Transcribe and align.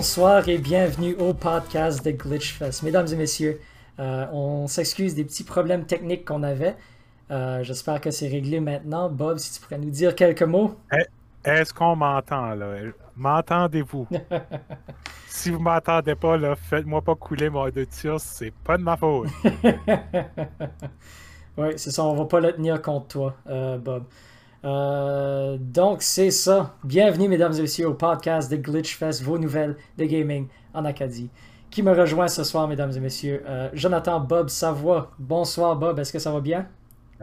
Bonsoir 0.00 0.48
et 0.48 0.56
bienvenue 0.56 1.14
au 1.16 1.34
podcast 1.34 2.02
de 2.02 2.12
Glitchfest. 2.12 2.82
Mesdames 2.84 3.06
et 3.12 3.16
messieurs, 3.16 3.60
euh, 3.98 4.24
on 4.32 4.66
s'excuse 4.66 5.14
des 5.14 5.24
petits 5.24 5.44
problèmes 5.44 5.84
techniques 5.84 6.24
qu'on 6.24 6.42
avait. 6.42 6.74
Euh, 7.30 7.62
j'espère 7.64 8.00
que 8.00 8.10
c'est 8.10 8.28
réglé 8.28 8.60
maintenant. 8.60 9.10
Bob, 9.10 9.36
si 9.36 9.52
tu 9.52 9.60
pourrais 9.60 9.76
nous 9.76 9.90
dire 9.90 10.14
quelques 10.14 10.44
mots. 10.44 10.74
Est-ce 11.44 11.74
qu'on 11.74 11.96
m'entend 11.96 12.54
là? 12.54 12.76
M'entendez-vous? 13.14 14.08
si 15.28 15.50
vous 15.50 15.60
m'entendez 15.60 16.14
pas, 16.14 16.38
là, 16.38 16.56
faites-moi 16.56 17.02
pas 17.02 17.14
couler 17.14 17.50
mon 17.50 17.64
audition, 17.64 18.16
c'est 18.16 18.54
pas 18.64 18.78
de 18.78 18.82
ma 18.82 18.96
faute. 18.96 19.28
oui, 21.58 21.68
c'est 21.76 21.90
ça, 21.90 22.04
on 22.04 22.14
va 22.14 22.24
pas 22.24 22.40
le 22.40 22.54
tenir 22.54 22.80
contre 22.80 23.08
toi, 23.08 23.34
euh, 23.50 23.76
Bob. 23.76 24.04
Euh, 24.64 25.56
donc, 25.58 26.02
c'est 26.02 26.30
ça. 26.30 26.74
Bienvenue, 26.84 27.28
mesdames 27.28 27.54
et 27.54 27.62
messieurs, 27.62 27.88
au 27.88 27.94
podcast 27.94 28.50
de 28.50 28.56
Glitchfest, 28.56 29.22
vos 29.22 29.38
nouvelles 29.38 29.76
de 29.96 30.04
gaming 30.04 30.48
en 30.74 30.84
Acadie. 30.84 31.30
Qui 31.70 31.82
me 31.82 31.92
rejoint 31.92 32.28
ce 32.28 32.44
soir, 32.44 32.68
mesdames 32.68 32.92
et 32.94 33.00
messieurs? 33.00 33.42
Euh, 33.46 33.70
Jonathan 33.72 34.20
Bob 34.20 34.48
Savoie. 34.48 35.12
Bonsoir, 35.18 35.76
Bob. 35.76 35.98
Est-ce 35.98 36.12
que 36.12 36.18
ça 36.18 36.32
va 36.32 36.40
bien? 36.40 36.66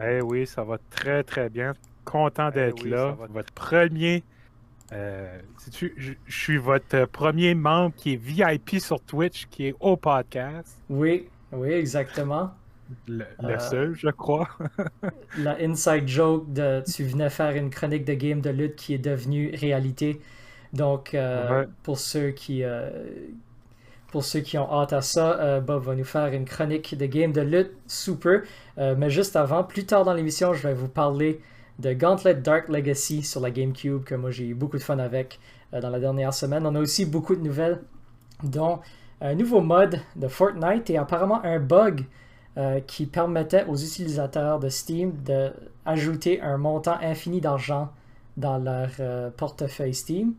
Eh 0.02 0.20
oui, 0.22 0.46
ça 0.46 0.64
va 0.64 0.78
très, 0.90 1.22
très 1.22 1.48
bien. 1.48 1.74
Content 2.04 2.50
d'être 2.50 2.84
là. 2.86 3.16
Votre 3.30 3.52
premier. 3.52 4.24
Euh, 4.92 5.40
je, 5.70 6.12
suis 6.28 6.56
votre 6.56 7.04
premier 7.04 7.54
membre 7.54 7.94
qui 7.94 8.14
est 8.14 8.16
VIP 8.16 8.80
sur 8.80 9.00
Twitch, 9.02 9.46
qui 9.50 9.66
est 9.66 9.74
au 9.80 9.96
podcast. 9.96 10.78
Oui, 10.88 11.28
oui, 11.52 11.72
exactement. 11.72 12.50
Le, 13.06 13.24
euh, 13.44 13.58
seul, 13.58 13.94
je 13.94 14.08
crois. 14.08 14.48
la 15.38 15.56
inside 15.60 16.08
joke 16.08 16.52
de 16.52 16.82
tu 16.90 17.04
venais 17.04 17.30
faire 17.30 17.54
une 17.54 17.70
chronique 17.70 18.04
de 18.04 18.14
game 18.14 18.40
de 18.40 18.50
lutte 18.50 18.76
qui 18.76 18.94
est 18.94 18.98
devenue 18.98 19.54
réalité. 19.54 20.20
Donc, 20.72 21.14
euh, 21.14 21.66
pour 21.82 21.98
ceux 21.98 22.30
qui. 22.30 22.62
Euh, 22.64 22.90
pour 24.10 24.24
ceux 24.24 24.40
qui 24.40 24.56
ont 24.56 24.72
hâte 24.72 24.94
à 24.94 25.02
ça, 25.02 25.60
Bob 25.60 25.82
va 25.82 25.94
nous 25.94 26.04
faire 26.04 26.28
une 26.28 26.46
chronique 26.46 26.96
de 26.96 27.04
game 27.04 27.30
de 27.30 27.42
lutte 27.42 27.72
super. 27.86 28.40
mais 28.78 29.10
juste 29.10 29.36
avant, 29.36 29.62
plus 29.64 29.84
tard 29.84 30.04
dans 30.04 30.14
l'émission, 30.14 30.54
je 30.54 30.66
vais 30.66 30.72
vous 30.72 30.88
parler 30.88 31.42
de 31.78 31.92
Gauntlet 31.92 32.34
Dark 32.34 32.70
Legacy 32.70 33.22
sur 33.22 33.42
la 33.42 33.50
GameCube, 33.50 34.04
que 34.04 34.14
moi 34.14 34.30
j'ai 34.30 34.46
eu 34.46 34.54
beaucoup 34.54 34.78
de 34.78 34.82
fun 34.82 34.98
avec 34.98 35.38
dans 35.72 35.90
la 35.90 36.00
dernière 36.00 36.32
semaine. 36.32 36.64
On 36.64 36.74
a 36.74 36.80
aussi 36.80 37.04
beaucoup 37.04 37.36
de 37.36 37.42
nouvelles, 37.42 37.82
dont 38.42 38.80
un 39.20 39.34
nouveau 39.34 39.60
mode 39.60 40.00
de 40.16 40.26
Fortnite 40.26 40.88
et 40.88 40.96
apparemment 40.96 41.44
un 41.44 41.58
bug 41.58 42.06
euh, 42.58 42.80
qui 42.80 43.06
permettait 43.06 43.64
aux 43.66 43.76
utilisateurs 43.76 44.58
de 44.58 44.68
Steam 44.68 45.12
d'ajouter 45.22 46.40
un 46.40 46.56
montant 46.58 46.98
infini 47.00 47.40
d'argent 47.40 47.90
dans 48.36 48.58
leur 48.58 48.90
euh, 49.00 49.30
portefeuille 49.30 49.94
Steam. 49.94 50.34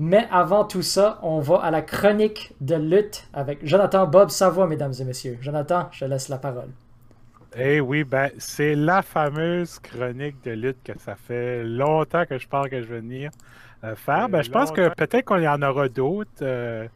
Mais 0.00 0.26
avant 0.30 0.64
tout 0.64 0.82
ça, 0.82 1.18
on 1.22 1.40
va 1.40 1.56
à 1.56 1.70
la 1.70 1.82
chronique 1.82 2.54
de 2.60 2.74
lutte 2.74 3.28
avec 3.32 3.64
Jonathan 3.64 4.06
Bob 4.06 4.30
Savoie, 4.30 4.66
mesdames 4.66 4.94
et 4.98 5.04
messieurs. 5.04 5.38
Jonathan, 5.40 5.88
je 5.92 6.04
laisse 6.04 6.28
la 6.28 6.38
parole. 6.38 6.70
Eh 7.56 7.80
oui, 7.80 8.04
ben, 8.04 8.30
c'est 8.38 8.74
la 8.74 9.02
fameuse 9.02 9.78
chronique 9.78 10.36
de 10.44 10.50
lutte 10.50 10.82
que 10.84 10.92
ça 10.98 11.14
fait 11.14 11.64
longtemps 11.64 12.24
que 12.26 12.38
je 12.38 12.46
parle 12.46 12.68
que 12.68 12.82
je 12.82 12.86
vais 12.86 13.00
venir 13.00 13.30
euh, 13.84 13.94
faire. 13.94 14.28
Ben, 14.28 14.42
je 14.42 14.50
pense 14.50 14.70
que 14.70 14.92
peut-être 14.94 15.24
qu'on 15.24 15.38
y 15.38 15.48
en 15.48 15.62
aura 15.62 15.88
d'autres. 15.88 16.30
Euh, 16.42 16.86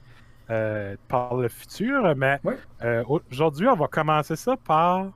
par 1.08 1.36
le 1.36 1.48
futur. 1.48 2.14
Mais 2.16 2.40
euh, 2.82 3.04
aujourd'hui, 3.30 3.68
on 3.68 3.76
va 3.76 3.86
commencer 3.88 4.36
ça 4.36 4.56
par. 4.56 5.10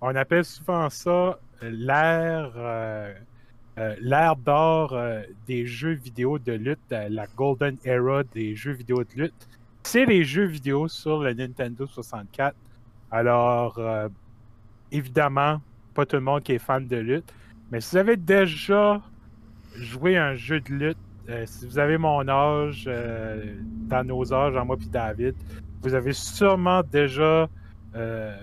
On 0.00 0.14
appelle 0.14 0.44
souvent 0.44 0.90
ça 0.90 1.38
l'ère. 1.62 2.52
Euh, 2.56 3.14
l'ère 4.00 4.36
d'or 4.36 4.96
des 5.48 5.66
jeux 5.66 5.94
vidéo 5.94 6.38
de 6.38 6.52
lutte, 6.52 6.78
la 6.90 7.26
Golden 7.36 7.76
Era 7.84 8.22
des 8.22 8.54
jeux 8.54 8.70
vidéo 8.70 9.02
de 9.02 9.22
lutte, 9.22 9.48
c'est 9.82 10.04
les 10.04 10.22
jeux 10.22 10.44
vidéo 10.44 10.86
sur 10.86 11.24
le 11.24 11.34
Nintendo 11.34 11.84
64. 11.84 12.54
Alors, 13.10 13.80
évidemment, 14.92 15.60
pas 15.92 16.06
tout 16.06 16.14
le 16.14 16.22
monde 16.22 16.44
qui 16.44 16.52
est 16.52 16.60
fan 16.60 16.86
de 16.86 16.96
lutte, 16.98 17.32
mais 17.72 17.80
si 17.80 17.90
vous 17.90 17.96
avez 17.96 18.16
déjà 18.16 19.02
joué 19.74 20.16
un 20.16 20.34
jeu 20.36 20.60
de 20.60 20.72
lutte 20.72 20.98
euh, 21.28 21.44
si 21.46 21.66
vous 21.66 21.78
avez 21.78 21.96
mon 21.96 22.26
âge, 22.28 22.84
euh, 22.86 23.54
dans 23.88 24.04
nos 24.04 24.32
âges, 24.32 24.56
en 24.56 24.64
moi 24.64 24.76
puis 24.76 24.88
David, 24.88 25.34
vous 25.82 25.94
avez 25.94 26.12
sûrement 26.12 26.82
déjà 26.82 27.48
euh, 27.94 28.36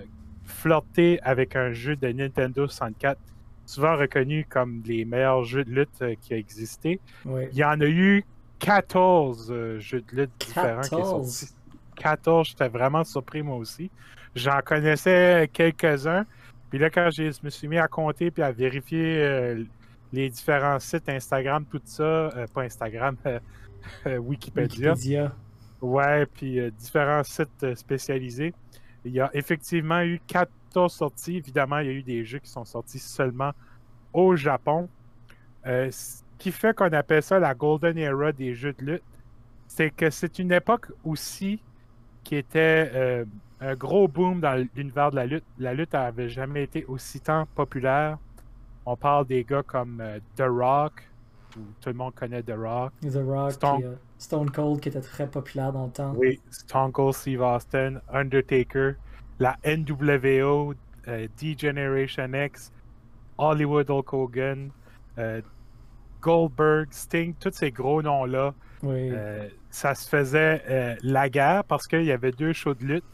flirté 0.44 1.20
avec 1.22 1.54
un 1.54 1.72
jeu 1.72 1.94
de 1.94 2.08
Nintendo 2.08 2.66
64, 2.66 3.18
souvent 3.66 3.96
reconnu 3.96 4.46
comme 4.48 4.82
les 4.84 5.04
meilleurs 5.04 5.44
jeux 5.44 5.64
de 5.64 5.70
lutte 5.70 6.04
qui 6.20 6.34
a 6.34 6.36
existé. 6.36 7.00
Il 7.24 7.54
y 7.56 7.64
en 7.64 7.80
a 7.80 7.86
eu 7.86 8.24
14 8.58 9.78
jeux 9.78 10.00
de 10.00 10.16
lutte 10.16 10.30
différents 10.40 10.80
qui 10.82 10.88
sont 10.88 11.24
sortis. 11.24 11.54
14, 11.96 12.48
j'étais 12.48 12.68
vraiment 12.68 13.04
surpris 13.04 13.42
moi 13.42 13.56
aussi. 13.56 13.90
J'en 14.34 14.60
connaissais 14.64 15.48
quelques-uns. 15.52 16.24
Puis 16.70 16.78
là, 16.78 16.90
quand 16.90 17.10
je 17.10 17.30
me 17.44 17.50
suis 17.50 17.68
mis 17.68 17.78
à 17.78 17.86
compter 17.86 18.30
puis 18.30 18.42
à 18.42 18.50
vérifier 18.50 19.66
les 20.12 20.28
différents 20.28 20.78
sites 20.78 21.08
Instagram, 21.08 21.64
tout 21.70 21.80
ça, 21.84 22.02
euh, 22.04 22.46
pas 22.52 22.62
Instagram, 22.62 23.16
euh, 23.26 23.40
euh, 24.06 24.18
Wikipédia. 24.18 24.92
Wikipédia. 24.92 25.32
Ouais, 25.80 26.26
puis 26.26 26.60
différents 26.78 27.24
sites 27.24 27.74
spécialisés. 27.74 28.54
Il 29.04 29.12
y 29.12 29.20
a 29.20 29.30
effectivement 29.34 30.02
eu 30.02 30.20
14 30.28 30.92
sorties. 30.92 31.38
Évidemment, 31.38 31.78
il 31.78 31.86
y 31.86 31.90
a 31.90 31.92
eu 31.92 32.02
des 32.04 32.24
jeux 32.24 32.38
qui 32.38 32.48
sont 32.48 32.64
sortis 32.64 33.00
seulement 33.00 33.50
au 34.12 34.36
Japon. 34.36 34.88
ce 35.64 36.22
qui 36.38 36.52
fait 36.52 36.72
qu'on 36.72 36.92
appelle 36.92 37.22
ça 37.24 37.40
la 37.40 37.54
Golden 37.54 37.98
Era 37.98 38.30
des 38.30 38.54
jeux 38.54 38.74
de 38.74 38.84
lutte, 38.84 39.02
c'est 39.66 39.90
que 39.90 40.08
c'est 40.10 40.38
une 40.38 40.52
époque 40.52 40.92
aussi 41.02 41.60
qui 42.22 42.36
était 42.36 43.24
un 43.60 43.74
gros 43.74 44.06
boom 44.06 44.38
dans 44.38 44.64
l'univers 44.76 45.10
de 45.10 45.16
la 45.16 45.26
lutte. 45.26 45.44
La 45.58 45.74
lutte 45.74 45.94
n'avait 45.94 46.28
jamais 46.28 46.62
été 46.62 46.84
aussi 46.84 47.20
tant 47.20 47.46
populaire 47.56 48.18
on 48.86 48.96
parle 48.96 49.26
des 49.26 49.44
gars 49.44 49.62
comme 49.62 50.00
euh, 50.00 50.18
The 50.36 50.44
Rock, 50.46 51.02
où 51.56 51.60
tout 51.80 51.88
le 51.88 51.94
monde 51.94 52.14
connaît 52.14 52.42
The 52.42 52.54
Rock. 52.56 52.92
The 53.02 53.20
Rock, 53.24 53.52
Stone... 53.52 53.84
Euh, 53.84 53.94
Stone 54.18 54.50
Cold 54.50 54.80
qui 54.80 54.88
était 54.88 55.00
très 55.00 55.26
populaire 55.26 55.72
dans 55.72 55.86
le 55.86 55.90
temps. 55.90 56.14
Oui, 56.16 56.40
Stone 56.50 56.92
Cold 56.92 57.14
Steve 57.14 57.40
Austin, 57.40 58.00
Undertaker, 58.12 58.92
la 59.40 59.56
NWO, 59.64 60.74
euh, 61.08 61.26
D-Generation 61.40 62.32
X, 62.32 62.72
Hollywood 63.36 63.90
Hulk 63.90 64.12
Hogan, 64.12 64.70
Goldberg, 66.20 66.86
Sting, 66.92 67.34
tous 67.40 67.50
ces 67.52 67.72
gros 67.72 68.00
noms-là. 68.00 68.54
Oui. 68.84 69.12
ça 69.70 69.94
se 69.94 70.08
faisait 70.08 70.96
la 71.02 71.28
guerre 71.28 71.64
parce 71.64 71.86
qu'il 71.86 72.04
y 72.04 72.12
avait 72.12 72.32
deux 72.32 72.52
shows 72.52 72.74
de 72.74 72.84
lutte. 72.84 73.04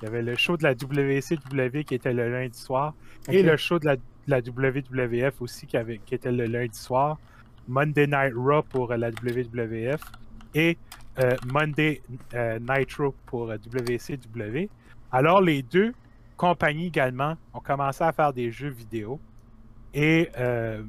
Il 0.00 0.04
y 0.04 0.08
avait 0.08 0.22
le 0.22 0.36
show 0.36 0.56
de 0.56 0.64
la 0.64 0.72
WCW 0.72 1.84
qui 1.84 1.94
était 1.94 2.12
le 2.12 2.30
lundi 2.30 2.58
soir 2.58 2.94
et 3.28 3.42
le 3.42 3.56
show 3.56 3.78
de 3.78 3.86
la 3.86 3.96
la 4.28 4.40
WWF 4.40 5.40
aussi 5.40 5.66
qui, 5.66 5.76
avait, 5.76 5.98
qui 6.04 6.14
était 6.14 6.30
le 6.30 6.44
lundi 6.44 6.78
soir, 6.78 7.18
Monday 7.66 8.06
Night 8.06 8.34
Raw 8.36 8.62
pour 8.62 8.94
la 8.94 9.10
WWF 9.10 10.00
et 10.54 10.76
euh, 11.18 11.34
Monday 11.46 12.00
euh, 12.34 12.58
Nitro 12.60 13.14
pour 13.26 13.48
WCW. 13.48 14.68
Alors 15.10 15.40
les 15.40 15.62
deux 15.62 15.92
compagnies 16.36 16.86
également 16.86 17.36
ont 17.52 17.60
commencé 17.60 18.04
à 18.04 18.12
faire 18.12 18.32
des 18.32 18.50
jeux 18.50 18.70
vidéo. 18.70 19.18
Et 19.94 20.30
euh, 20.38 20.82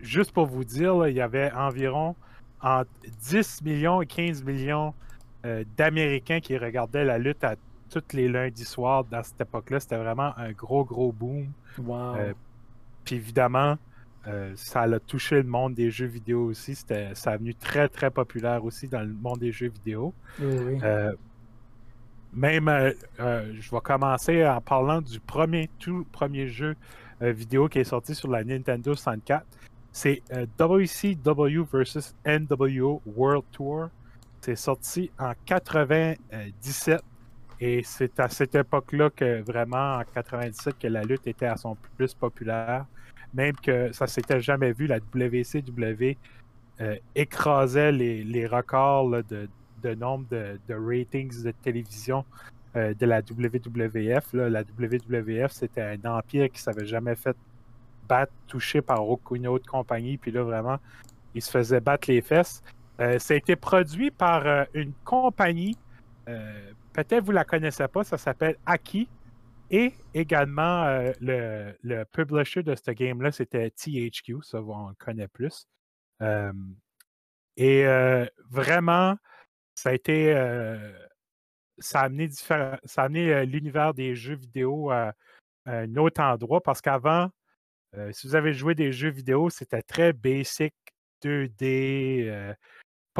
juste 0.00 0.32
pour 0.32 0.46
vous 0.46 0.64
dire, 0.64 1.06
il 1.08 1.14
y 1.14 1.20
avait 1.20 1.52
environ 1.52 2.14
entre 2.62 2.90
10 3.20 3.62
millions 3.62 4.00
et 4.00 4.06
15 4.06 4.44
millions 4.44 4.94
d'Américains 5.76 6.40
qui 6.40 6.58
regardaient 6.58 7.04
la 7.04 7.16
lutte 7.16 7.42
à 7.44 7.56
tous 7.88 8.14
les 8.14 8.28
lundis 8.28 8.66
soirs 8.66 9.04
dans 9.04 9.22
cette 9.22 9.40
époque-là. 9.40 9.80
C'était 9.80 9.96
vraiment 9.96 10.36
un 10.36 10.52
gros, 10.52 10.84
gros 10.84 11.12
boom. 11.12 11.46
Wow 11.78 12.34
évidemment, 13.10 13.76
euh, 14.26 14.52
ça 14.54 14.82
a 14.82 14.98
touché 15.00 15.36
le 15.36 15.48
monde 15.48 15.74
des 15.74 15.90
jeux 15.90 16.06
vidéo 16.06 16.44
aussi. 16.46 16.74
C'était, 16.74 17.14
ça 17.14 17.32
a 17.32 17.36
venu 17.36 17.54
très, 17.54 17.88
très 17.88 18.10
populaire 18.10 18.64
aussi 18.64 18.88
dans 18.88 19.00
le 19.00 19.12
monde 19.12 19.38
des 19.38 19.52
jeux 19.52 19.70
vidéo. 19.70 20.14
Euh, 20.40 21.12
même, 22.32 22.68
euh, 22.68 22.92
je 23.18 23.70
vais 23.70 23.80
commencer 23.82 24.46
en 24.46 24.60
parlant 24.60 25.00
du 25.00 25.20
premier, 25.20 25.68
tout 25.78 26.06
premier 26.12 26.48
jeu 26.48 26.76
vidéo 27.20 27.68
qui 27.68 27.78
est 27.78 27.84
sorti 27.84 28.14
sur 28.14 28.28
la 28.28 28.44
Nintendo 28.44 28.94
64. 28.94 29.44
C'est 29.92 30.22
WCW 30.58 31.64
vs 31.70 32.14
NWO 32.24 33.02
World 33.04 33.44
Tour. 33.52 33.88
C'est 34.40 34.56
sorti 34.56 35.10
en 35.18 35.32
97 35.44 37.02
et 37.60 37.82
c'est 37.84 38.18
à 38.18 38.28
cette 38.28 38.54
époque-là 38.54 39.10
que 39.10 39.42
vraiment, 39.42 39.98
en 39.98 40.02
97, 40.14 40.78
que 40.78 40.88
la 40.88 41.02
lutte 41.02 41.26
était 41.26 41.46
à 41.46 41.56
son 41.56 41.76
plus 41.96 42.14
populaire. 42.14 42.86
Même 43.34 43.54
que 43.56 43.92
ça 43.92 44.06
s'était 44.06 44.40
jamais 44.40 44.72
vu, 44.72 44.86
la 44.86 44.96
WCW 44.96 46.16
euh, 46.80 46.96
écrasait 47.14 47.92
les, 47.92 48.46
records 48.46 49.10
de, 49.10 49.94
nombre 49.94 50.26
de, 50.30 50.58
ratings 50.70 51.42
de 51.42 51.50
télévision 51.50 52.24
euh, 52.76 52.94
de 52.94 53.04
la 53.04 53.20
WWF. 53.20 54.32
La 54.32 54.62
WWF, 54.62 55.52
c'était 55.52 55.82
un 55.82 56.10
empire 56.10 56.46
qui 56.46 56.56
ne 56.56 56.72
s'avait 56.72 56.86
jamais 56.86 57.14
fait 57.14 57.36
battre, 58.08 58.32
touché 58.48 58.80
par 58.80 59.06
aucune 59.06 59.46
autre 59.46 59.70
compagnie. 59.70 60.16
Puis 60.16 60.30
là, 60.30 60.42
vraiment, 60.42 60.78
il 61.34 61.42
se 61.42 61.50
faisait 61.50 61.80
battre 61.80 62.10
les 62.10 62.22
fesses. 62.22 62.62
ça 62.98 63.34
a 63.34 63.36
été 63.36 63.54
produit 63.54 64.10
par 64.10 64.66
une 64.72 64.92
compagnie, 65.04 65.76
peut-être 67.04 67.24
vous 67.24 67.32
la 67.32 67.44
connaissez 67.44 67.86
pas, 67.88 68.04
ça 68.04 68.18
s'appelle 68.18 68.56
Aki. 68.66 69.08
Et 69.70 69.94
également, 70.14 70.84
le, 71.20 71.76
le, 71.82 72.04
publisher 72.04 72.62
de 72.64 72.74
ce 72.74 72.90
game-là, 72.90 73.30
c'était 73.30 73.70
THQ, 73.70 74.42
ça, 74.42 74.60
on 74.60 74.88
le 74.88 74.94
connaît 74.96 75.28
plus. 75.28 75.68
et 77.56 77.84
vraiment, 78.50 79.16
ça 79.74 79.90
a 79.90 79.92
été. 79.92 80.34
ça 81.78 82.00
a 82.00 82.04
amené, 82.04 82.30
ça 82.30 82.78
a 82.96 83.02
amené 83.02 83.46
l'univers 83.46 83.94
des 83.94 84.16
jeux 84.16 84.34
vidéo 84.34 84.90
à, 84.90 85.12
un 85.66 85.94
autre 85.96 86.20
endroit 86.20 86.60
parce 86.60 86.80
qu'avant, 86.80 87.30
si 88.10 88.26
vous 88.26 88.34
avez 88.34 88.52
joué 88.52 88.74
des 88.74 88.92
jeux 88.92 89.10
vidéo, 89.10 89.50
c'était 89.50 89.82
très 89.82 90.12
basic, 90.12 90.74
2D, 91.22 92.56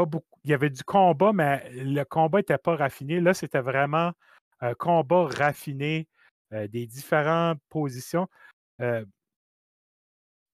beaucoup. 0.06 0.38
Il 0.44 0.50
y 0.50 0.54
avait 0.54 0.70
du 0.70 0.82
combat, 0.84 1.32
mais 1.32 1.68
le 1.72 2.02
combat 2.04 2.38
n'était 2.38 2.58
pas 2.58 2.76
raffiné. 2.76 3.20
Là, 3.20 3.34
c'était 3.34 3.60
vraiment 3.60 4.12
un 4.60 4.74
combat 4.74 5.24
raffiné, 5.26 6.08
des 6.50 6.86
différentes 6.86 7.60
positions. 7.68 8.28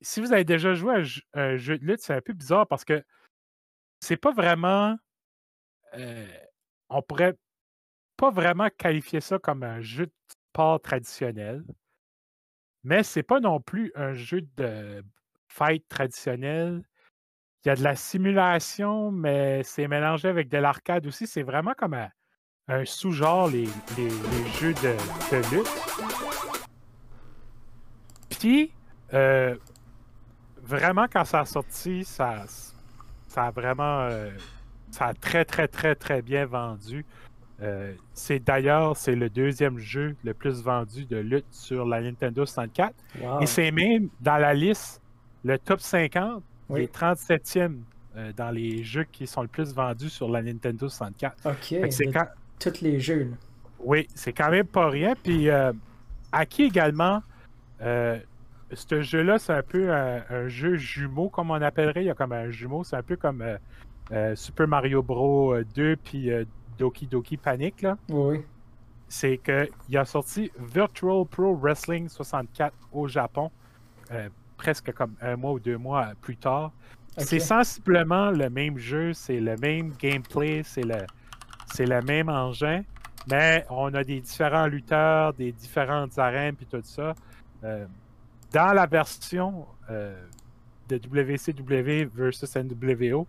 si 0.01 0.21
vous 0.21 0.33
avez 0.33 0.45
déjà 0.45 0.75
joué 0.75 0.95
à 1.35 1.41
un 1.41 1.57
jeu 1.57 1.79
de 1.79 1.85
lutte, 1.85 2.01
c'est 2.01 2.15
un 2.15 2.21
peu 2.21 2.33
bizarre 2.33 2.67
parce 2.67 2.85
que 2.85 3.03
c'est 4.01 4.17
pas 4.17 4.33
vraiment. 4.33 4.97
on 6.89 7.03
pourrait 7.03 7.35
pas 8.17 8.31
vraiment 8.31 8.69
qualifier 8.77 9.21
ça 9.21 9.39
comme 9.39 9.63
un 9.63 9.81
jeu 9.81 10.07
de 10.07 10.13
sport 10.29 10.81
traditionnel. 10.81 11.65
Mais 12.85 13.03
c'est 13.03 13.23
pas 13.23 13.41
non 13.41 13.61
plus 13.61 13.93
un 13.95 14.13
jeu 14.13 14.43
de 14.57 15.05
fight 15.49 15.87
traditionnel. 15.89 16.83
Il 17.65 17.69
y 17.69 17.71
a 17.71 17.77
de 17.77 17.83
la 17.83 17.97
simulation, 17.97 19.11
mais 19.11 19.63
c'est 19.65 19.89
mélangé 19.89 20.29
avec 20.29 20.49
de 20.49 20.59
l'arcade 20.59 21.07
aussi. 21.07 21.27
C'est 21.27 21.43
vraiment 21.43 21.73
comme 21.77 21.95
un, 22.69 22.85
sous-genre, 22.85 23.49
les, 23.49 23.67
jeux 24.61 24.75
de, 24.75 25.55
lutte. 25.55 25.67
Puis, 28.29 28.73
euh, 29.15 29.57
vraiment, 30.63 31.07
quand 31.13 31.25
ça 31.25 31.41
a 31.41 31.45
sorti, 31.45 32.05
ça, 32.05 32.45
ça 33.29 33.45
a 33.47 33.51
vraiment. 33.51 34.01
Euh, 34.03 34.31
ça 34.91 35.07
a 35.07 35.15
très, 35.15 35.45
très, 35.45 35.69
très, 35.69 35.95
très 35.95 36.23
bien 36.23 36.47
vendu. 36.47 37.05
Euh, 37.63 37.95
c'est 38.13 38.39
d'ailleurs 38.39 38.97
c'est 38.99 39.15
le 39.15 39.31
deuxième 39.31 39.79
jeu 39.79 40.15
le 40.25 40.35
plus 40.35 40.63
vendu 40.63 41.07
de 41.07 41.17
lutte 41.17 41.47
sur 41.51 41.87
la 41.87 42.03
Nintendo 42.03 42.45
64. 42.45 42.95
Et 43.41 43.47
c'est 43.47 43.71
même 43.71 44.09
dans 44.21 44.37
la 44.37 44.53
liste 44.53 45.01
le 45.43 45.59
top 45.59 45.81
50 45.81 46.43
oui. 46.69 46.83
est 46.83 46.95
37e 46.95 47.79
euh, 48.17 48.33
dans 48.37 48.51
les 48.51 48.83
jeux 48.83 49.05
qui 49.11 49.27
sont 49.27 49.43
le 49.43 49.49
plus 49.49 49.75
vendus 49.75 50.11
sur 50.11 50.29
la 50.29 50.43
Nintendo 50.43 50.89
64. 50.89 51.37
Ok. 51.45 51.91
C'est 51.91 52.07
quand... 52.07 52.27
Tous 52.59 52.81
les 52.81 53.01
jeux. 53.01 53.31
Oui, 53.81 54.07
c'est 54.15 54.33
quand 54.33 54.51
même 54.51 54.67
pas 54.67 54.89
rien. 54.89 55.15
Puis 55.23 55.51
euh, 55.51 55.73
Aki 56.33 56.65
également, 56.65 57.23
ce 57.81 59.03
jeu-là, 59.03 59.39
c'est 59.39 59.53
un 59.53 59.63
peu 59.63 59.93
un, 59.93 60.49
jeu 60.49 60.77
jumeau, 60.77 61.29
comme 61.29 61.51
on 61.51 61.61
appellerait. 61.61 62.03
Il 62.03 62.07
y 62.07 62.11
a 62.11 62.15
comme 62.15 62.33
un 62.33 62.51
jumeau, 62.51 62.85
c'est 62.85 62.97
un 62.97 63.03
peu 63.03 63.17
comme 63.17 63.45
Super 64.35 64.67
Mario 64.67 65.03
Bros. 65.03 65.55
2 65.75 65.97
puis 65.97 66.31
Doki 66.79 67.07
Doki 67.07 67.37
Panic, 67.37 67.83
là, 67.83 67.97
oui. 68.09 68.43
c'est 69.09 69.39
qu'il 69.39 69.97
a 69.97 70.05
sorti 70.05 70.51
Virtual 70.59 71.25
Pro 71.27 71.55
Wrestling 71.55 72.09
64 72.09 72.75
au 72.93 73.09
Japon, 73.09 73.51
euh, 74.13 74.29
presque 74.57 74.93
comme 74.93 75.15
un 75.21 75.37
mois 75.37 75.53
ou 75.53 75.61
deux 75.61 75.79
mois 75.79 76.13
plus 76.21 76.37
tard. 76.37 76.73
C'est 77.19 77.41
sensiblement 77.41 78.31
le 78.31 78.51
même 78.51 78.77
jeu, 78.79 79.15
c'est 79.15 79.41
le 79.41 79.57
même 79.57 79.93
gameplay, 79.99 80.63
c'est 80.65 80.83
le, 80.83 80.99
c'est 81.67 81.87
le 81.87 82.03
même 82.03 82.29
engin, 82.29 82.83
mais 83.31 83.65
on 83.71 83.93
a 83.95 84.05
des 84.05 84.21
différents 84.21 84.67
lutteurs, 84.67 85.33
des 85.33 85.53
différentes 85.53 86.19
arènes, 86.19 86.57
puis 86.57 86.67
tout 86.67 86.81
ça. 86.83 87.15
Euh, 87.65 87.87
dans 88.53 88.75
la 88.75 88.87
version 88.87 89.67
euh, 89.91 90.15
de 90.89 90.97
WCW 90.97 92.11
versus 92.15 92.55
NWO, 92.55 93.27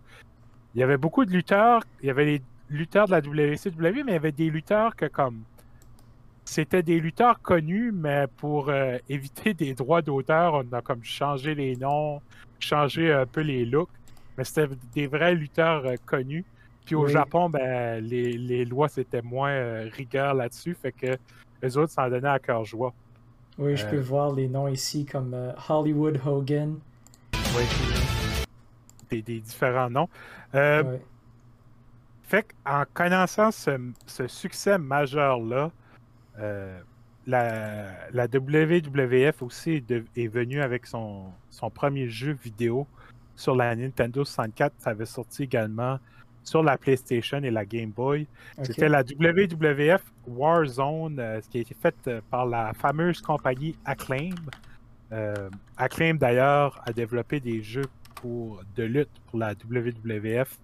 il 0.74 0.80
y 0.80 0.82
avait 0.82 0.98
beaucoup 0.98 1.24
de 1.24 1.30
lutteurs, 1.30 1.82
il 2.02 2.06
y 2.06 2.10
avait 2.10 2.26
les 2.26 2.42
lutteurs 2.68 3.06
de 3.06 3.12
la 3.12 3.20
WCW, 3.20 4.04
mais 4.04 4.12
il 4.12 4.12
y 4.12 4.16
avait 4.16 4.32
des 4.32 4.50
lutteurs 4.50 4.94
que 4.94 5.06
comme 5.06 5.42
c'était 6.48 6.82
des 6.82 6.98
lutteurs 6.98 7.42
connus, 7.42 7.92
mais 7.92 8.26
pour 8.38 8.70
euh, 8.70 8.96
éviter 9.08 9.52
des 9.54 9.74
droits 9.74 10.00
d'auteur, 10.00 10.54
on 10.54 10.72
a 10.72 10.80
comme 10.80 11.04
changé 11.04 11.54
les 11.54 11.76
noms, 11.76 12.20
changé 12.58 13.12
un 13.12 13.26
peu 13.26 13.42
les 13.42 13.64
looks. 13.64 13.90
Mais 14.36 14.44
c'était 14.44 14.74
des 14.94 15.06
vrais 15.06 15.34
lutteurs 15.34 15.84
euh, 15.84 15.96
connus. 16.06 16.44
Puis 16.86 16.94
au 16.94 17.06
Japon, 17.06 17.50
ben, 17.50 18.02
les, 18.02 18.64
lois 18.64 18.88
c'était 18.88 19.20
moins 19.20 19.50
euh, 19.50 19.90
rigueur 19.92 20.32
là-dessus, 20.32 20.74
fait 20.74 20.92
que 20.92 21.18
les 21.62 21.76
autres 21.76 21.92
s'en 21.92 22.08
donnaient 22.08 22.28
à 22.28 22.38
cœur 22.38 22.64
joie. 22.64 22.94
Oui, 23.58 23.76
je 23.76 23.84
peux 23.86 23.98
voir 23.98 24.32
les 24.32 24.48
noms 24.48 24.68
ici 24.68 25.04
comme 25.04 25.36
Hollywood 25.68 26.18
Hogan. 26.24 26.78
Oui, 27.34 27.64
des, 29.10 29.20
des 29.20 29.40
différents 29.40 29.90
noms. 29.90 30.08
Fait 32.28 32.46
qu'en 32.64 32.84
connaissant 32.94 33.50
ce, 33.50 34.26
succès 34.26 34.78
majeur-là, 34.78 35.70
euh, 36.38 36.78
la, 37.26 38.26
WWF 38.26 39.42
aussi 39.42 39.84
est, 40.16 40.28
venue 40.28 40.62
avec 40.62 40.86
son, 40.86 41.32
premier 41.74 42.08
jeu 42.08 42.36
vidéo 42.42 42.86
sur 43.36 43.54
la 43.54 43.74
Nintendo 43.76 44.24
64. 44.24 44.72
Ça 44.78 44.90
avait 44.90 45.06
sorti 45.06 45.44
également 45.44 45.98
sur 46.42 46.62
la 46.62 46.78
PlayStation 46.78 47.38
et 47.42 47.50
la 47.50 47.66
Game 47.66 47.90
Boy. 47.90 48.26
C'était 48.62 48.88
la 48.88 49.02
WWF 49.02 50.02
Warzone, 50.26 51.18
euh, 51.18 51.40
ce 51.42 51.48
qui 51.48 51.58
a 51.58 51.60
été 51.60 51.74
fait 51.74 51.94
euh, 52.06 52.20
par 52.30 52.46
la 52.46 52.72
fameuse 52.72 53.20
compagnie 53.20 53.76
Acclaim. 53.84 54.34
Acclaim 55.76 56.14
d'ailleurs 56.14 56.82
a 56.84 56.92
développé 56.92 57.40
des 57.40 57.62
jeux 57.62 57.86
pour, 58.16 58.62
de 58.76 58.84
lutte 58.84 59.10
pour 59.26 59.38
la 59.38 59.52
WWF 59.52 60.58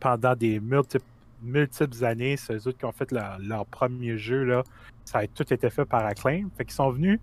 pendant 0.00 0.34
des 0.34 0.58
multiples, 0.58 1.04
multiples 1.42 2.04
années. 2.04 2.36
C'est 2.36 2.54
eux 2.54 2.68
autres 2.68 2.78
qui 2.78 2.84
ont 2.84 2.92
fait 2.92 3.12
leur, 3.12 3.66
premier 3.66 4.18
jeu. 4.18 4.44
Là. 4.44 4.62
Ça 5.04 5.18
a 5.18 5.26
tout 5.26 5.52
été 5.52 5.70
fait 5.70 5.84
par 5.84 6.04
Acclaim. 6.04 6.48
Fait 6.56 6.64
qu'ils 6.64 6.74
sont 6.74 6.90
venus 6.90 7.20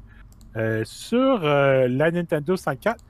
euh, 0.55 0.83
sur 0.83 1.43
euh, 1.43 1.88
la 1.88 2.11
Nintendo 2.11 2.55
64. 2.55 3.03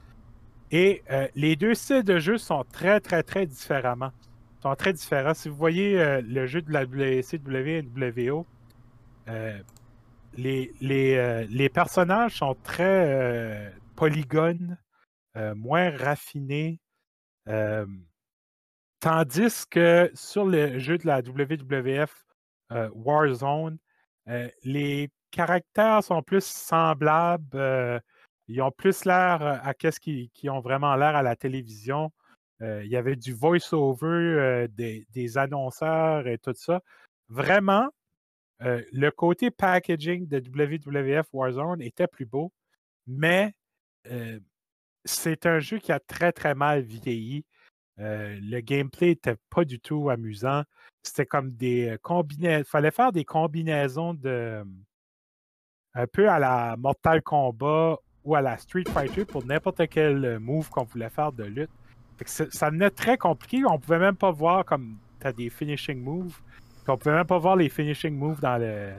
Et 0.72 1.02
euh, 1.10 1.28
les 1.36 1.56
deux 1.56 1.74
styles 1.74 2.04
de 2.04 2.20
jeu 2.20 2.38
sont 2.38 2.64
très, 2.72 3.00
très, 3.00 3.24
très 3.24 3.46
différemment. 3.46 4.12
sont 4.62 4.76
très 4.76 4.94
différents. 4.94 5.34
Si 5.34 5.50
vous 5.50 5.56
voyez 5.56 6.22
le 6.22 6.46
jeu 6.46 6.62
de 6.62 6.72
la 6.72 6.86
WCW 6.86 7.88
WO, 7.96 8.46
les, 10.38 10.72
les, 10.82 11.48
les, 11.50 11.70
personnages 11.70 12.36
sont 12.36 12.56
très 12.64 13.74
polygones, 13.96 14.78
moins 15.56 15.90
raffinés. 15.98 16.80
Tandis 19.00 19.66
que 19.70 20.12
sur 20.14 20.46
le 20.46 20.78
jeu 20.78 20.98
de 20.98 21.08
la 21.08 21.22
WWF 21.22 22.26
euh, 22.72 22.90
Warzone, 22.94 23.78
euh, 24.28 24.50
les 24.64 25.10
caractères 25.32 26.04
sont 26.04 26.22
plus 26.22 26.44
semblables. 26.44 27.46
Euh, 27.56 28.00
ils 28.50 28.62
ont 28.62 28.72
plus 28.72 29.06
l'air 29.06 29.62
à 29.64 29.74
qu'est-ce 29.74 30.00
qui, 30.00 30.32
ont 30.50 30.60
vraiment 30.60 30.96
l'air 30.96 31.16
à 31.16 31.24
la 31.24 31.36
télévision. 31.36 32.12
il 32.62 32.88
y 32.88 32.98
avait 32.98 33.16
du 33.16 33.32
voice-over, 33.34 34.68
des, 34.72 35.06
des, 35.12 35.38
annonceurs 35.38 36.28
et 36.28 36.40
tout 36.40 36.56
ça. 36.56 36.82
Vraiment, 37.30 37.90
le 38.60 39.10
côté 39.12 39.52
packaging 39.52 40.28
de 40.28 40.40
WWF 40.40 41.28
Warzone 41.32 41.82
était 41.84 42.08
plus 42.08 42.26
beau, 42.26 42.52
mais 43.06 43.54
c'est 45.06 45.46
un 45.46 45.60
jeu 45.60 45.78
qui 45.78 45.92
a 45.92 46.00
très 46.00 46.32
très 46.32 46.56
mal 46.56 46.82
vieilli. 46.82 47.46
Euh, 48.00 48.38
le 48.42 48.62
gameplay 48.62 49.10
n'était 49.10 49.36
pas 49.50 49.66
du 49.66 49.80
tout 49.80 50.10
amusant. 50.10 50.64
C'était 51.04 51.26
comme 51.26 51.52
des 51.52 51.98
combinaisons. 52.02 52.60
Il 52.60 52.70
fallait 52.70 52.92
faire 52.92 53.12
des 53.12 53.26
combinaisons 53.26 54.14
de. 54.14 54.64
un 55.94 56.08
peu 56.08 56.30
à 56.30 56.40
la 56.40 56.76
Mortal 56.78 57.22
Kombat 57.22 57.98
ou 58.24 58.36
à 58.36 58.42
la 58.42 58.58
Street 58.58 58.86
Fighter 58.88 59.26
pour 59.26 59.46
n'importe 59.46 59.88
quel 59.90 60.40
move 60.40 60.70
qu'on 60.70 60.84
voulait 60.84 61.10
faire 61.10 61.32
de 61.32 61.44
lutte. 61.44 61.72
Ça 62.26 62.70
devenait 62.70 62.90
très 62.90 63.18
compliqué. 63.18 63.64
On 63.66 63.80
pouvait 63.80 64.00
même 64.00 64.16
pas 64.16 64.32
voir 64.32 64.66
comme 64.66 64.98
tu 65.20 65.28
as 65.28 65.34
des 65.34 65.50
finishing 65.50 66.02
moves. 66.02 66.38
On 66.88 66.98
pouvait 66.98 67.16
même 67.16 67.28
pas 67.28 67.38
voir 67.38 67.56
les 67.56 67.70
finishing 67.70 68.16
moves 68.16 68.42
dans 68.42 68.58
le, 68.58 68.94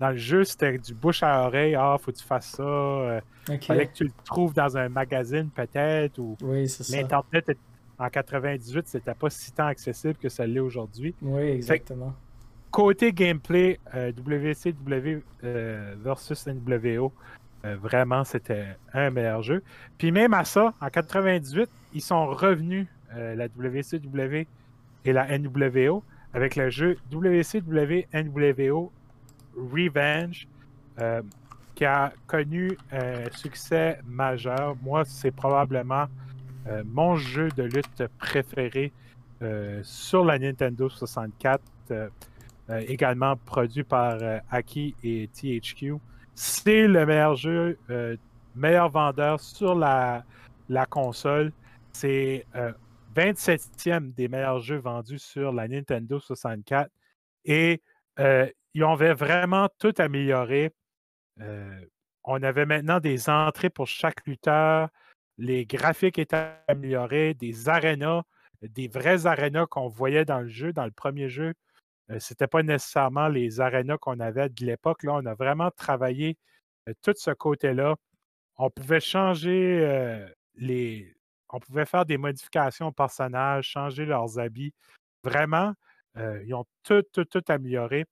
dans 0.00 0.10
le 0.10 0.16
jeu. 0.16 0.42
C'était 0.44 0.78
du 0.78 0.94
bouche 0.94 1.22
à 1.22 1.46
oreille. 1.46 1.74
Ah, 1.74 1.96
faut 2.00 2.10
que 2.10 2.16
tu 2.16 2.24
fasses 2.24 2.50
ça. 2.52 2.62
Euh, 2.62 3.20
fallait 3.62 3.86
que 3.86 3.92
tu 3.92 4.04
le 4.04 4.12
trouves 4.24 4.54
dans 4.54 4.76
un 4.76 4.88
magazine 4.88 5.50
peut-être. 5.50 6.18
Ou 6.18 6.36
oui, 6.40 6.66
l'Internet 6.90 7.56
en 7.98 8.08
98, 8.08 8.88
c'était 8.88 9.14
pas 9.14 9.30
si 9.30 9.52
tant 9.52 9.66
accessible 9.66 10.14
que 10.14 10.28
ça 10.28 10.46
l'est 10.46 10.60
aujourd'hui. 10.60 11.14
Oui, 11.22 11.42
exactement. 11.42 12.14
côté 12.70 13.12
gameplay, 13.12 13.80
WCW 13.94 14.74
euh, 14.84 15.22
euh, 15.44 15.94
versus 15.98 16.46
NWO, 16.46 17.12
euh, 17.64 17.76
vraiment, 17.76 18.24
c'était 18.24 18.76
un 18.92 19.10
meilleur 19.10 19.42
jeu. 19.42 19.62
Puis 19.96 20.12
même 20.12 20.34
à 20.34 20.44
ça, 20.44 20.74
en 20.80 20.88
98, 20.88 21.70
ils 21.94 22.02
sont 22.02 22.26
revenus, 22.26 22.86
la 23.14 23.46
WCW 23.46 24.46
et 25.04 25.12
la 25.12 25.38
NWO 25.38 26.02
avec 26.34 26.56
le 26.56 26.68
jeu 26.68 26.98
WCW 27.10 28.04
NWO 28.12 28.92
Revenge, 29.56 30.46
qui 31.74 31.84
a 31.86 32.12
connu 32.26 32.76
un 32.92 33.30
succès 33.30 34.00
majeur. 34.04 34.76
Moi, 34.82 35.04
c'est 35.06 35.30
probablement 35.30 36.08
euh, 36.68 36.82
mon 36.86 37.16
jeu 37.16 37.48
de 37.56 37.62
lutte 37.62 38.04
préféré 38.18 38.92
euh, 39.42 39.80
sur 39.82 40.24
la 40.24 40.38
Nintendo 40.38 40.88
64, 40.88 41.62
également 42.88 43.36
produit 43.36 43.84
par 43.84 44.18
Aki 44.50 44.96
et 45.04 45.28
THQ. 45.28 45.94
C'est 46.34 46.88
le 46.88 47.06
meilleur 47.06 47.36
jeu, 47.36 47.78
meilleur 48.56 48.88
vendeur 48.88 49.38
sur 49.38 49.76
la, 49.76 50.24
la 50.68 50.84
console. 50.84 51.52
C'est 51.92 52.44
27e 53.16 54.12
des 54.14 54.28
meilleurs 54.28 54.60
jeux 54.60 54.78
vendus 54.78 55.18
sur 55.18 55.52
la 55.52 55.68
Nintendo 55.68 56.18
64. 56.18 56.90
Et 57.44 57.82
euh, 58.18 58.48
ils 58.74 58.84
avaient 58.84 59.14
vraiment 59.14 59.68
tout 59.78 59.94
amélioré. 59.98 60.72
Euh, 61.40 61.80
on 62.24 62.42
avait 62.42 62.66
maintenant 62.66 63.00
des 63.00 63.30
entrées 63.30 63.70
pour 63.70 63.86
chaque 63.86 64.26
lutteur. 64.26 64.88
Les 65.38 65.66
graphiques 65.66 66.18
étaient 66.18 66.52
améliorés, 66.68 67.34
des 67.34 67.68
arénas, 67.68 68.22
des 68.62 68.88
vrais 68.88 69.26
arénas 69.26 69.66
qu'on 69.66 69.88
voyait 69.88 70.24
dans 70.24 70.40
le 70.40 70.48
jeu, 70.48 70.72
dans 70.72 70.84
le 70.84 70.90
premier 70.90 71.28
jeu. 71.28 71.54
Euh, 72.10 72.18
Ce 72.20 72.32
n'était 72.32 72.46
pas 72.46 72.62
nécessairement 72.62 73.28
les 73.28 73.60
arénas 73.60 73.98
qu'on 73.98 74.20
avait 74.20 74.48
de 74.48 74.64
l'époque. 74.64 75.02
Là, 75.02 75.14
on 75.14 75.26
a 75.26 75.34
vraiment 75.34 75.70
travaillé 75.70 76.38
tout 77.02 77.14
ce 77.16 77.32
côté-là. 77.32 77.96
On 78.56 78.70
pouvait 78.70 79.00
changer 79.00 80.24
les, 80.54 81.16
on 81.50 81.60
pouvait 81.60 81.86
faire 81.86 82.04
des 82.04 82.18
modifications 82.18 82.88
aux 82.88 82.92
personnages, 82.92 83.66
changer 83.66 84.04
leurs 84.04 84.38
habits. 84.38 84.74
Vraiment, 85.22 85.74
euh, 86.16 86.42
ils 86.44 86.54
ont 86.54 86.66
tout, 86.82 87.02
tout, 87.12 87.24
tout 87.24 87.42
amélioré. 87.48 88.06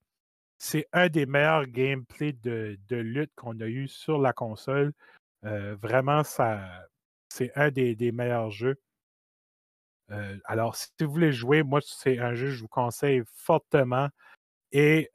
C'est 0.59 0.87
un 0.93 1.09
des 1.09 1.27
meilleurs 1.27 1.67
gameplays 1.67 2.33
de, 2.33 2.79
lutte 2.91 3.33
qu'on 3.37 3.59
a 3.61 3.67
eu 3.67 3.89
sur 3.89 4.19
la 4.19 4.33
console. 4.33 4.93
Euh, 5.45 5.77
vraiment, 5.83 6.23
ça, 6.25 6.87
c'est 7.35 7.51
un 7.57 7.71
des, 7.71 8.13
meilleurs 8.13 8.51
jeux. 8.51 8.77
Euh, 10.11 10.37
alors, 10.45 10.77
si 10.77 10.89
vous 11.01 11.11
voulez 11.11 11.33
jouer, 11.33 11.63
moi, 11.63 11.81
c'est 11.83 12.19
un 12.19 12.35
jeu 12.35 12.47
que 12.47 12.53
je 12.53 12.61
vous 12.63 12.69
conseille 12.69 13.23
fortement. 13.35 14.09
Et 14.73 15.11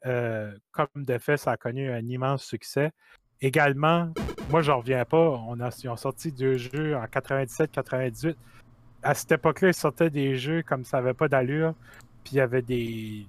comme 0.72 0.88
de 0.96 1.18
fait, 1.18 1.36
ça 1.36 1.52
a 1.52 1.56
connu 1.56 1.90
un 1.90 2.06
immense 2.06 2.44
succès. 2.44 2.92
Également, 3.40 4.12
moi, 4.50 4.62
je 4.62 4.70
reviens 4.70 5.04
pas. 5.04 5.30
On 5.46 5.60
a, 5.60 5.70
ils 5.82 5.88
ont 5.88 5.96
sorti 5.96 6.32
deux 6.32 6.58
jeux 6.58 6.96
en 6.96 7.04
97-98. 7.04 8.34
À 9.02 9.14
cette 9.14 9.32
époque-là, 9.32 9.68
ils 9.68 9.74
sortaient 9.74 10.10
des 10.10 10.36
jeux 10.36 10.62
comme 10.62 10.84
ça 10.84 10.98
n'avait 10.98 11.14
pas 11.14 11.28
d'allure. 11.28 11.74
Puis 12.24 12.34
il 12.34 12.36
y 12.36 12.40
avait 12.40 12.62
des, 12.62 13.26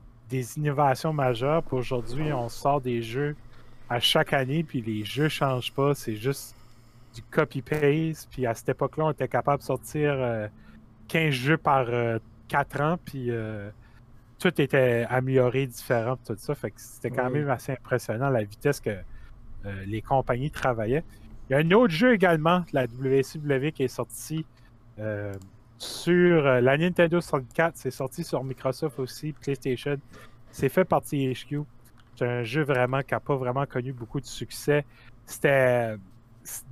innovations 0.57 1.13
majeures. 1.13 1.63
Puis 1.63 1.77
aujourd'hui, 1.77 2.33
on 2.33 2.49
sort 2.49 2.81
des 2.81 3.01
jeux 3.01 3.35
à 3.89 3.99
chaque 3.99 4.33
année, 4.33 4.63
puis 4.63 4.81
les 4.81 5.05
jeux 5.05 5.25
ne 5.25 5.29
changent 5.29 5.73
pas. 5.73 5.93
C'est 5.93 6.15
juste 6.15 6.55
du 7.13 7.21
copy-paste. 7.23 8.29
Puis 8.31 8.45
à 8.45 8.53
cette 8.53 8.69
époque-là, 8.69 9.05
on 9.05 9.11
était 9.11 9.27
capable 9.27 9.59
de 9.59 9.63
sortir 9.63 10.49
15 11.07 11.27
euh, 11.27 11.31
jeux 11.31 11.57
par 11.57 11.87
4 12.47 12.81
euh, 12.81 12.83
ans. 12.83 12.97
Puis 13.03 13.27
euh, 13.29 13.69
tout 14.39 14.61
était 14.61 15.05
amélioré, 15.09 15.67
différent, 15.67 16.17
tout 16.25 16.35
ça. 16.37 16.55
Fait 16.55 16.71
que 16.71 16.79
c'était 16.79 17.11
quand 17.11 17.29
même 17.29 17.49
assez 17.49 17.73
impressionnant 17.73 18.29
la 18.29 18.43
vitesse 18.43 18.79
que 18.79 18.97
les 19.85 20.01
compagnies 20.01 20.49
travaillaient. 20.49 21.03
Il 21.49 21.53
y 21.53 21.55
a 21.55 21.59
un 21.59 21.71
autre 21.71 21.93
jeu 21.93 22.13
également, 22.13 22.63
la 22.73 22.85
WCW, 22.85 23.71
qui 23.71 23.83
est 23.83 23.87
sorti 23.87 24.45
sur 25.77 26.43
la 26.43 26.77
Nintendo 26.77 27.21
64. 27.21 27.73
C'est 27.75 27.91
sorti 27.91 28.23
sur 28.23 28.43
Microsoft 28.43 28.97
aussi, 28.97 29.33
PlayStation. 29.33 29.97
C'est 30.51 30.69
fait 30.69 30.85
par 30.85 31.01
THQ. 31.01 31.61
C'est 32.15 32.27
un 32.27 32.43
jeu 32.43 32.63
vraiment 32.63 33.01
qui 33.01 33.13
n'a 33.13 33.19
pas 33.19 33.35
vraiment 33.35 33.65
connu 33.65 33.93
beaucoup 33.93 34.19
de 34.19 34.25
succès. 34.25 34.85
C'était. 35.25 35.95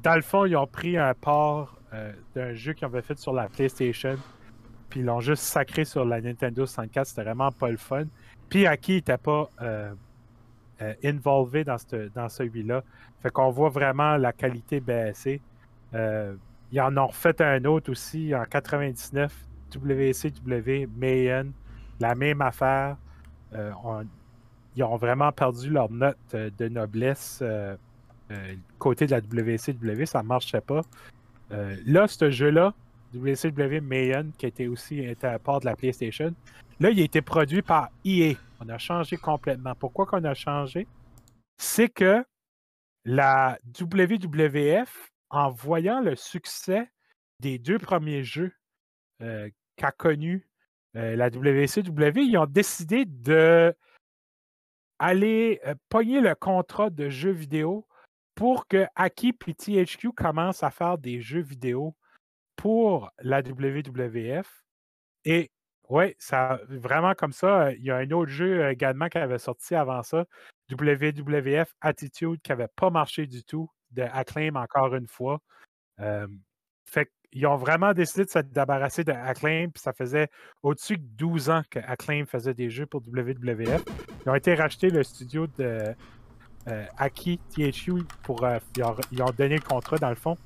Dans 0.03 0.15
le 0.15 0.21
fond, 0.21 0.45
ils 0.45 0.55
ont 0.55 0.67
pris 0.67 0.97
un 0.97 1.13
port 1.13 1.75
d'un 2.35 2.53
jeu 2.53 2.73
qu'ils 2.73 2.85
avaient 2.85 3.01
fait 3.01 3.17
sur 3.17 3.33
la 3.33 3.47
PlayStation, 3.47 4.15
puis 4.89 4.99
ils 4.99 5.05
l'ont 5.05 5.19
juste 5.19 5.43
sacré 5.43 5.85
sur 5.85 6.05
la 6.05 6.21
Nintendo 6.21 6.65
64. 6.65 7.07
C'était 7.07 7.23
vraiment 7.23 7.51
pas 7.51 7.69
le 7.69 7.77
fun. 7.77 8.05
Puis 8.49 8.65
Aki 8.65 8.93
n'était 8.93 9.17
pas 9.17 9.49
euh, 10.81 10.93
involvé 11.03 11.65
dans, 11.65 11.75
dans 12.15 12.29
celui-là. 12.29 12.83
Fait 13.21 13.29
qu'on 13.29 13.49
voit 13.49 13.69
vraiment 13.69 14.15
la 14.15 14.31
qualité 14.31 14.79
baisser. 14.79 15.41
Euh, 15.93 16.35
ils 16.71 16.79
en 16.79 16.95
ont 16.97 17.07
refait 17.07 17.41
un 17.41 17.65
autre 17.65 17.91
aussi 17.91 18.33
en 18.33 18.45
99, 18.45 19.33
WCW, 19.75 20.87
Mayen, 20.95 21.51
la 21.99 22.15
même 22.15 22.41
affaire. 22.41 22.95
Euh, 23.53 23.71
ils 24.75 24.83
ont 24.83 24.95
vraiment 24.95 25.33
perdu 25.33 25.69
leur 25.69 25.91
note 25.91 26.17
de 26.33 26.67
noblesse 26.69 27.43
côté 28.77 29.05
de 29.05 29.11
la 29.11 29.19
WCW, 29.19 30.05
ça 30.05 30.21
ne 30.21 30.27
marchait 30.27 30.61
pas. 30.61 30.81
là, 31.49 32.07
ce 32.07 32.29
jeu-là, 32.29 32.73
WCW 33.13 33.81
Mayen, 33.81 34.31
qui 34.37 34.45
était 34.45 34.67
aussi 34.67 35.03
à 35.23 35.39
part 35.39 35.59
de 35.59 35.65
la 35.65 35.75
PlayStation, 35.75 36.33
là, 36.79 36.89
il 36.91 36.99
a 36.99 37.03
été 37.03 37.21
produit 37.21 37.61
par 37.61 37.89
EA. 38.05 38.35
On 38.59 38.69
a 38.69 38.77
changé 38.77 39.17
complètement. 39.17 39.73
Pourquoi 39.75 40.05
qu'on 40.05 40.23
a 40.23 40.33
changé? 40.33 40.87
C'est 41.57 41.89
que 41.89 42.23
la 43.05 43.57
WWF, 43.79 45.11
en 45.29 45.49
voyant 45.49 46.01
le 46.01 46.15
succès 46.15 46.91
des 47.39 47.57
deux 47.57 47.79
premiers 47.79 48.23
jeux 48.23 48.53
euh, 49.21 49.49
qu'a 49.75 49.91
connu 49.91 50.47
euh, 50.95 51.15
la 51.15 51.27
WCW, 51.27 52.21
ils 52.21 52.37
ont 52.37 52.45
décidé 52.45 53.05
de 53.05 53.75
aller 54.97 55.61
euh, 55.65 55.75
pogner 55.87 56.19
le 56.19 56.35
contrat 56.35 56.89
de 56.89 57.09
jeux 57.09 57.31
vidéo 57.31 57.87
pour 58.39 58.67
que 58.67 58.85
Aki 58.95 59.35
et 59.47 59.53
THQ 59.53 60.13
commencent 60.13 60.63
à 60.63 60.71
faire 60.71 60.97
des 60.97 61.19
jeux 61.19 61.41
vidéo 61.41 61.93
pour 62.55 63.11
la 63.19 63.41
WWF. 63.41 64.63
Et 65.25 65.51
oui, 65.89 66.15
vraiment 66.69 67.15
comme 67.15 67.33
ça. 67.33 67.73
Il 67.73 67.83
y 67.83 67.91
a 67.91 67.97
un 67.97 68.09
autre 68.11 68.31
jeu 68.31 68.69
également 68.69 69.09
qui 69.09 69.17
avait 69.17 69.39
sorti 69.39 69.75
avant 69.75 70.03
ça, 70.03 70.25
WWF 70.71 71.75
Attitude, 71.81 72.39
qui 72.41 72.51
n'avait 72.51 72.69
pas 72.77 72.89
marché 72.89 73.27
du 73.27 73.43
tout, 73.43 73.69
de 73.91 74.03
Acclaim 74.03 74.55
encore 74.55 74.95
une 74.95 75.07
fois. 75.07 75.41
fait 76.85 77.11
qu'ils 77.33 77.45
ont 77.45 77.57
vraiment 77.57 77.93
décidé 77.93 78.23
de 78.23 78.29
se 78.29 78.39
débarrasser 78.39 79.03
de 79.03 79.11
Acclaim, 79.11 79.67
puis 79.73 79.83
ça 79.83 79.91
faisait 79.91 80.29
au-dessus 80.63 80.97
de 80.97 81.03
12 81.03 81.49
ans 81.49 81.63
que 81.69 81.79
Acclaim 81.79 82.23
faisait 82.25 82.53
des 82.53 82.69
jeux 82.69 82.85
pour 82.85 83.01
WWF. 83.01 83.83
Ils 84.25 84.29
ont 84.29 84.35
été 84.35 84.55
rachetés 84.55 84.91
le 84.91 85.03
studio 85.03 85.45
de 85.57 85.93
Aki 86.97 87.39
THU 87.49 88.03
pour. 88.23 88.45
ils 89.11 89.21
ont 89.21 89.31
donné 89.37 89.55
le 89.55 89.61
contrat 89.61 89.97
dans 89.97 90.09
le 90.09 90.15
fond. 90.15 90.37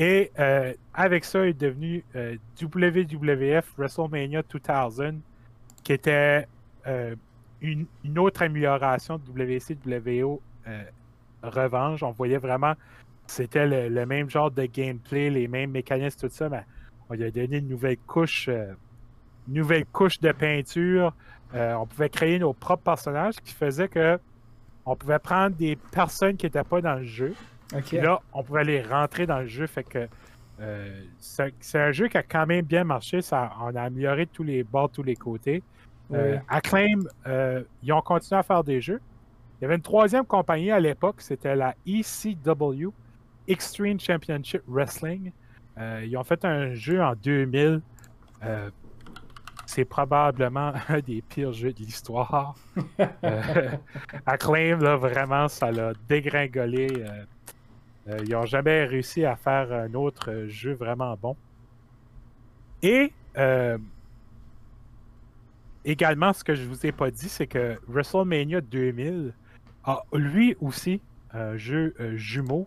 Et 0.00 0.32
euh, 0.38 0.72
avec 0.94 1.26
ça, 1.26 1.44
il 1.44 1.50
est 1.50 1.60
devenu 1.60 2.02
euh, 2.16 2.36
WWF 2.58 3.74
WrestleMania 3.76 4.42
2000, 4.42 5.20
qui 5.84 5.92
était 5.92 6.46
euh, 6.86 7.14
une, 7.60 7.86
autre 8.16 8.40
amélioration 8.40 9.18
de 9.18 9.30
WCWO 9.30 10.40
Revanche. 11.42 12.02
On 12.02 12.12
voyait 12.12 12.38
vraiment 12.38 12.74
c'était 13.26 13.66
le, 13.66 14.06
même 14.06 14.30
genre 14.30 14.50
de 14.50 14.64
gameplay, 14.64 15.28
les 15.28 15.48
mêmes 15.48 15.70
mécanismes, 15.70 16.28
tout 16.28 16.34
ça, 16.34 16.48
mais 16.48 16.64
on 17.10 17.14
lui 17.14 17.24
a 17.24 17.30
donné 17.30 17.58
une 17.58 17.68
nouvelle 17.68 17.98
couche, 17.98 18.48
nouvelle 19.48 19.84
couche 19.84 20.18
de 20.20 20.32
peinture. 20.32 21.14
on 21.54 21.86
pouvait 21.86 22.08
créer 22.08 22.38
nos 22.38 22.54
propres 22.54 22.82
personnages, 22.82 23.36
qui 23.36 23.52
faisait 23.52 23.88
que 23.88 24.18
on 24.86 24.96
pouvait 24.96 25.18
prendre 25.18 25.56
des 25.56 25.76
personnes 25.76 26.36
qui 26.36 26.46
n'étaient 26.46 26.64
pas 26.64 26.80
dans 26.80 26.94
le 26.94 27.04
jeu, 27.04 27.34
Là, 27.92 28.20
on 28.32 28.42
pouvait 28.42 28.60
aller 28.60 28.82
rentrer 28.82 29.26
dans 29.26 29.40
le 29.40 29.46
jeu. 29.46 29.66
Fait 29.66 29.84
que 29.84 30.08
euh, 30.60 31.04
c'est 31.18 31.78
un 31.78 31.92
jeu 31.92 32.08
qui 32.08 32.16
a 32.16 32.22
quand 32.22 32.46
même 32.46 32.64
bien 32.64 32.84
marché. 32.84 33.22
Ça, 33.22 33.52
on 33.60 33.74
a 33.74 33.82
amélioré 33.82 34.26
tous 34.26 34.42
les 34.42 34.62
bords, 34.62 34.90
tous 34.90 35.02
les 35.02 35.16
côtés. 35.16 35.62
Euh, 36.12 36.38
Acclaim, 36.48 37.04
euh, 37.26 37.62
ils 37.82 37.92
ont 37.92 38.02
continué 38.02 38.38
à 38.38 38.42
faire 38.42 38.64
des 38.64 38.80
jeux. 38.80 39.00
Il 39.60 39.64
y 39.64 39.64
avait 39.66 39.76
une 39.76 39.82
troisième 39.82 40.24
compagnie 40.24 40.70
à 40.70 40.80
l'époque, 40.80 41.16
c'était 41.18 41.54
la 41.54 41.74
ECW, 41.86 42.88
Extreme 43.46 44.00
Championship 44.00 44.62
Wrestling. 44.66 45.32
ils 45.78 46.16
ont 46.16 46.24
fait 46.24 46.44
un 46.46 46.72
jeu 46.72 47.02
en 47.02 47.14
2000. 47.14 47.82
C'est 49.70 49.84
probablement 49.84 50.72
un 50.88 50.98
des 50.98 51.22
pires 51.22 51.52
jeux 51.52 51.72
de 51.72 51.78
l'histoire. 51.78 52.56
Acclaim, 54.26 54.78
là, 54.78 54.96
vraiment, 54.96 55.48
ça 55.48 55.70
l'a 55.70 55.92
dégringolé. 56.08 56.88
Euh, 58.08 58.18
ils 58.24 58.30
n'ont 58.30 58.46
jamais 58.46 58.84
réussi 58.84 59.24
à 59.24 59.36
faire 59.36 59.72
un 59.72 59.94
autre 59.94 60.46
jeu 60.48 60.72
vraiment 60.72 61.16
bon. 61.20 61.36
Et 62.82 63.12
euh, 63.36 63.78
également, 65.84 66.32
ce 66.32 66.42
que 66.42 66.54
je 66.54 66.62
ne 66.62 66.68
vous 66.68 66.84
ai 66.86 66.92
pas 66.92 67.10
dit, 67.10 67.28
c'est 67.28 67.46
que 67.46 67.78
WrestleMania 67.86 68.60
2000 68.62 69.32
a 69.84 70.02
lui 70.12 70.56
aussi 70.60 71.00
un 71.32 71.56
jeu 71.56 71.94
euh, 72.00 72.16
jumeau. 72.16 72.66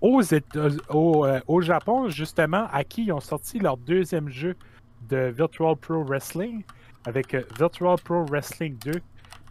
Aux 0.00 0.22
au, 0.88 1.60
Japon, 1.60 2.08
justement, 2.08 2.66
à 2.72 2.84
qui 2.84 3.04
ils 3.04 3.12
ont 3.12 3.20
sorti 3.20 3.58
leur 3.58 3.76
deuxième 3.76 4.30
jeu 4.30 4.56
de 5.08 5.32
Virtual 5.36 5.76
Pro 5.76 6.04
Wrestling 6.04 6.62
avec 7.06 7.34
Virtual 7.58 7.96
Pro 8.02 8.24
Wrestling 8.26 8.76
2. 8.84 8.92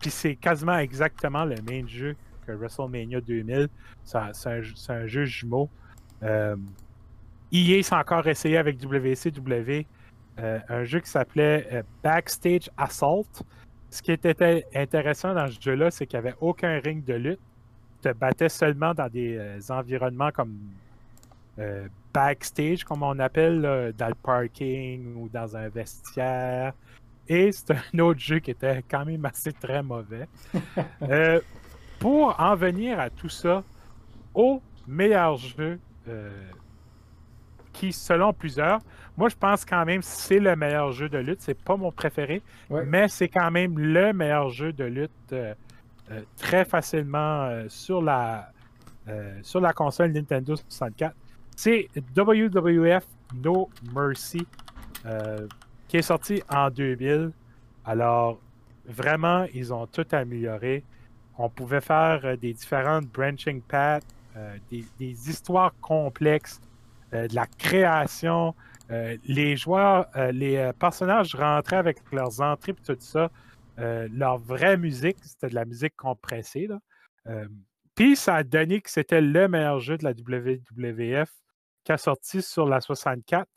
Puis 0.01 0.11
c'est 0.11 0.35
quasiment 0.35 0.77
exactement 0.77 1.45
le 1.45 1.55
même 1.69 1.87
jeu 1.87 2.15
que 2.45 2.51
WrestleMania 2.53 3.21
2000. 3.21 3.67
C'est 4.03 4.17
un, 4.17 5.07
jeu 5.07 5.25
jumeau. 5.25 5.69
Euh, 6.23 6.55
EA 7.51 7.81
s'est 7.81 7.95
encore 7.95 8.27
essayé 8.27 8.57
avec 8.57 8.77
WCW 8.83 9.85
euh, 10.39 10.59
un 10.69 10.83
jeu 10.85 10.99
qui 10.99 11.09
s'appelait 11.09 11.67
euh, 11.71 11.83
Backstage 12.03 12.69
Assault. 12.77 13.27
Ce 13.89 14.01
qui 14.01 14.11
était 14.11 14.65
intéressant 14.73 15.33
dans 15.33 15.47
ce 15.47 15.59
jeu-là, 15.59 15.91
c'est 15.91 16.05
qu'il 16.05 16.19
n'y 16.19 16.27
avait 16.27 16.37
aucun 16.39 16.79
ring 16.79 17.03
de 17.03 17.15
lutte. 17.15 17.39
Tu 18.01 18.09
te 18.09 18.13
battais 18.13 18.47
seulement 18.47 18.93
dans 18.93 19.09
des 19.09 19.35
euh, 19.37 19.59
environnements 19.69 20.31
comme 20.31 20.57
backstage, 22.13 22.83
comme 22.83 23.03
on 23.03 23.19
appelle, 23.19 23.93
dans 23.97 24.07
le 24.07 24.15
parking 24.15 25.15
ou 25.15 25.29
dans 25.29 25.55
un 25.55 25.69
vestiaire. 25.69 26.73
Et 27.27 27.51
c'est 27.51 27.71
un 27.71 27.99
autre 27.99 28.19
jeu 28.19 28.39
qui 28.39 28.51
était 28.51 28.83
quand 28.89 29.05
même 29.05 29.25
assez 29.25 29.53
très 29.53 29.83
mauvais. 29.83 30.27
pour 31.99 32.39
en 32.39 32.55
venir 32.55 32.99
à 32.99 33.09
tout 33.09 33.29
ça, 33.29 33.63
au 34.33 34.61
meilleur 34.87 35.37
jeu 35.37 35.79
qui, 37.79 37.93
selon 37.93 38.33
plusieurs, 38.33 38.79
moi 39.17 39.29
je 39.29 39.35
pense 39.35 39.63
quand 39.65 39.85
même 39.85 40.01
c'est 40.01 40.39
le 40.39 40.55
meilleur 40.55 40.91
jeu 40.91 41.07
de 41.09 41.17
lutte. 41.17 41.41
C'est 41.41 41.61
pas 41.61 41.77
mon 41.77 41.91
préféré, 41.91 42.41
mais 42.69 43.07
c'est 43.07 43.29
quand 43.29 43.51
même 43.51 43.79
le 43.79 44.11
meilleur 44.13 44.49
jeu 44.49 44.73
de 44.73 44.83
lutte 44.83 45.11
euh, 45.33 45.53
euh, 46.11 46.21
très 46.37 46.65
facilement 46.65 47.43
euh, 47.45 47.65
sur, 47.69 48.01
la, 48.01 48.51
sur 49.41 49.61
la 49.61 49.73
console 49.73 50.11
Nintendo 50.11 50.55
64. 50.55 51.15
C'est 51.61 51.89
WWF 52.15 53.05
No 53.43 53.69
Mercy 53.93 54.47
qui 55.89 55.97
est 55.97 56.01
sorti 56.01 56.41
en 56.49 56.69
2000. 56.69 57.33
Alors, 57.83 58.39
vraiment, 58.85 59.45
ils 59.53 59.73
ont 59.73 59.85
tout 59.85 60.05
amélioré. 60.13 60.85
On 61.37 61.49
pouvait 61.49 61.81
faire 61.81 62.37
des 62.37 62.53
différentes 62.53 63.07
branching 63.07 63.61
paths, 63.61 64.05
des, 64.71 64.85
des, 64.97 65.29
histoires 65.29 65.73
complexes 65.81 66.61
euh, 67.13 67.27
de 67.27 67.35
la 67.35 67.45
création. 67.45 68.55
Euh, 68.89 69.17
les 69.25 69.57
joueurs, 69.57 70.07
euh, 70.15 70.31
les 70.31 70.71
personnages 70.79 71.35
rentraient 71.35 71.75
avec 71.75 71.97
leurs 72.13 72.39
entrées 72.39 72.71
et 72.71 72.93
tout 72.93 72.95
ça. 72.99 73.29
leur 73.77 74.37
vraie 74.37 74.77
musique, 74.77 75.17
c'était 75.23 75.49
de 75.49 75.55
la 75.55 75.65
musique 75.65 75.97
compressée. 75.97 76.69
Puis 77.95 78.15
ça 78.15 78.35
a 78.35 78.43
donné 78.43 78.79
que 78.79 78.89
c'était 78.89 79.19
le 79.19 79.49
meilleur 79.49 79.81
jeu 79.81 79.97
de 79.97 80.05
la 80.05 80.11
WWF 80.11 81.29
qui 81.89 81.93
a 81.93 81.97
sorti 81.97 82.43
sur 82.43 82.67
la 82.67 82.81
64. 82.81 83.49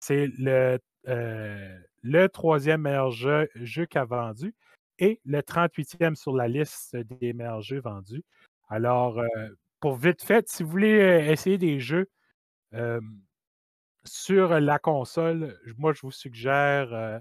C'est 0.00 0.28
le, 0.38 0.78
le 1.04 2.26
troisième 2.28 2.80
meilleur 2.80 3.10
jeu, 3.10 3.46
qu'a 3.90 4.06
vendu 4.06 4.54
et 4.98 5.20
le 5.26 5.40
38e 5.40 6.14
sur 6.14 6.34
la 6.34 6.48
liste 6.48 6.96
des 6.96 7.34
meilleurs 7.34 7.60
jeux 7.60 7.82
vendus. 7.82 8.24
Alors, 8.68 9.22
pour 9.80 9.96
vite 9.96 10.22
fait, 10.22 10.48
si 10.48 10.62
vous 10.62 10.70
voulez 10.70 11.26
essayer 11.28 11.58
des 11.58 11.78
jeux 11.78 12.08
sur 14.04 14.58
la 14.58 14.78
console, 14.78 15.54
moi, 15.76 15.92
je 15.92 16.00
vous 16.00 16.10
suggère 16.10 17.20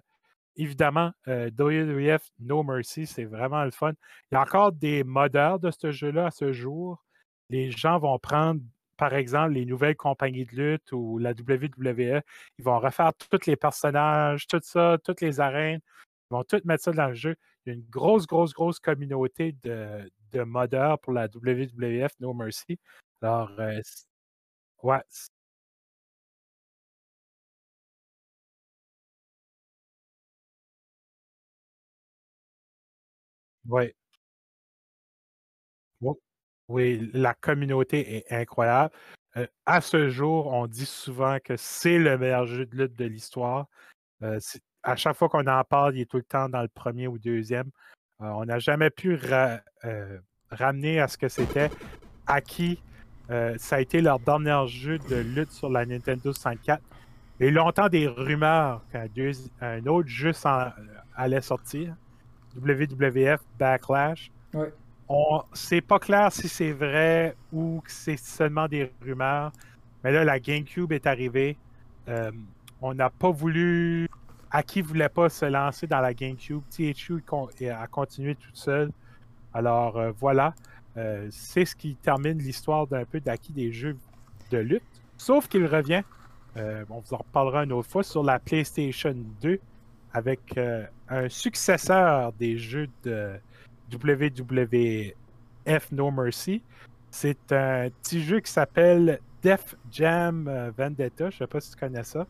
évidemment 0.56 1.12
WWF 1.28 2.32
No 2.40 2.64
Mercy, 2.64 3.06
c'est 3.06 3.26
vraiment 3.26 3.66
le 3.66 3.72
fun. 3.72 3.92
Il 4.32 4.36
y 4.36 4.38
a 4.38 4.42
encore 4.42 4.72
des 4.72 5.04
modeurs 5.04 5.60
de 5.60 5.72
ce 5.72 5.92
jeu-là 5.92 6.28
à 6.28 6.32
ce 6.32 6.54
jour. 6.54 7.04
Les 7.50 7.70
gens 7.70 8.00
vont 8.00 8.18
prendre, 8.18 8.62
par 9.04 9.16
exemple, 9.16 9.52
les 9.56 9.66
nouvelles 9.66 9.98
compagnies 9.98 10.46
de 10.46 10.56
lutte 10.56 10.94
ou 10.94 11.18
la 11.18 11.34
WWE. 11.34 12.22
Ils 12.58 12.64
vont 12.64 12.80
refaire 12.80 13.12
tous 13.16 13.46
les 13.48 13.58
personnages, 13.58 14.48
tout 14.48 14.62
ça, 14.64 14.98
toutes 15.04 15.20
les 15.20 15.42
arènes. 15.42 15.82
Ils 16.32 16.36
vont 16.36 16.44
tout 16.46 16.62
mettre 16.64 16.86
ça 16.86 16.94
dans 16.94 17.10
le 17.10 17.14
jeu. 17.14 17.36
Il 17.66 17.70
y 17.70 17.72
a 17.74 17.76
une 17.76 17.86
grosse, 17.90 18.26
grosse, 18.26 18.54
grosse 18.54 18.80
communauté 18.80 19.56
de, 19.64 20.10
de 20.32 20.44
modeurs 20.44 21.00
pour 21.00 21.12
la 21.12 21.28
WWF 21.28 22.14
No 22.22 22.34
Mercy. 22.34 22.80
Alors, 23.22 23.52
ouais, 24.84 25.04
Oui. 33.68 33.94
Oui, 36.74 37.12
la 37.14 37.36
communauté 37.36 38.16
est 38.16 38.32
incroyable. 38.32 38.92
Euh, 39.38 39.46
à 39.68 39.80
ce 39.80 40.10
jour, 40.10 40.48
on 40.48 40.66
dit 40.66 40.88
souvent 40.88 41.38
que 41.44 41.56
c'est 41.56 42.00
le 42.00 42.18
meilleur 42.18 42.48
jeu 42.48 42.66
de 42.66 42.76
lutte 42.76 42.96
de 42.98 43.06
l'histoire. 43.06 43.68
Euh, 44.24 44.40
à 44.82 44.96
chaque 44.96 45.16
fois 45.16 45.30
qu'on 45.30 45.46
en 45.46 45.64
parle, 45.66 45.96
il 45.96 46.02
est 46.02 46.10
tout 46.10 46.18
le 46.18 46.24
temps 46.24 46.50
dans 46.50 46.64
le 46.64 46.68
premier 46.68 47.08
ou 47.08 47.20
deuxième. 47.20 47.70
Euh, 48.22 48.26
on 48.26 48.46
n'a 48.46 48.58
jamais 48.58 48.90
pu 48.90 49.20
ramener 50.50 51.00
à 51.00 51.08
ce 51.08 51.16
que 51.16 51.30
c'était. 51.30 51.70
À 52.26 52.42
qui 52.42 52.82
ça 53.58 53.76
a 53.76 53.80
été 53.80 54.02
leur 54.02 54.20
dernier 54.20 54.68
jeu 54.68 54.98
de 54.98 55.18
lutte 55.18 55.52
sur 55.52 55.70
la 55.70 55.86
Nintendo 55.86 56.34
64. 56.34 56.82
Il 57.40 57.44
y 57.44 57.50
a 57.50 57.52
eu 57.52 57.54
longtemps 57.54 57.88
des 57.88 58.08
rumeurs 58.08 58.82
qu'un 58.92 59.86
autre 59.86 60.10
jeu 60.10 60.32
allait 61.16 61.42
sortir. 61.42 61.96
WWF 62.56 63.42
Backlash. 63.60 64.32
On, 65.10 65.42
c'est 65.54 65.82
pas 65.82 66.00
clair 66.00 66.32
si 66.32 66.48
c'est 66.48 66.72
vrai 66.72 67.36
ou 67.52 67.82
que 67.84 67.92
c'est 67.92 68.18
seulement 68.18 68.68
des 68.68 68.92
rumeurs. 69.02 69.52
Mais 70.04 70.12
là, 70.12 70.24
la 70.24 70.40
GameCube 70.40 70.92
est 70.92 71.08
arrivée. 71.08 71.58
Euh, 72.08 72.32
on 72.82 72.94
n'a 72.94 73.10
pas 73.10 73.32
voulu. 73.32 74.08
Aki 74.52 74.82
voulait 74.82 75.10
pas 75.10 75.30
se 75.30 75.46
lancer 75.46 75.88
dans 75.88 76.00
la 76.00 76.14
GameCube? 76.14 76.62
THU 76.70 77.24
a 77.72 77.88
continué 77.88 78.36
toute 78.36 78.56
seule. 78.56 78.92
Alors 79.54 79.98
euh, 79.98 80.12
voilà. 80.20 80.54
Euh, 80.96 81.28
c'est 81.32 81.66
ce 81.66 81.76
qui 81.76 81.96
termine 81.96 82.38
l'histoire 82.38 82.86
d'un 82.86 83.04
peu 83.04 83.20
d'Aki 83.20 83.52
des 83.52 83.72
jeux 83.72 83.98
de 84.52 84.60
lutte. 84.60 84.84
Sauf 85.18 85.48
qu'il 85.48 85.66
revient. 85.66 86.04
on 86.56 87.00
vous 87.00 87.14
en 87.14 87.18
reparlera 87.18 87.64
une 87.64 87.72
autre 87.72 87.90
fois 87.90 88.04
sur 88.04 88.24
la 88.24 88.38
PlayStation 88.38 89.16
2 89.42 89.60
avec 90.14 90.60
un 91.10 91.30
successeur 91.30 92.32
des 92.34 92.58
jeux 92.58 92.88
de 93.04 93.40
WWF 93.92 95.92
No 95.92 96.12
Mercy. 96.12 96.62
C'est 97.12 97.52
un 97.52 97.90
petit 98.02 98.24
jeu 98.24 98.40
qui 98.40 98.52
s'appelle 98.52 99.20
Def 99.42 99.76
Jam 99.92 100.48
euh, 100.48 100.72
Vendetta. 100.76 101.30
Je 101.30 101.36
ne 101.36 101.40
sais 101.40 101.48
pas 101.48 101.60
si 101.60 101.72
tu 101.72 101.78
connais 101.78 102.04
ça. 102.04 102.26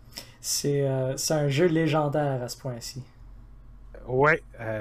Euh, 0.66 1.14
c'est 1.16 1.34
un 1.34 1.48
jeu 1.48 1.68
légendaire 1.68 2.42
à 2.42 2.50
ce 2.50 2.58
point-ci. 2.58 3.04
Oui, 4.06 4.34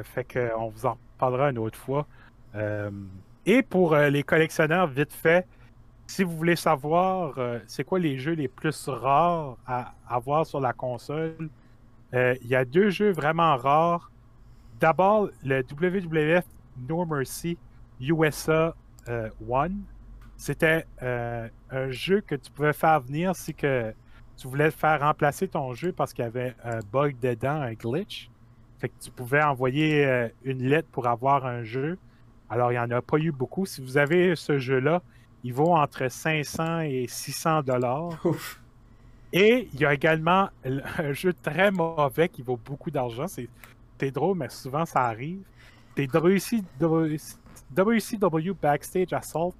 fait 0.02 0.24
qu'on 0.24 0.68
vous 0.68 0.85
en 0.85 0.98
parlera 1.16 1.50
une 1.50 1.58
autre 1.58 1.78
fois. 1.78 2.08
et 3.46 3.62
pour 3.62 3.94
les 3.94 4.24
collectionneurs, 4.24 4.88
vite 4.88 5.12
fait, 5.12 5.46
si 6.08 6.24
vous 6.24 6.37
voulez 6.37 6.56
savoir 6.56 7.38
c'est 7.68 7.85
quoi 7.85 8.00
les 8.00 8.18
jeux 8.18 8.32
les 8.32 8.48
plus 8.48 8.88
rares 8.88 9.58
à 9.64 9.94
avoir 10.08 10.44
sur 10.44 10.58
la 10.58 10.72
console, 10.72 11.48
euh, 12.14 12.35
il 12.42 12.48
y 12.48 12.54
a 12.54 12.64
deux 12.64 12.90
jeux 12.90 13.12
vraiment 13.12 13.56
rares. 13.56 14.11
D'abord, 14.80 15.28
le 15.44 15.62
WWF 15.62 16.44
No 16.88 17.04
Mercy 17.04 17.58
USA 18.00 18.74
euh, 19.08 19.28
One. 19.48 19.82
C'était 20.37 20.87
euh, 21.02 21.48
un 21.70 21.90
jeu 21.90 22.20
que 22.20 22.35
tu 22.35 22.50
pouvais 22.50 22.72
faire 22.72 23.00
venir 23.00 23.37
si 23.37 23.54
que 23.54 23.94
tu 24.37 24.48
voulais 24.48 24.70
faire 24.70 25.00
remplacer 25.00 25.46
ton 25.46 25.72
jeu 25.74 25.92
parce 25.92 26.12
qu'il 26.12 26.24
y 26.24 26.28
avait 26.28 26.54
un 26.64 26.80
bug 26.92 27.16
dedans, 27.20 27.61
un 27.61 27.74
glitch. 27.74 28.28
Fait 28.78 28.88
que 28.88 28.94
tu 29.00 29.11
pouvais 29.11 29.42
envoyer 29.42 30.30
une 30.42 30.64
lettre 30.64 30.88
pour 30.90 31.06
avoir 31.06 31.46
un 31.46 31.62
jeu. 31.62 31.98
Alors, 32.50 32.72
il 32.72 32.74
n'y 32.74 32.80
en 32.80 32.90
a 32.90 33.00
pas 33.00 33.18
eu 33.18 33.30
beaucoup. 33.30 33.64
Si 33.64 33.80
vous 33.80 33.96
avez 33.96 34.35
ce 34.35 34.58
jeu-là, 34.58 35.00
il 35.44 35.52
vaut 35.52 35.74
entre 35.74 36.08
500 36.11 36.80
et 36.80 37.06
600 37.08 37.62
dollars. 37.62 38.20
Et 39.32 39.68
il 39.72 39.80
y 39.80 39.87
a 39.87 39.94
également 39.94 40.50
un 40.98 41.12
jeu 41.12 41.32
très 41.32 41.70
mauvais 41.70 42.28
qui 42.28 42.42
vaut 42.42 42.58
beaucoup 42.62 42.90
d'argent. 42.90 43.26
C'est 43.26 44.11
drôle, 44.11 44.37
mais 44.37 44.48
souvent 44.48 44.85
ça 44.85 45.02
arrive. 45.02 45.42
C'est 45.96 46.07
WCW, 47.76 48.52
Backstage 48.61 49.12
Assault, 49.12 49.55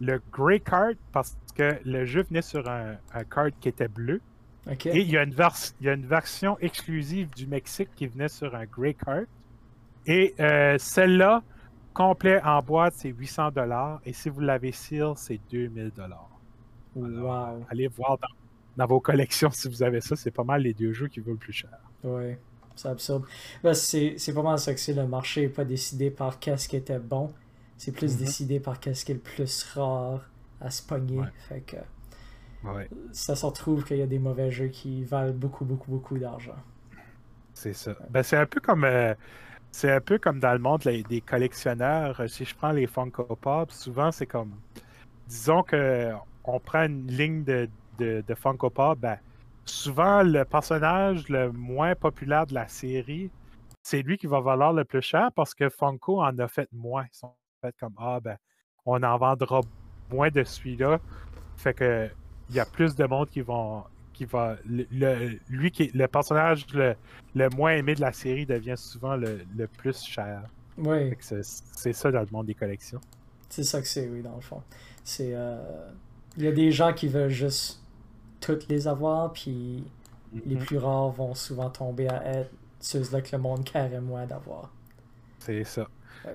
le 0.00 0.20
Grey 0.32 0.60
Card, 0.60 0.92
parce 1.12 1.36
que 1.54 1.78
le 1.84 2.04
jeu 2.04 2.24
venait 2.28 2.42
sur 2.42 2.68
un, 2.68 2.96
card 3.30 3.50
qui 3.60 3.68
était 3.68 3.88
bleu. 3.88 4.20
Et 4.68 5.00
il 5.00 5.10
y, 5.10 5.16
a 5.16 5.22
une 5.22 5.34
il 5.80 5.86
y, 5.86 5.88
a 5.88 5.92
une 5.92 6.06
version 6.06 6.58
exclusive 6.58 7.30
du 7.30 7.46
Mexique 7.46 7.88
qui 7.94 8.08
venait 8.08 8.28
sur 8.28 8.54
un 8.54 8.64
Grey 8.64 8.94
Card. 8.94 9.22
Et 10.06 10.34
euh, 10.40 10.76
celle-là, 10.78 11.42
complet 11.94 12.42
en 12.42 12.60
boîte, 12.62 12.94
c'est 12.96 13.10
800 13.10 13.50
Et 14.04 14.12
si 14.12 14.28
vous 14.28 14.40
l'avez 14.40 14.72
seal, 14.72 15.12
c'est 15.16 15.40
2000 15.50 15.92
Wow. 16.96 17.64
Allez 17.70 17.88
voir 17.88 18.16
dans 18.18 18.28
dans 18.76 18.86
vos 18.86 19.00
collections 19.00 19.50
si 19.50 19.68
vous 19.68 19.82
avez 19.82 20.00
ça. 20.00 20.16
C'est 20.16 20.30
pas 20.30 20.44
mal 20.44 20.62
les 20.62 20.74
deux 20.74 20.92
jeux 20.92 21.08
qui 21.08 21.20
valent 21.20 21.32
le 21.32 21.38
plus 21.38 21.52
cher. 21.52 21.78
Oui, 22.04 22.36
c'est 22.76 22.88
absurde. 22.88 23.24
C'est, 23.72 24.34
pas 24.34 24.42
mal 24.42 24.58
ça 24.58 24.74
que 24.74 24.80
c'est. 24.80 24.92
Le 24.92 25.06
marché 25.06 25.42
n'est 25.42 25.48
pas 25.48 25.64
décidé 25.64 26.10
par 26.10 26.38
qu'est-ce 26.38 26.68
qui 26.68 26.76
était 26.76 26.98
bon. 26.98 27.32
C'est 27.76 27.92
plus 27.92 28.14
mm-hmm. 28.14 28.18
décidé 28.18 28.60
par 28.60 28.78
qu'est-ce 28.78 29.04
qui 29.04 29.12
est 29.12 29.16
le 29.16 29.20
plus 29.20 29.64
rare 29.74 30.20
à 30.60 30.70
se 30.70 30.82
pogner. 30.82 31.22
Fait 31.48 31.60
que 31.60 31.76
ça 33.12 33.36
se 33.36 33.46
retrouve 33.46 33.84
qu'il 33.84 33.98
y 33.98 34.02
a 34.02 34.06
des 34.06 34.18
mauvais 34.18 34.50
jeux 34.50 34.68
qui 34.68 35.04
valent 35.04 35.32
beaucoup, 35.32 35.64
beaucoup, 35.64 35.90
beaucoup 35.90 36.18
d'argent. 36.18 36.56
C'est 37.54 37.74
ça. 37.74 37.94
Ben, 38.10 38.22
c'est 38.22 38.36
un 38.36 38.46
peu 38.46 38.60
comme. 38.60 38.86
c'est 39.70 39.92
un 39.92 40.00
peu 40.00 40.18
comme 40.18 40.40
dans 40.40 40.52
le 40.52 40.58
monde 40.58 40.82
des 40.82 41.20
collectionneurs. 41.20 42.22
Si 42.28 42.44
je 42.44 42.54
prends 42.54 42.72
les 42.72 42.86
Funko 42.86 43.36
Pop, 43.36 43.70
souvent 43.70 44.12
c'est 44.12 44.26
comme. 44.26 44.52
Disons 45.28 45.62
que 45.62 46.12
on 46.44 46.60
prend 46.60 46.84
une 46.84 47.06
ligne 47.08 47.42
de, 47.44 47.68
de, 47.98 48.22
de 48.26 48.34
Funko 48.34 48.70
Pop, 48.70 48.98
ben, 48.98 49.18
souvent 49.66 50.22
le 50.22 50.44
personnage 50.44 51.28
le 51.28 51.52
moins 51.52 51.94
populaire 51.94 52.46
de 52.46 52.54
la 52.54 52.68
série, 52.68 53.30
c'est 53.82 54.02
lui 54.02 54.16
qui 54.16 54.26
va 54.26 54.40
valoir 54.40 54.72
le 54.72 54.84
plus 54.84 55.02
cher 55.02 55.30
parce 55.34 55.54
que 55.54 55.68
Funko 55.68 56.22
en 56.22 56.38
a 56.38 56.48
fait 56.48 56.68
moins. 56.72 57.04
Ils 57.12 57.16
sont 57.16 57.32
fait 57.62 57.74
comme 57.78 57.94
Ah 57.98 58.20
ben, 58.20 58.36
on 58.84 59.02
en 59.02 59.16
vendra 59.18 59.60
moins 60.10 60.30
de 60.30 60.42
celui-là. 60.42 60.98
Fait 61.56 61.74
que 61.74 62.08
il 62.48 62.56
y 62.56 62.60
a 62.60 62.64
plus 62.64 62.94
de 62.94 63.04
monde 63.04 63.28
qui 63.28 63.40
vont. 63.40 63.84
qui 64.12 64.24
va. 64.24 64.56
Le, 64.66 65.38
lui 65.48 65.70
qui 65.70 65.90
le 65.94 66.06
personnage 66.06 66.66
le, 66.74 67.48
moins 67.56 67.72
aimé 67.72 67.94
de 67.94 68.00
la 68.00 68.12
série 68.12 68.46
devient 68.46 68.76
souvent 68.76 69.16
le, 69.16 69.66
plus 69.78 70.02
cher. 70.04 70.42
Oui. 70.78 71.14
C'est 71.20 71.92
ça 71.92 72.10
dans 72.10 72.20
le 72.20 72.28
monde 72.30 72.46
des 72.46 72.54
collections. 72.54 73.00
C'est 73.48 73.64
ça 73.64 73.80
que 73.80 73.86
c'est, 73.86 74.08
oui, 74.08 74.22
dans 74.22 74.34
le 74.34 74.40
fond. 74.40 74.62
C'est. 75.04 75.30
Euh, 75.32 75.88
il 76.36 76.44
y 76.44 76.48
a 76.48 76.52
des 76.52 76.70
gens 76.70 76.92
qui 76.92 77.08
veulent 77.08 77.30
juste 77.30 77.80
toutes 78.40 78.68
les 78.68 78.88
avoir, 78.88 79.32
puis 79.32 79.84
les 80.44 80.56
mhm. 80.56 80.64
plus 80.64 80.78
rares 80.78 81.10
vont 81.10 81.34
souvent 81.34 81.70
tomber 81.70 82.08
à 82.08 82.24
être 82.24 82.50
ceux-là 82.80 83.20
que 83.20 83.34
le 83.34 83.38
monde 83.38 83.64
carrément 83.64 84.06
moins 84.06 84.26
d'avoir. 84.26 84.70
C'est 85.38 85.64
ça. 85.64 85.86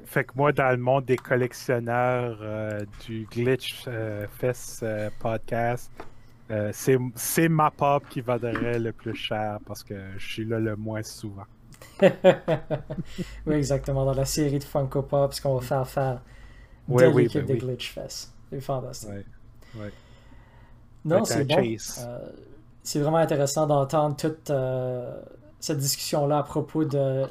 Fait 0.05 0.23
que 0.23 0.31
moi, 0.35 0.51
dans 0.51 0.69
le 0.71 0.77
monde 0.77 1.05
des 1.05 1.17
collectionneurs 1.17 2.37
euh, 2.41 2.85
du 3.05 3.27
Glitch 3.29 3.83
euh, 3.87 4.25
Fest 4.39 4.83
euh, 4.83 5.09
podcast, 5.19 5.91
c'est 6.73 7.47
ma 7.47 7.71
pop 7.71 8.03
qui 8.09 8.19
vaudrait 8.19 8.77
le 8.77 8.91
plus 8.91 9.15
cher 9.15 9.59
parce 9.65 9.83
que 9.83 9.95
je 10.17 10.33
suis 10.33 10.45
là 10.45 10.59
le 10.59 10.75
moins 10.75 11.01
souvent. 11.01 11.45
oui, 12.01 13.55
exactement. 13.55 14.05
Dans 14.05 14.13
la 14.13 14.25
série 14.25 14.59
de 14.59 14.63
Funko 14.63 15.01
Pops 15.03 15.39
qu'on 15.39 15.55
va 15.55 15.61
faire 15.61 15.87
faire 15.87 16.21
de 16.89 17.17
l'équipe 17.17 17.45
ben 17.45 17.47
des 17.47 17.57
Glitch 17.57 17.93
Fest. 17.93 18.33
C'est 18.49 18.59
fantastique. 18.59 19.25
Non, 21.05 21.25
c'est 21.25 21.45
bon. 21.45 21.57
Euh, 21.57 22.19
c'est 22.83 22.99
vraiment 22.99 23.17
intéressant 23.17 23.67
d'entendre 23.67 24.15
toute 24.15 24.49
euh, 24.49 25.19
cette 25.59 25.77
discussion-là 25.77 26.39
à 26.39 26.43
propos 26.43 26.83
de 26.83 27.23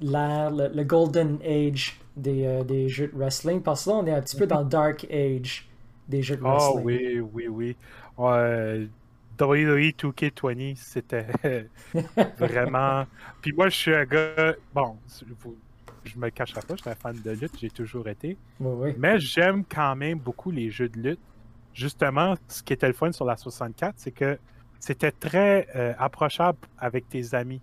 l'ère, 0.00 0.50
le, 0.50 0.82
golden 0.84 1.38
age 1.44 2.00
des, 2.16 2.46
euh, 2.46 2.64
des, 2.64 2.88
jeux 2.88 3.08
de 3.08 3.16
wrestling, 3.16 3.62
parce 3.62 3.84
que 3.84 3.90
là, 3.90 3.96
on 3.96 4.06
est 4.06 4.12
un 4.12 4.20
petit 4.20 4.36
peu 4.36 4.46
dans 4.46 4.60
le 4.60 4.68
dark 4.68 5.06
age 5.10 5.68
des 6.08 6.22
jeux 6.22 6.36
de 6.36 6.42
ah 6.44 6.54
wrestling. 6.54 7.20
Oh 7.22 7.30
oui, 7.32 7.46
oui, 7.48 7.76
oui. 8.18 8.88
WWE 9.40 9.92
2K20, 9.92 10.76
c'était 10.76 11.26
vraiment... 12.38 13.06
Puis 13.40 13.52
moi, 13.52 13.68
je 13.68 13.76
suis 13.76 13.94
un 13.94 14.04
gars... 14.04 14.54
Bon, 14.74 14.96
je 16.04 16.18
me 16.18 16.28
cacherai 16.30 16.60
pas, 16.62 16.74
je 16.74 16.80
suis 16.80 16.90
un 16.90 16.94
fan 16.96 17.16
de 17.24 17.30
lutte, 17.30 17.52
j'ai 17.60 17.70
toujours 17.70 18.08
été. 18.08 18.36
Oui, 18.58 18.72
oui. 18.76 18.94
Mais 18.98 19.20
j'aime 19.20 19.64
quand 19.64 19.94
même 19.94 20.18
beaucoup 20.18 20.50
les 20.50 20.70
jeux 20.70 20.88
de 20.88 20.98
lutte 20.98 21.20
justement, 21.74 22.34
ce 22.48 22.62
qui 22.62 22.72
était 22.72 22.86
le 22.86 22.94
fun 22.94 23.12
sur 23.12 23.24
la 23.24 23.36
64, 23.36 23.94
c'est 23.96 24.10
que 24.10 24.38
c'était 24.80 25.12
très 25.12 25.68
euh, 25.74 25.92
approchable 25.98 26.58
avec 26.78 27.08
tes 27.08 27.34
amis. 27.34 27.60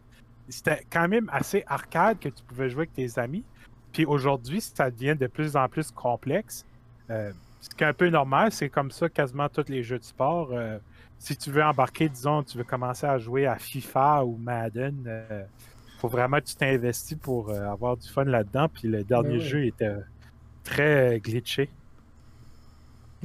C'était 0.50 0.86
quand 0.92 1.08
même 1.08 1.30
assez 1.32 1.64
arcade 1.68 2.20
que 2.20 2.30
tu 2.30 2.44
pouvais 2.44 2.70
jouer 2.70 2.82
avec 2.84 2.94
tes 2.94 3.20
amis. 3.20 3.44
Puis 3.92 4.06
aujourd'hui, 4.06 4.62
ça 4.62 4.92
devient 4.92 5.16
de 5.18 5.28
plus 5.28 5.56
en 5.56 5.68
plus 5.68 5.92
complexe. 5.92 6.66
Euh, 7.10 7.32
ce 7.62 7.70
qui 7.70 7.84
est 7.84 7.88
un 7.88 7.94
peu 7.94 8.10
normal, 8.10 8.52
c'est 8.52 8.70
comme 8.70 8.92
ça 8.92 9.10
quasiment 9.10 9.50
tous 9.50 9.70
les 9.70 9.82
jeux 9.82 9.98
de 9.98 10.04
sport. 10.04 10.50
Euh, 10.52 10.78
si 11.18 11.36
tu 11.36 11.50
veux 11.50 11.64
embarquer, 11.64 12.10
disons, 12.10 12.44
tu 12.44 12.58
veux 12.58 12.64
commencer 12.64 13.08
à 13.08 13.18
jouer 13.18 13.48
à 13.48 13.56
FIFA 13.56 14.26
ou 14.26 14.38
Madden, 14.38 15.26
il 15.30 16.00
faut 16.00 16.10
vraiment 16.10 16.38
que 16.38 16.46
tu 16.46 16.56
t'investis 16.56 17.18
pour 17.18 17.50
avoir 17.50 17.96
du 17.98 18.08
fun 18.08 18.26
là-dedans. 18.26 18.68
Puis 18.68 18.90
le 18.90 19.04
dernier 19.04 19.38
ben 19.38 19.40
jeu 19.40 19.66
était 19.66 19.96
très 20.64 21.20
glitché. 21.22 21.70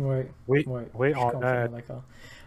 Oui, 0.01 0.65
oui, 0.67 0.83
oui. 0.95 1.13
On, 1.17 1.43
a, 1.43 1.69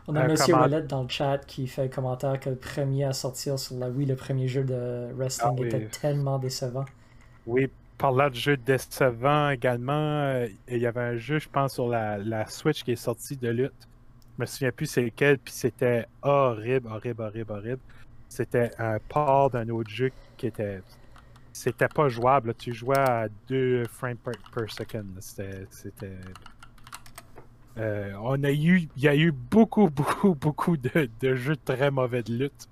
on 0.08 0.16
a 0.16 0.22
M. 0.22 0.36
Wallet 0.50 0.82
dans 0.84 1.04
le 1.04 1.10
chat 1.10 1.40
qui 1.46 1.68
fait 1.68 1.84
le 1.84 1.90
commentaire 1.90 2.40
que 2.40 2.50
le 2.50 2.56
premier 2.56 3.06
à 3.06 3.14
sortir 3.14 3.60
sur 3.60 3.78
la 3.78 3.90
Wii, 3.90 4.06
le 4.06 4.16
premier 4.16 4.48
jeu 4.48 4.64
de 4.64 5.12
wrestling, 5.14 5.56
ah 5.62 5.66
était 5.66 5.88
tellement 5.88 6.40
décevant. 6.40 6.86
Oui, 7.46 7.70
parlant 7.98 8.30
de 8.30 8.36
jeu 8.36 8.58
décevant 8.58 9.50
également, 9.50 9.94
euh, 9.94 10.48
il 10.68 10.80
y 10.80 10.88
avait 10.88 11.02
un 11.02 11.18
jeu, 11.18 11.40
je 11.40 11.50
pense, 11.50 11.74
sur 11.76 11.88
la, 11.88 12.18
la 12.18 12.48
Switch 12.48 12.84
qui 12.84 12.92
est 12.92 12.96
sorti 12.96 13.38
de 13.38 13.50
lutte. 13.50 13.88
Je 14.38 14.42
me 14.42 14.46
souviens 14.46 14.72
plus 14.72 14.88
c'est 14.88 15.04
lequel, 15.04 15.38
puis 15.38 15.54
c'était 15.54 16.08
horrible, 16.22 16.88
horrible, 16.90 17.22
horrible, 17.22 17.52
horrible. 17.52 17.82
C'était 18.30 18.72
un 18.80 18.98
port 19.10 19.52
d'un 19.52 19.70
autre 19.70 19.90
jeu 19.92 20.12
qui 20.38 20.48
était. 20.48 20.82
C'était 21.52 21.88
pas 21.88 22.10
jouable. 22.10 22.56
Tu 22.56 22.74
jouais 22.74 22.98
à 22.98 23.28
2 23.48 23.86
frames 23.86 24.18
per, 24.18 24.32
per 24.56 24.66
second. 24.70 25.06
C'était 25.20 25.68
euh, 27.78 28.14
on 28.22 28.44
a 28.44 28.52
eu, 28.52 28.88
il 28.96 29.04
y 29.04 29.08
a 29.08 29.16
eu 29.16 29.32
beaucoup, 29.32 29.90
beaucoup, 29.96 30.36
beaucoup 30.36 30.78
de, 30.78 31.36
jeux 31.36 31.58
très 31.58 31.92
mauvais 31.92 32.24
de 32.24 32.34
lutte. 32.34 32.68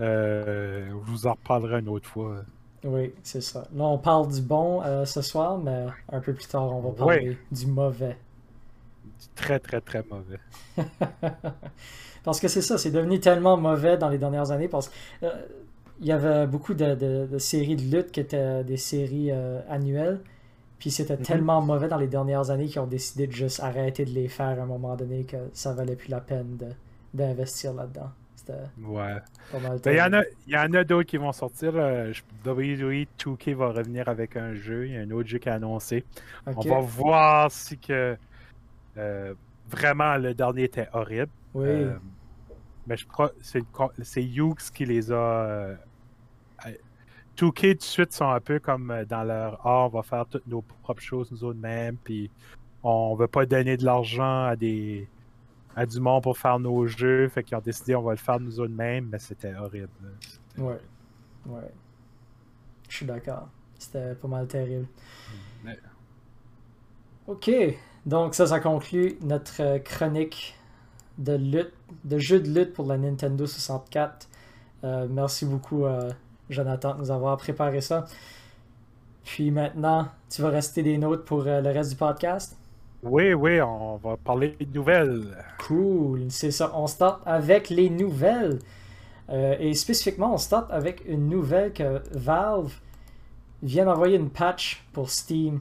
Euh, 0.00 0.88
je 0.88 1.10
vous 1.10 1.26
en 1.26 1.32
reparlerai 1.32 1.80
une 1.80 1.88
autre 1.88 2.08
fois. 2.08 2.42
Oui, 2.84 3.12
c'est 3.22 3.40
ça. 3.40 3.66
Là, 3.74 3.84
on 3.84 3.98
parle 3.98 4.30
du 4.30 4.42
bon 4.42 4.82
euh, 4.82 5.04
ce 5.06 5.22
soir, 5.22 5.58
mais 5.58 5.86
un 6.12 6.20
peu 6.20 6.34
plus 6.34 6.46
tard, 6.46 6.64
on 6.64 6.80
va 6.80 6.90
parler 6.90 7.38
du 7.50 7.66
mauvais. 7.66 8.16
Du 9.20 9.26
très, 9.34 9.58
très, 9.58 9.80
très 9.80 10.04
mauvais. 10.10 10.38
parce 12.24 12.40
que 12.40 12.48
c'est 12.48 12.60
ça, 12.60 12.76
c'est 12.76 12.90
devenu 12.90 13.20
tellement 13.20 13.56
mauvais 13.56 13.96
dans 13.96 14.10
les 14.10 14.18
dernières 14.18 14.50
années 14.50 14.68
parce 14.68 14.90
qu'il 15.20 15.30
y 16.02 16.12
avait 16.12 16.46
beaucoup 16.46 16.74
de, 16.74 16.94
de, 17.26 17.38
séries 17.38 17.76
de 17.76 17.96
lutte 17.96 18.12
qui 18.12 18.20
étaient 18.20 18.62
des 18.64 18.76
séries 18.76 19.30
annuelles. 19.70 20.20
Puis 20.78 20.90
c'était 20.90 21.16
mhm. 21.16 21.22
tellement 21.22 21.62
mauvais 21.62 21.88
dans 21.88 21.98
les 21.98 22.08
dernières 22.08 22.50
années 22.50 22.66
qu'ils 22.66 22.80
ont 22.80 22.86
décidé 22.86 23.26
de 23.26 23.32
juste 23.32 23.60
arrêter 23.60 24.04
de 24.04 24.10
les 24.10 24.28
faire 24.28 24.58
à 24.60 24.62
un 24.62 24.66
moment 24.66 24.96
donné 24.96 25.24
que 25.24 25.36
ça 25.52 25.72
valait 25.72 25.96
plus 25.96 26.08
la 26.08 26.20
peine 26.20 26.58
d'investir 27.12 27.72
là-dedans. 27.72 28.10
Ouais. 28.82 29.16
Il 29.86 29.92
y 29.92 30.02
en 30.02 30.12
a, 30.12 30.22
y 30.46 30.56
en 30.56 30.72
a 30.74 30.84
d'autres 30.84 31.08
qui 31.08 31.16
vont 31.16 31.32
sortir. 31.32 31.72
WWE 31.72 33.06
2K 33.18 33.54
va 33.54 33.68
revenir 33.68 34.08
avec 34.08 34.36
un 34.36 34.54
jeu. 34.54 34.86
Il 34.86 34.92
y 34.92 34.96
a 34.96 35.00
un 35.00 35.10
autre 35.12 35.28
jeu 35.28 35.38
qui 35.38 35.48
est 35.48 35.52
annoncé. 35.52 36.04
On 36.46 36.60
va 36.60 36.80
voir 36.80 37.50
si 37.50 37.78
que 37.78 38.16
euh, 38.96 39.34
vraiment 39.68 40.16
le 40.16 40.34
dernier 40.34 40.64
était 40.64 40.88
horrible. 40.92 41.30
Oui. 41.54 41.68
Euh, 41.68 41.94
mais 42.86 42.96
je 42.96 43.06
crois 43.06 43.30
que 43.30 43.34
c'est 44.02 44.22
Hughes 44.22 44.70
qui 44.74 44.84
les 44.84 45.10
a 45.10 45.14
euh, 45.14 45.74
2K 47.36 47.72
tout 47.72 47.78
de 47.78 47.82
suite 47.82 48.12
sont 48.12 48.28
un 48.28 48.40
peu 48.40 48.58
comme 48.58 48.90
euh, 48.90 49.04
dans 49.04 49.24
leur 49.24 49.60
ah, 49.64 49.86
on 49.86 49.88
va 49.88 50.02
faire 50.02 50.26
toutes 50.26 50.46
nos 50.46 50.62
propres 50.62 51.02
choses 51.02 51.30
nous 51.30 51.44
autres 51.44 51.58
mêmes, 51.58 51.96
puis 51.96 52.30
on 52.82 53.14
veut 53.14 53.28
pas 53.28 53.46
donner 53.46 53.76
de 53.76 53.84
l'argent 53.84 54.44
à 54.44 54.56
des 54.56 55.08
à 55.76 55.86
du 55.86 55.98
monde 56.00 56.22
pour 56.22 56.38
faire 56.38 56.58
nos 56.58 56.86
jeux, 56.86 57.28
fait 57.28 57.42
qu'ils 57.42 57.56
ont 57.56 57.60
décidé 57.60 57.96
on 57.96 58.02
va 58.02 58.12
le 58.12 58.18
faire 58.18 58.38
nous 58.38 58.60
autres 58.60 58.72
mêmes, 58.72 59.08
mais 59.10 59.18
c'était 59.18 59.54
horrible. 59.54 59.88
Ouais, 60.56 60.78
ouais. 61.46 61.72
Je 62.88 62.96
suis 62.96 63.06
d'accord. 63.06 63.48
C'était 63.78 64.14
pas 64.14 64.28
mal 64.28 64.46
terrible. 64.46 64.86
Ok, 67.26 67.50
donc 68.04 68.34
ça, 68.34 68.46
ça 68.46 68.60
conclut 68.60 69.16
notre 69.22 69.62
euh, 69.62 69.78
chronique 69.78 70.54
de 71.16 71.32
lutte, 71.32 71.72
de 72.04 72.18
jeu 72.18 72.38
de 72.38 72.50
lutte 72.50 72.74
pour 72.74 72.86
la 72.86 72.98
Nintendo 72.98 73.46
64. 73.46 74.28
Euh, 74.84 75.06
merci 75.10 75.46
beaucoup 75.46 75.86
à 75.86 76.08
Jonathan, 76.50 76.94
de 76.94 77.00
nous 77.00 77.10
avoir 77.10 77.36
préparé 77.36 77.80
ça. 77.80 78.06
Puis 79.24 79.50
maintenant, 79.50 80.08
tu 80.28 80.42
vas 80.42 80.50
rester 80.50 80.82
des 80.82 80.98
notes 80.98 81.24
pour 81.24 81.46
euh, 81.46 81.60
le 81.60 81.70
reste 81.70 81.90
du 81.90 81.96
podcast? 81.96 82.56
Oui, 83.02 83.34
oui, 83.34 83.60
on 83.60 83.96
va 83.96 84.16
parler 84.16 84.56
de 84.60 84.74
nouvelles. 84.74 85.36
Cool, 85.66 86.26
c'est 86.30 86.50
ça. 86.50 86.72
On 86.74 86.86
start 86.86 87.22
avec 87.26 87.70
les 87.70 87.90
nouvelles. 87.90 88.58
Euh, 89.30 89.56
et 89.58 89.74
spécifiquement, 89.74 90.34
on 90.34 90.38
start 90.38 90.70
avec 90.70 91.02
une 91.06 91.28
nouvelle 91.28 91.72
que 91.72 92.02
Valve 92.12 92.72
vient 93.62 93.86
d'envoyer 93.86 94.16
une 94.16 94.30
patch 94.30 94.84
pour 94.92 95.10
Steam. 95.10 95.60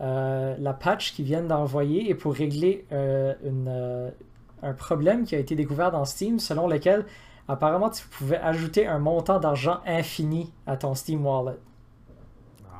Euh, 0.00 0.56
la 0.58 0.72
patch 0.72 1.14
qu'ils 1.14 1.24
viennent 1.24 1.48
d'envoyer 1.48 2.10
est 2.10 2.14
pour 2.14 2.34
régler 2.34 2.86
un 2.90 4.72
problème 4.72 5.24
qui 5.24 5.34
a 5.34 5.38
été 5.38 5.54
découvert 5.54 5.90
dans 5.90 6.04
Steam 6.04 6.38
selon 6.38 6.66
lequel 6.66 7.04
apparemment, 7.48 7.90
tu 7.90 8.06
pouvais 8.08 8.38
ajouter 8.38 8.86
un 8.86 8.98
montant 8.98 9.38
d'argent 9.38 9.80
infini 9.86 10.52
à 10.66 10.76
ton 10.76 10.94
Steam 10.94 11.24
Wallet. 11.26 11.58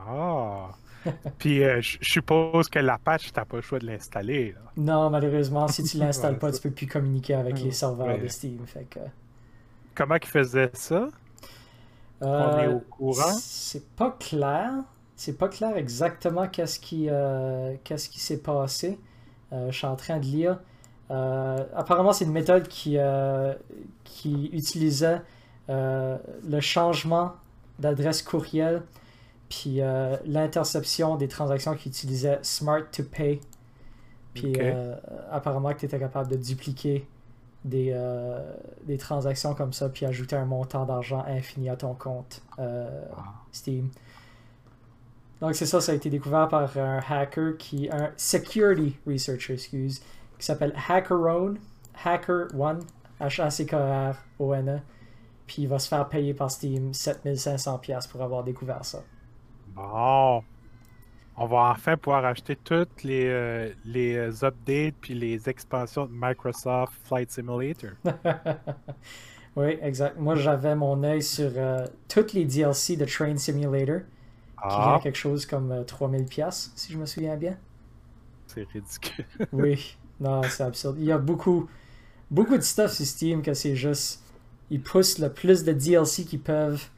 Ah! 0.09 0.70
Puis 1.38 1.62
euh, 1.62 1.81
je 1.83 1.98
suppose 2.00 2.68
que 2.68 2.79
la 2.79 2.98
patch, 2.98 3.33
tu 3.33 3.38
n'as 3.38 3.44
pas 3.44 3.57
le 3.57 3.62
choix 3.62 3.79
de 3.79 3.87
l'installer. 3.87 4.55
Non, 4.77 5.11
malheureusement, 5.11 5.68
si 5.68 5.83
tu 5.85 5.96
l'installes 5.98 6.38
pas, 6.38 6.50
tu 6.53 6.61
peux 6.61 6.70
plus 6.70 6.87
communiquer 6.87 7.35
avec 7.35 7.61
les 7.61 7.72
serveurs 7.72 8.18
de 8.18 8.27
Steam. 8.29 8.66
Fait 8.66 8.85
que... 8.85 9.00
Comment 9.94 10.16
ils 10.16 10.27
faisaient 10.27 10.70
ça? 10.72 11.09
On 12.20 12.59
est 12.59 12.66
au 12.68 12.77
euh, 12.77 12.87
courant? 12.90 13.33
C'est 13.38 13.87
pas 13.94 14.16
clair. 14.18 14.72
C'est 15.14 15.38
pas 15.38 15.48
clair 15.48 15.77
exactement 15.77 16.48
qu'est-ce 16.48 16.81
qui, 16.81 17.09
euh, 17.09 17.77
qu'est-ce 17.85 18.09
qui 18.09 18.18
s'est 18.18 18.40
passé. 18.40 18.98
je 19.53 19.70
suis 19.70 19.87
en 19.87 19.96
train 19.96 20.18
de 20.18 20.24
lire. 20.24 20.59
Euh, 21.14 21.64
apparemment, 21.74 22.12
c'est 22.12 22.24
une 22.24 22.33
méthode 22.33 22.66
qui, 22.68 22.96
euh, 22.98 23.55
qui 24.03 24.50
utilisait 24.53 25.20
euh, 25.70 26.18
le 26.46 26.61
changement 26.61 27.33
d'adresse 27.79 28.22
courriel, 28.22 28.83
puis 29.48 29.81
l'interception 30.27 31.16
des 31.16 31.29
transactions 31.29 31.74
qui 31.74 31.88
utilisaient 31.88 32.38
Smart 32.42 32.83
to 32.90 33.05
Pay. 33.05 33.40
Puis 34.33 34.55
apparemment 35.31 35.72
que 35.72 35.81
tu 35.81 35.87
étais 35.87 35.98
capable 35.98 36.31
de 36.31 36.37
dupliquer 36.37 37.07
des, 37.64 37.96
des, 38.85 38.98
transactions 38.98 39.55
comme 39.55 39.72
ça, 39.72 39.88
puis 39.88 40.07
ajouter 40.07 40.35
un 40.35 40.44
montant 40.44 40.85
d'argent 40.85 41.24
infini 41.27 41.68
à 41.68 41.77
ton 41.77 41.94
compte 41.94 42.42
Steam. 43.53 43.90
Donc 45.40 45.55
c'est 45.55 45.66
ça, 45.66 45.81
ça 45.81 45.92
a 45.92 45.94
été 45.94 46.11
découvert 46.11 46.48
par 46.48 46.77
un 46.79 47.00
hacker 47.09 47.57
qui, 47.57 47.88
un 47.92 48.11
security 48.16 48.96
researcher, 49.07 49.55
excuse, 49.55 50.00
qui 50.38 50.47
s'appelle 50.47 50.75
HackerOne, 50.88 51.59
Hacker 52.05 52.49
One, 52.59 52.81
H-A-C-K-R-O-N-E. 53.20 54.81
Puis 55.47 55.62
il 55.62 55.68
va 55.68 55.79
se 55.79 55.88
faire 55.88 56.09
payer 56.09 56.35
par 56.35 56.51
Steam 56.51 56.92
7500$ 56.92 58.09
pour 58.09 58.23
avoir 58.23 58.42
découvert 58.42 58.85
ça. 58.85 59.03
Bon. 59.75 60.42
On 61.37 61.47
va 61.47 61.73
enfin 61.73 61.97
pouvoir 61.97 62.25
acheter 62.25 62.55
toutes 62.55 63.03
les, 63.03 63.27
euh, 63.27 63.73
les 63.85 64.14
euh, 64.14 64.44
updates 64.44 64.94
puis 65.01 65.14
les 65.14 65.49
expansions 65.49 66.07
de 66.07 66.12
Microsoft 66.14 66.92
Flight 67.05 67.31
Simulator. 67.31 67.90
oui, 69.57 69.77
exact. 69.83 70.16
Moi, 70.16 70.37
j'avais 70.37 70.77
mon 70.77 71.03
œil 71.03 71.23
sur 71.23 71.51
euh, 71.57 71.87
toutes 72.09 72.35
les 72.35 72.44
DLC 72.44 72.97
de 72.97 73.05
Train 73.05 73.37
Simulator, 73.37 74.03
qui 74.62 74.68
vient 74.68 74.94
ah. 74.94 75.01
quelque 75.03 75.18
chose 75.18 75.44
comme 75.44 75.73
3000$, 75.73 76.70
si 76.77 76.92
je 76.92 76.99
me 76.99 77.07
souviens 77.07 77.37
bien. 77.37 77.57
C'est 78.47 78.68
ridicule. 78.68 79.25
oui, 79.53 79.97
non, 80.20 80.42
c'est 80.44 80.62
absurde. 80.62 80.96
Il 80.98 81.05
y 81.05 81.12
a 81.12 81.18
beaucoup, 81.18 81.68
beaucoup 82.31 82.57
de 82.57 82.62
stuff 82.62 82.92
sur 82.92 83.07
Steam 83.07 83.42
que 83.42 83.55
c'est 83.55 83.77
juste. 83.77 84.22
Ils 84.70 84.81
poussent 84.81 85.18
le 85.18 85.31
plus 85.33 85.64
de 85.64 85.72
DLC 85.72 86.24
qu'ils 86.24 86.40
peuvent 86.40 86.88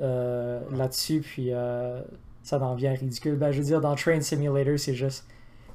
euh, 0.00 0.60
là-dessus, 0.70 1.20
puis 1.20 1.52
euh, 1.52 2.02
ça 2.42 2.60
en 2.60 2.74
vient 2.74 2.92
ridicule. 2.92 3.36
Ben, 3.36 3.50
je 3.52 3.58
veux 3.58 3.64
dire, 3.64 3.80
dans 3.80 3.94
Train 3.94 4.20
Simulator, 4.20 4.78
c'est 4.78 4.94
juste. 4.94 5.26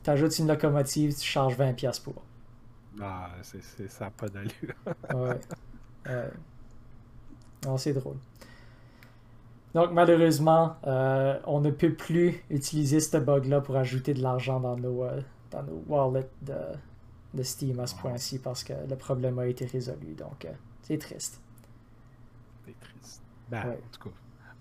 Tu 0.04 0.10
ajoutes 0.10 0.38
une 0.40 0.48
locomotive, 0.48 1.16
tu 1.16 1.28
charges 1.28 1.58
20$ 1.58 2.02
pour. 2.04 2.22
Ah, 3.02 3.30
c'est, 3.42 3.90
ça 3.90 4.06
n'a 4.06 4.12
pas 4.12 4.28
d'allure. 4.28 4.52
ouais. 5.16 5.40
Non, 7.66 7.78
c'est 7.78 7.94
drôle. 7.94 8.18
Donc, 9.74 9.92
malheureusement, 9.92 10.76
euh, 10.88 11.38
on 11.46 11.62
ne 11.62 11.72
peut 11.72 11.94
plus 11.94 12.44
utiliser 12.50 13.00
ce 13.00 13.18
bug-là 13.18 13.62
pour 13.62 13.76
ajouter 13.76 14.14
de 14.14 14.22
l'argent 14.22 14.60
dans 14.60 14.78
nos, 14.78 15.06
dans 15.52 15.64
nos 15.64 15.84
wallets 15.88 16.30
de, 16.42 16.56
de 17.34 17.44
Steam 17.44 17.80
à 17.80 17.88
ce 17.88 17.96
point-ci 17.96 18.40
parce 18.40 18.64
que 18.64 18.74
le 18.88 18.96
problème 18.96 19.40
a 19.40 19.48
été 19.48 19.66
résolu. 19.66 20.14
Donc, 20.16 20.46
euh, 20.46 20.52
c'est 20.82 20.98
triste. 20.98 21.42
C'est 22.66 22.80
triste. 22.80 23.22
Ben, 23.50 23.60
en 23.60 23.74
tout 23.92 24.10
cas, 24.10 24.16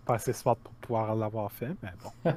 pas 0.04 0.14
assez 0.14 0.32
smart 0.32 0.56
pour 0.56 0.72
pouvoir 0.74 1.14
l'avoir 1.14 1.50
fait, 1.52 1.74
mais 1.82 1.92
bon. 2.02 2.32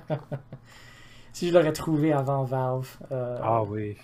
si 1.34 1.50
je 1.50 1.54
l'aurais 1.54 1.74
trouvé 1.74 2.14
avant 2.14 2.44
Valve. 2.44 2.98
Euh, 3.12 3.40
ah 3.42 3.64
oui. 3.64 3.98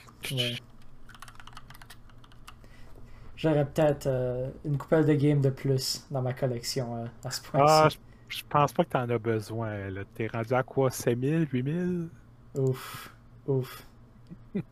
J'aurais 3.36 3.66
peut-être 3.66 4.08
euh, 4.08 4.50
une 4.66 4.78
coupelle 4.78 5.06
de 5.06 5.14
games 5.14 5.42
de 5.42 5.50
plus 5.50 6.06
dans 6.10 6.22
ma 6.22 6.34
collection 6.34 7.08
à 7.24 7.32
ce 7.32 7.42
point-ci. 7.42 7.66
Ah, 7.68 7.88
je, 8.30 8.44
pense 8.50 8.74
pas 8.74 8.84
que 8.84 8.90
tu 8.90 8.98
en 8.98 9.10
as 9.10 9.20
besoin. 9.20 9.90
T'es 10.16 10.28
rendu 10.28 10.54
à 10.54 10.64
quoi? 10.64 10.90
5000, 10.90 11.48
8000 11.52 12.10
Ouf, 12.56 13.14
ouf. 13.46 13.86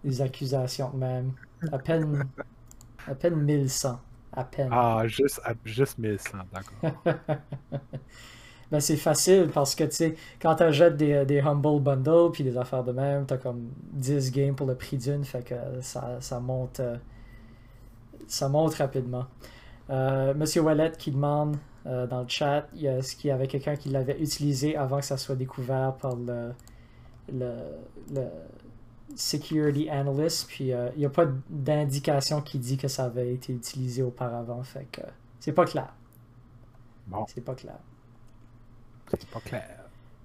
Les 0.03 0.21
accusations 0.21 0.91
même. 0.93 1.33
À 1.71 1.77
peine, 1.79 2.27
à 3.07 3.15
peine 3.15 3.35
1100. 3.35 3.99
À 4.33 4.43
peine. 4.45 4.71
Ah, 4.71 5.03
juste, 5.07 5.41
juste 5.63 5.97
1100, 5.97 6.39
d'accord. 6.51 6.83
ben, 8.71 8.79
c'est 8.79 8.97
facile 8.97 9.49
parce 9.53 9.75
que, 9.75 9.83
tu 9.83 9.91
sais, 9.95 10.15
quand 10.41 10.55
tu 10.55 10.63
achètes 10.63 10.97
des, 10.97 11.25
des 11.25 11.39
Humble 11.39 11.81
Bundles 11.81 12.31
puis 12.33 12.43
des 12.43 12.57
affaires 12.57 12.83
de 12.83 12.91
même, 12.91 13.25
t'as 13.25 13.37
comme 13.37 13.69
10 13.93 14.31
games 14.31 14.55
pour 14.55 14.67
le 14.67 14.75
prix 14.75 14.97
d'une, 14.97 15.23
fait 15.23 15.43
que 15.43 15.55
ça, 15.81 16.17
ça 16.19 16.39
monte. 16.39 16.79
Euh, 16.79 16.97
ça 18.27 18.49
monte 18.49 18.75
rapidement. 18.75 19.25
Euh, 19.89 20.33
Monsieur 20.33 20.61
Wallet 20.61 20.93
qui 20.97 21.11
demande 21.11 21.57
euh, 21.85 22.07
dans 22.07 22.21
le 22.21 22.27
chat 22.27 22.67
est-ce 22.81 23.15
qu'il 23.15 23.29
y 23.29 23.31
avait 23.31 23.47
quelqu'un 23.47 23.75
qui 23.75 23.89
l'avait 23.89 24.19
utilisé 24.19 24.75
avant 24.77 24.99
que 24.99 25.05
ça 25.05 25.17
soit 25.17 25.35
découvert 25.35 25.95
par 25.95 26.15
le, 26.15 26.51
le, 27.33 27.53
le 28.13 28.23
security 29.15 29.89
analyst, 29.89 30.47
puis 30.47 30.65
il 30.65 30.73
euh, 30.73 30.89
n'y 30.97 31.05
a 31.05 31.09
pas 31.09 31.25
d'indication 31.49 32.41
qui 32.41 32.59
dit 32.59 32.77
que 32.77 32.87
ça 32.87 33.05
avait 33.05 33.33
été 33.33 33.53
utilisé 33.53 34.03
auparavant, 34.03 34.61
fait 34.63 34.87
que 34.91 35.01
c'est 35.39 35.53
pas 35.53 35.65
clair. 35.65 35.93
Bon. 37.07 37.25
C'est 37.33 37.43
pas 37.43 37.55
clair. 37.55 37.79
C'est 39.09 39.29
pas 39.29 39.39
clair. 39.39 39.69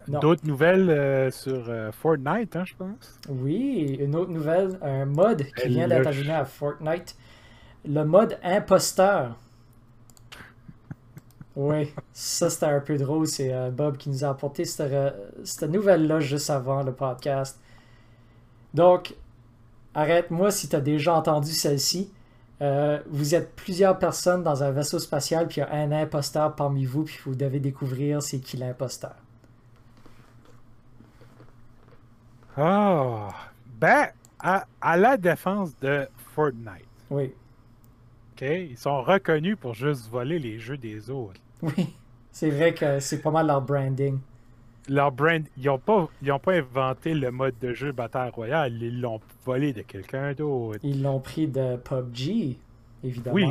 D'autres 0.08 0.46
nouvelles 0.46 0.90
euh, 0.90 1.30
sur 1.30 1.68
euh, 1.68 1.92
Fortnite, 1.92 2.56
hein, 2.56 2.64
je 2.64 2.74
pense? 2.74 3.20
Oui, 3.28 3.96
une 4.00 4.16
autre 4.16 4.30
nouvelle, 4.30 4.78
un 4.82 5.04
mode 5.04 5.44
qui 5.56 5.68
vient 5.68 5.86
d'être 5.86 6.06
ajouté 6.06 6.32
à 6.32 6.44
Fortnite. 6.44 7.16
Le 7.84 8.02
mode 8.04 8.38
imposteur. 8.42 9.36
oui, 11.56 11.92
ça 12.12 12.50
c'était 12.50 12.66
un 12.66 12.80
peu 12.80 12.96
drôle. 12.96 13.26
C'est 13.26 13.70
Bob 13.70 13.98
qui 13.98 14.08
nous 14.08 14.24
a 14.24 14.30
apporté 14.30 14.64
cette, 14.64 15.14
cette 15.44 15.70
nouvelle-là 15.70 16.18
juste 16.20 16.50
avant 16.50 16.82
le 16.82 16.92
podcast. 16.92 17.60
Donc, 18.74 19.14
arrête-moi 19.94 20.50
si 20.50 20.68
tu 20.68 20.76
as 20.76 20.80
déjà 20.80 21.14
entendu 21.14 21.52
celle-ci. 21.52 22.12
Euh, 22.62 22.98
vous 23.08 23.34
êtes 23.34 23.56
plusieurs 23.56 23.98
personnes 23.98 24.42
dans 24.42 24.62
un 24.62 24.70
vaisseau 24.70 24.98
spatial, 24.98 25.48
puis 25.48 25.56
il 25.56 25.60
y 25.60 25.62
a 25.62 25.72
un 25.72 25.92
imposteur 25.92 26.54
parmi 26.54 26.84
vous, 26.84 27.04
puis 27.04 27.18
vous 27.24 27.34
devez 27.34 27.58
découvrir 27.58 28.22
c'est 28.22 28.38
qui 28.38 28.56
l'imposteur. 28.58 29.14
Ah, 32.56 33.28
ben, 33.78 34.08
à, 34.38 34.96
la 34.96 35.16
défense 35.16 35.74
de 35.80 36.06
Fortnite. 36.34 36.86
Oui. 37.08 37.32
OK, 38.32 38.42
ils 38.42 38.76
sont 38.76 39.02
reconnus 39.02 39.56
pour 39.58 39.74
juste 39.74 40.10
voler 40.10 40.38
les 40.38 40.58
jeux 40.58 40.76
des 40.76 41.10
autres. 41.10 41.40
Oui, 41.62 41.94
c'est 42.32 42.50
vrai 42.50 42.74
que 42.74 43.00
c'est 43.00 43.20
pas 43.20 43.30
mal 43.30 43.46
leur 43.46 43.62
branding 43.62 44.18
leur 44.90 45.12
brand, 45.12 45.44
ils 45.56 45.66
n'ont 45.66 45.78
pas, 45.78 46.08
pas 46.42 46.52
inventé 46.52 47.14
le 47.14 47.30
mode 47.30 47.54
de 47.60 47.72
jeu 47.72 47.92
Bataille 47.92 48.30
Royale, 48.30 48.72
ils 48.82 49.00
l'ont 49.00 49.20
volé 49.44 49.72
de 49.72 49.82
quelqu'un 49.82 50.32
d'autre. 50.34 50.80
Ils 50.82 51.00
l'ont 51.00 51.20
pris 51.20 51.46
de 51.46 51.76
PUBG, 51.76 52.58
évidemment. 53.04 53.34
Oui. 53.34 53.46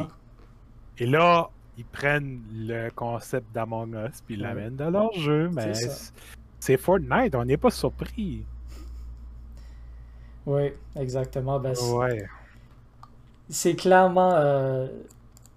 Et 0.97 1.05
là, 1.05 1.49
ils 1.77 1.85
prennent 1.85 2.41
le 2.53 2.89
concept 2.89 3.53
d'Among 3.53 3.93
Us 3.93 4.21
puis 4.25 4.35
ils 4.35 4.41
l'amènent 4.41 4.75
dans 4.75 4.89
leur 4.89 5.13
jeu, 5.13 5.49
mais 5.53 5.71
c'est 6.59 6.75
Fortnite, 6.75 7.33
on 7.35 7.45
n'est 7.45 7.55
pas 7.55 7.71
surpris. 7.71 8.43
Oui, 10.45 10.73
exactement. 10.97 11.57
Ben, 11.57 11.73
ouais. 11.93 12.27
C'est 13.47 13.75
clairement 13.75 14.33
euh, 14.33 14.87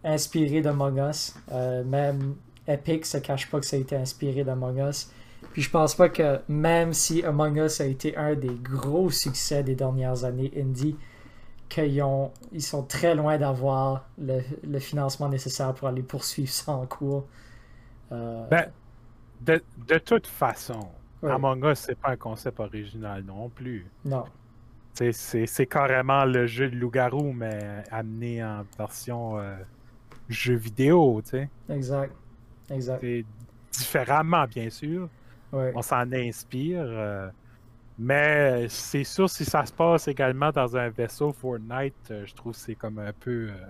inspiré 0.05 0.61
d'Among 0.61 1.11
Us. 1.11 1.35
Euh, 1.51 1.83
même 1.83 2.37
Epic 2.69 3.05
se 3.05 3.19
cache 3.19 3.51
pas 3.51 3.59
que 3.59 3.67
ça 3.67 3.75
a 3.75 3.81
été 3.81 3.97
inspiré 3.97 4.45
d'Among 4.45 4.79
Us. 4.79 5.11
Puis 5.53 5.63
je 5.63 5.71
pense 5.71 5.95
pas 5.95 6.09
que 6.09 6.41
même 6.49 6.93
si 6.93 7.25
Among 7.25 7.57
Us 7.59 7.81
a 7.81 7.87
été 7.87 8.17
un 8.17 8.35
des 8.35 8.55
gros 8.55 9.11
succès 9.11 9.63
des 9.63 9.75
dernières 9.75 10.25
années 10.25 10.53
indie, 10.57 10.97
qu'ils 11.69 12.05
ils 12.53 12.63
sont 12.63 12.83
très 12.83 13.15
loin 13.15 13.39
d'avoir 13.39 14.09
le, 14.19 14.79
financement 14.79 15.29
nécessaire 15.29 15.75
pour 15.75 15.89
aller 15.89 16.03
poursuivre 16.03 16.51
ça 16.51 16.73
en 16.73 16.87
cours. 16.87 17.27
Euh, 18.13 18.47
ben, 18.49 18.71
de, 19.41 19.63
de, 19.89 19.99
toute 19.99 20.27
façon, 20.27 20.89
Among 21.23 21.65
Us, 21.65 21.79
c'est 21.79 21.99
pas 21.99 22.11
un 22.11 22.17
concept 22.17 22.61
original 22.61 23.23
non 23.23 23.49
plus. 23.49 23.87
Non. 24.05 24.25
C'est 24.95 25.67
carrément 25.67 26.25
le 26.25 26.47
jeu 26.47 26.69
de 26.69 26.77
loup-garou, 26.77 27.33
mais 27.33 27.83
amené 27.91 28.45
en 28.45 28.65
version 28.77 29.39
euh, 29.39 29.57
jeu 30.29 30.55
vidéo, 30.55 31.23
tu 31.25 31.31
sais. 31.31 31.51
Exact. 31.71 32.15
Exact. 32.71 33.05
Différemment, 33.73 34.45
bien 34.47 34.69
sûr. 34.69 35.09
On 35.53 35.83
s'en 35.83 36.11
inspire. 36.13 36.85
Euh, 36.87 37.29
mais 37.99 38.69
c'est 38.69 39.05
sûr, 39.05 39.29
si 39.29 39.45
ça 39.45 39.67
se 39.67 39.73
passe 39.73 40.09
également 40.09 40.51
dans 40.51 40.77
un 40.77 40.89
vaisseau 40.89 41.33
Fortnite, 41.33 41.95
euh, 42.11 42.25
je 42.27 42.35
trouve 42.35 42.53
que 42.53 42.59
c'est 42.59 42.75
comme 42.75 42.99
un 42.99 43.13
peu. 43.13 43.49
Euh, 43.51 43.67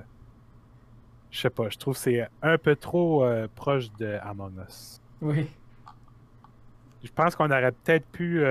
je 1.31 1.41
sais 1.41 1.51
pas, 1.51 1.69
je 1.69 1.79
trouve 1.79 1.95
que 1.95 2.01
c'est 2.01 2.29
un 2.43 2.59
peu 2.59 2.77
trop 2.77 3.25
proche 3.55 3.91
de 3.99 4.19
Among 4.23 4.53
Us. 4.69 5.01
Oui. 5.23 5.49
Je 7.03 7.11
pense 7.11 7.35
qu'on 7.35 7.51
aurait 7.51 7.73
peut-être 7.73 8.07
pu. 8.07 8.45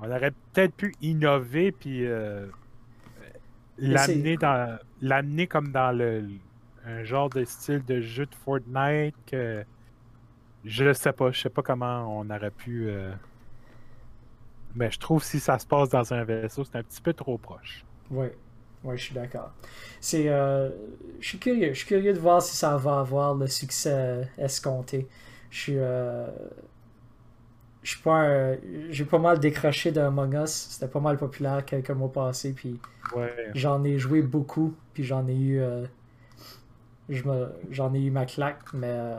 on 0.00 0.10
aurait 0.10 0.32
peut-être 0.52 0.74
pu 0.74 0.92
innover 1.00 1.70
puis 1.70 2.04
l'amener 3.78 4.36
dans 4.36 4.76
l'amener 5.00 5.46
comme 5.46 5.70
dans 5.70 5.96
le 5.96 6.28
un 6.84 7.04
genre 7.04 7.30
de 7.30 7.44
style 7.44 7.84
de 7.84 8.00
jeu 8.00 8.26
de 8.26 8.34
Fortnite 8.34 9.14
que 9.26 9.64
je 10.64 10.92
sais 10.92 11.12
pas, 11.12 11.30
je 11.32 11.40
sais 11.40 11.50
pas 11.50 11.62
comment 11.62 12.18
on 12.18 12.28
aurait 12.30 12.50
pu. 12.50 12.88
Euh, 12.88 13.12
mais 14.74 14.90
je 14.90 14.98
trouve 14.98 15.20
que 15.20 15.26
si 15.26 15.40
ça 15.40 15.58
se 15.58 15.66
passe 15.66 15.88
dans 15.88 16.12
un 16.12 16.24
vaisseau, 16.24 16.64
c'est 16.64 16.76
un 16.76 16.82
petit 16.82 17.00
peu 17.02 17.12
trop 17.12 17.38
proche. 17.38 17.84
Oui, 18.10 18.26
oui, 18.84 18.96
je 18.96 19.04
suis 19.04 19.14
d'accord. 19.14 19.52
C'est, 20.00 20.28
euh, 20.28 20.70
je 21.20 21.28
suis 21.28 21.38
curieux, 21.38 21.68
je 21.72 21.78
suis 21.78 21.86
curieux 21.86 22.12
de 22.12 22.18
voir 22.18 22.42
si 22.42 22.56
ça 22.56 22.76
va 22.76 23.00
avoir 23.00 23.34
le 23.34 23.46
succès 23.46 24.30
escompté. 24.38 25.08
Je 25.50 25.58
suis. 25.58 25.78
Euh, 25.78 26.26
je 27.82 27.92
suis 27.92 28.02
pas 28.02 28.54
J'ai 28.90 29.04
pas 29.06 29.18
mal 29.18 29.38
décroché 29.40 29.90
de 29.92 30.00
Among 30.00 30.34
Us. 30.34 30.50
C'était 30.50 30.88
pas 30.90 31.00
mal 31.00 31.16
populaire 31.16 31.64
quelques 31.64 31.90
mois 31.90 32.12
passés. 32.12 32.52
Puis 32.52 32.80
j'en 33.54 33.82
ai 33.84 33.98
joué 33.98 34.22
beaucoup. 34.22 34.74
Puis 34.94 35.04
j'en 35.04 35.26
ai 35.28 35.36
eu. 35.36 35.60
Euh, 35.60 35.86
j'en 37.70 37.94
ai 37.94 38.00
eu 38.00 38.10
ma 38.10 38.26
claque, 38.26 38.72
mais. 38.74 39.16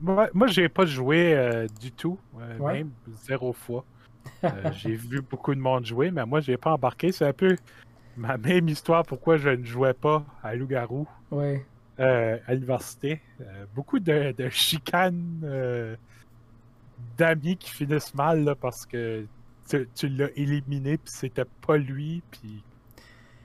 Euh, 0.00 0.12
moi, 0.12 0.28
moi 0.32 0.46
j'ai 0.46 0.68
pas 0.68 0.86
joué 0.86 1.66
du 1.80 1.92
tout. 1.92 2.18
Même 2.58 2.90
zéro 3.24 3.52
fois. 3.52 3.84
j'ai 4.72 4.94
vu 4.94 5.22
beaucoup 5.22 5.54
de 5.54 5.60
monde 5.60 5.86
jouer, 5.86 6.10
mais 6.10 6.24
moi 6.26 6.40
j'ai 6.40 6.56
pas 6.56 6.72
embarqué. 6.72 7.12
C'est 7.12 7.26
un 7.26 7.32
peu 7.32 7.56
ma 8.16 8.36
même 8.38 8.68
histoire 8.68 9.04
pourquoi 9.04 9.36
je 9.36 9.50
ne 9.50 9.64
jouais 9.64 9.94
pas 9.94 10.24
à 10.42 10.54
Loup-Garou. 10.54 11.06
Ouais. 11.30 11.64
Euh, 12.00 12.38
à 12.46 12.54
l'université. 12.54 13.20
Euh, 13.40 13.66
beaucoup 13.74 13.98
de, 13.98 14.34
chicanes 14.48 15.42
euh, 15.44 15.96
d'amis 17.18 17.58
qui 17.58 17.70
finissent 17.70 18.14
mal 18.14 18.54
parce 18.58 18.86
que 18.86 19.26
tu, 19.68 20.08
l'as 20.08 20.30
éliminé 20.34 20.96
puis 20.96 21.12
c'était 21.12 21.44
pas 21.66 21.76
lui 21.76 22.22
puis 22.30 22.64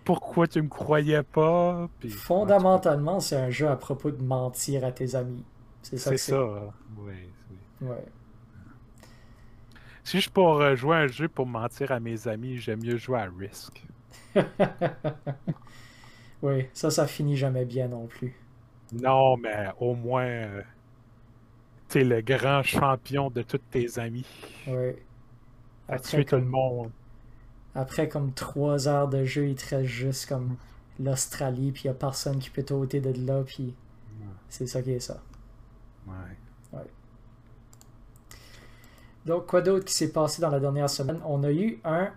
pourquoi 0.05 0.47
tu 0.47 0.61
me 0.61 0.69
croyais 0.69 1.21
pas 1.21 1.87
fondamentalement 2.09 3.19
c'est 3.19 3.35
un 3.35 3.51
jeu 3.51 3.67
à 3.67 3.75
propos 3.75 4.09
de 4.09 4.23
mentir 4.23 4.83
à 4.83 4.91
tes 4.91 5.13
amis 5.13 5.43
c'est 5.85 5.97
ça 5.97 6.09
c'est 6.11 6.17
ça 6.17 6.43
oui, 6.97 7.13
ouais. 7.81 8.05
si 10.03 10.19
je 10.19 10.29
pourrais 10.29 10.75
jouer 10.75 10.97
un 10.97 11.07
jeu 11.07 11.27
pour 11.27 11.45
mentir 11.45 11.91
à 11.91 11.99
mes 11.99 12.27
amis 12.27 12.57
j'aime 12.57 12.81
mieux 12.81 12.97
jouer 12.97 13.19
à 13.19 13.29
Risk 13.37 13.85
oui 16.41 16.67
ça 16.73 16.89
ça 16.89 17.07
finit 17.07 17.37
jamais 17.37 17.65
bien 17.65 17.87
non 17.87 18.07
plus 18.07 18.35
non, 18.93 19.37
mais 19.37 19.69
au 19.79 19.95
moins, 19.95 20.25
euh, 20.25 20.61
tu 21.89 22.01
es 22.01 22.03
le 22.03 22.21
grand 22.21 22.63
champion 22.63 23.29
de 23.29 23.41
tous 23.41 23.59
tes 23.71 23.99
amis. 23.99 24.25
Oui. 24.67 24.93
Après, 25.87 26.23
tout 26.23 26.35
le 26.35 26.45
monde. 26.45 26.91
Après 27.73 28.07
comme 28.07 28.31
trois 28.31 28.87
heures 28.87 29.09
de 29.09 29.25
jeu, 29.25 29.49
il 29.49 29.55
te 29.55 29.75
reste 29.75 29.89
juste 29.89 30.29
comme 30.29 30.55
l'Australie, 30.99 31.71
puis 31.71 31.83
il 31.83 31.87
n'y 31.87 31.91
a 31.91 31.93
personne 31.93 32.39
qui 32.39 32.49
peut 32.49 32.63
t'ôter 32.63 33.01
de 33.01 33.11
là, 33.27 33.43
puis 33.43 33.75
c'est 34.47 34.65
ça 34.65 34.81
qui 34.81 34.91
est 34.91 34.99
ça. 34.99 35.21
Ouais. 36.07 36.81
Donc, 39.25 39.47
quoi 39.47 39.61
d'autre 39.61 39.85
qui 39.85 39.93
s'est 39.93 40.11
passé 40.11 40.41
dans 40.41 40.51
la 40.51 40.59
dernière 40.59 40.89
semaine? 40.89 41.19
On 41.25 41.43
a 41.43 41.51
eu 41.51 41.79
un 41.83 42.11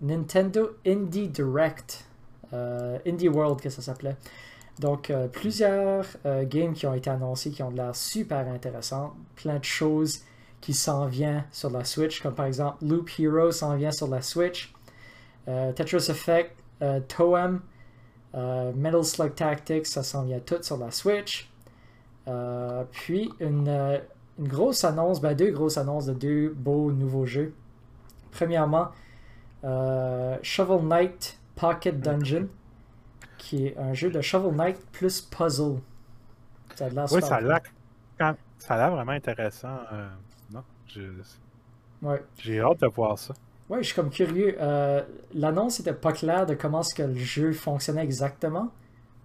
Nintendo 0.00 0.76
Indie 0.86 1.28
Direct. 1.28 2.04
Euh, 2.52 2.98
Indie 3.06 3.28
World, 3.28 3.60
que 3.60 3.68
ça 3.68 3.82
s'appelait. 3.82 4.16
Donc, 4.78 5.10
euh, 5.10 5.28
plusieurs 5.28 6.06
euh, 6.24 6.44
games 6.44 6.72
qui 6.72 6.86
ont 6.86 6.94
été 6.94 7.10
annoncés 7.10 7.50
qui 7.50 7.62
ont 7.62 7.70
de 7.70 7.76
l'air 7.76 7.94
super 7.94 8.48
intéressants. 8.48 9.14
Plein 9.36 9.58
de 9.58 9.64
choses 9.64 10.20
qui 10.60 10.72
s'en 10.72 11.06
viennent 11.06 11.44
sur 11.52 11.70
la 11.70 11.84
Switch, 11.84 12.22
comme 12.22 12.34
par 12.34 12.46
exemple 12.46 12.84
Loop 12.84 13.10
Hero 13.18 13.50
s'en 13.50 13.76
vient 13.76 13.92
sur 13.92 14.08
la 14.08 14.22
Switch. 14.22 14.72
Tetris 15.44 16.06
Effect, 16.08 16.52
Toem, 17.06 17.60
Metal 18.32 19.04
Slug 19.04 19.34
Tactics, 19.34 19.86
ça 19.86 20.02
s'en 20.02 20.22
vient 20.22 20.40
tout 20.40 20.62
sur 20.62 20.78
la 20.78 20.90
Switch. 20.90 21.50
Puis, 22.92 23.32
une, 23.40 24.00
une, 24.38 24.48
grosse 24.48 24.84
annonce, 24.84 25.20
ben 25.20 25.34
deux 25.34 25.50
grosses 25.50 25.78
annonces 25.78 26.06
de 26.06 26.14
deux 26.14 26.48
beaux 26.50 26.90
nouveaux 26.92 27.26
jeux. 27.26 27.54
Premièrement, 28.32 28.88
Shovel 30.42 30.86
Knight 30.86 31.38
Pocket 31.56 32.00
Dungeon 32.00 32.48
qui 33.44 33.66
est 33.66 33.78
un 33.78 33.92
jeu 33.92 34.10
de 34.10 34.20
Shovel 34.22 34.54
Knight 34.54 34.78
plus 34.90 35.20
puzzle. 35.20 35.78
Ça 36.74 36.86
a 36.86 36.88
l'air 36.88 37.06
oui, 37.12 37.22
ça 37.22 37.36
a 37.36 37.40
l'air, 37.40 37.60
ça 38.58 38.74
a 38.74 38.76
l'air 38.78 38.90
vraiment 38.90 39.12
intéressant. 39.12 39.76
Euh, 39.92 40.08
non, 40.50 40.64
j'ai 42.38 42.60
hâte 42.60 42.80
de 42.80 42.86
voir 42.86 43.18
ça. 43.18 43.34
Oui, 43.68 43.78
je 43.80 43.84
suis 43.84 43.94
comme 43.94 44.10
curieux. 44.10 44.56
Euh, 44.60 45.02
l'annonce 45.34 45.78
n'était 45.78 45.92
pas 45.92 46.12
claire 46.12 46.46
de 46.46 46.54
comment 46.54 46.82
ce 46.82 46.94
que 46.94 47.02
le 47.02 47.14
jeu 47.16 47.52
fonctionnait 47.52 48.02
exactement, 48.02 48.70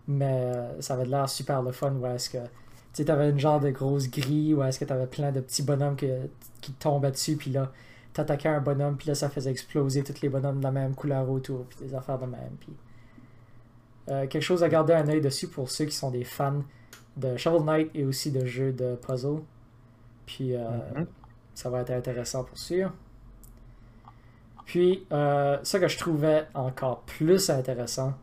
mais 0.07 0.53
ça 0.81 0.95
avait 0.95 1.05
l'air 1.05 1.29
super 1.29 1.61
le 1.61 1.71
fun. 1.71 1.93
Est-ce 2.13 2.29
que 2.29 2.39
tu 3.05 3.11
avais 3.11 3.29
une 3.29 3.39
genre 3.39 3.59
de 3.59 3.69
grosse 3.69 4.09
grille, 4.09 4.53
ou 4.53 4.63
est-ce 4.63 4.79
que 4.79 4.85
tu 4.85 4.93
avais 4.93 5.07
plein 5.07 5.31
de 5.31 5.39
petits 5.39 5.63
bonhommes 5.63 5.95
qui 5.95 6.73
tombaient 6.73 7.11
dessus, 7.11 7.35
puis 7.35 7.51
là, 7.51 7.71
t'attaquais 8.13 8.49
un 8.49 8.59
bonhomme, 8.59 8.97
puis 8.97 9.07
là, 9.07 9.15
ça 9.15 9.29
faisait 9.29 9.51
exploser 9.51 10.03
tous 10.03 10.21
les 10.21 10.29
bonhommes 10.29 10.59
de 10.59 10.63
la 10.63 10.71
même 10.71 10.95
couleur 10.95 11.29
autour, 11.29 11.65
puis 11.65 11.79
des 11.87 11.95
affaires 11.95 12.19
de 12.19 12.25
même. 12.25 12.55
Puis 12.59 12.73
euh, 14.09 14.27
quelque 14.27 14.43
chose 14.43 14.63
à 14.63 14.69
garder 14.69 14.93
un 14.93 15.07
œil 15.07 15.21
dessus 15.21 15.47
pour 15.47 15.69
ceux 15.69 15.85
qui 15.85 15.95
sont 15.95 16.09
des 16.09 16.23
fans 16.23 16.63
de 17.17 17.37
Shovel 17.37 17.63
Knight 17.63 17.91
et 17.93 18.05
aussi 18.05 18.31
de 18.31 18.45
jeux 18.45 18.71
de 18.71 18.95
puzzle. 18.95 19.41
Puis 20.25 20.55
euh, 20.55 20.67
mhm. 20.95 21.07
ça 21.53 21.69
va 21.69 21.81
être 21.81 21.91
intéressant 21.91 22.43
pour 22.43 22.57
sûr. 22.57 22.91
Puis, 24.65 25.07
euh, 25.11 25.57
ce 25.63 25.77
que 25.77 25.87
je 25.87 25.97
trouvais 25.97 26.45
encore 26.53 27.01
plus 27.01 27.49
intéressant, 27.49 28.13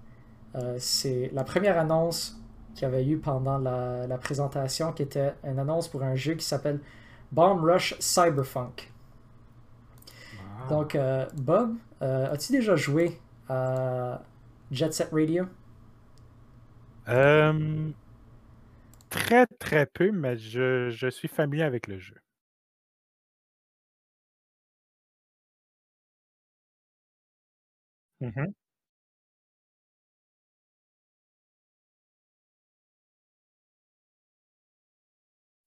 c'est 0.79 1.31
la 1.35 1.45
première 1.45 1.79
annonce 1.79 2.41
qu'il 2.77 2.83
y 2.83 2.87
avait 2.87 3.05
eu 3.05 3.19
pendant 3.19 3.59
la, 3.59 4.19
présentation, 4.19 4.93
qui 4.93 5.03
était 5.03 5.35
une 5.45 5.59
annonce 5.59 5.89
pour 5.89 6.03
un 6.03 6.15
jeu 6.15 6.35
qui 6.35 6.45
s'appelle 6.45 6.81
Bomb 7.33 7.65
Rush 7.65 7.97
Cyberpunk. 7.99 8.93
Donc, 10.69 10.97
Bob, 11.35 11.75
as-tu 12.01 12.53
déjà 12.53 12.77
joué 12.77 13.19
à 13.49 14.21
Jet 14.71 14.93
Set 14.93 15.09
Radio? 15.13 15.47
Euh, 17.09 17.91
très 19.11 19.47
très 19.47 19.87
peu, 19.87 20.11
mais 20.13 20.37
je, 20.37 20.91
je 20.91 21.09
suis 21.09 21.29
familier 21.29 21.63
avec 21.65 21.87
le 21.87 21.99
jeu. 21.99 22.17
Mmh 28.21 28.53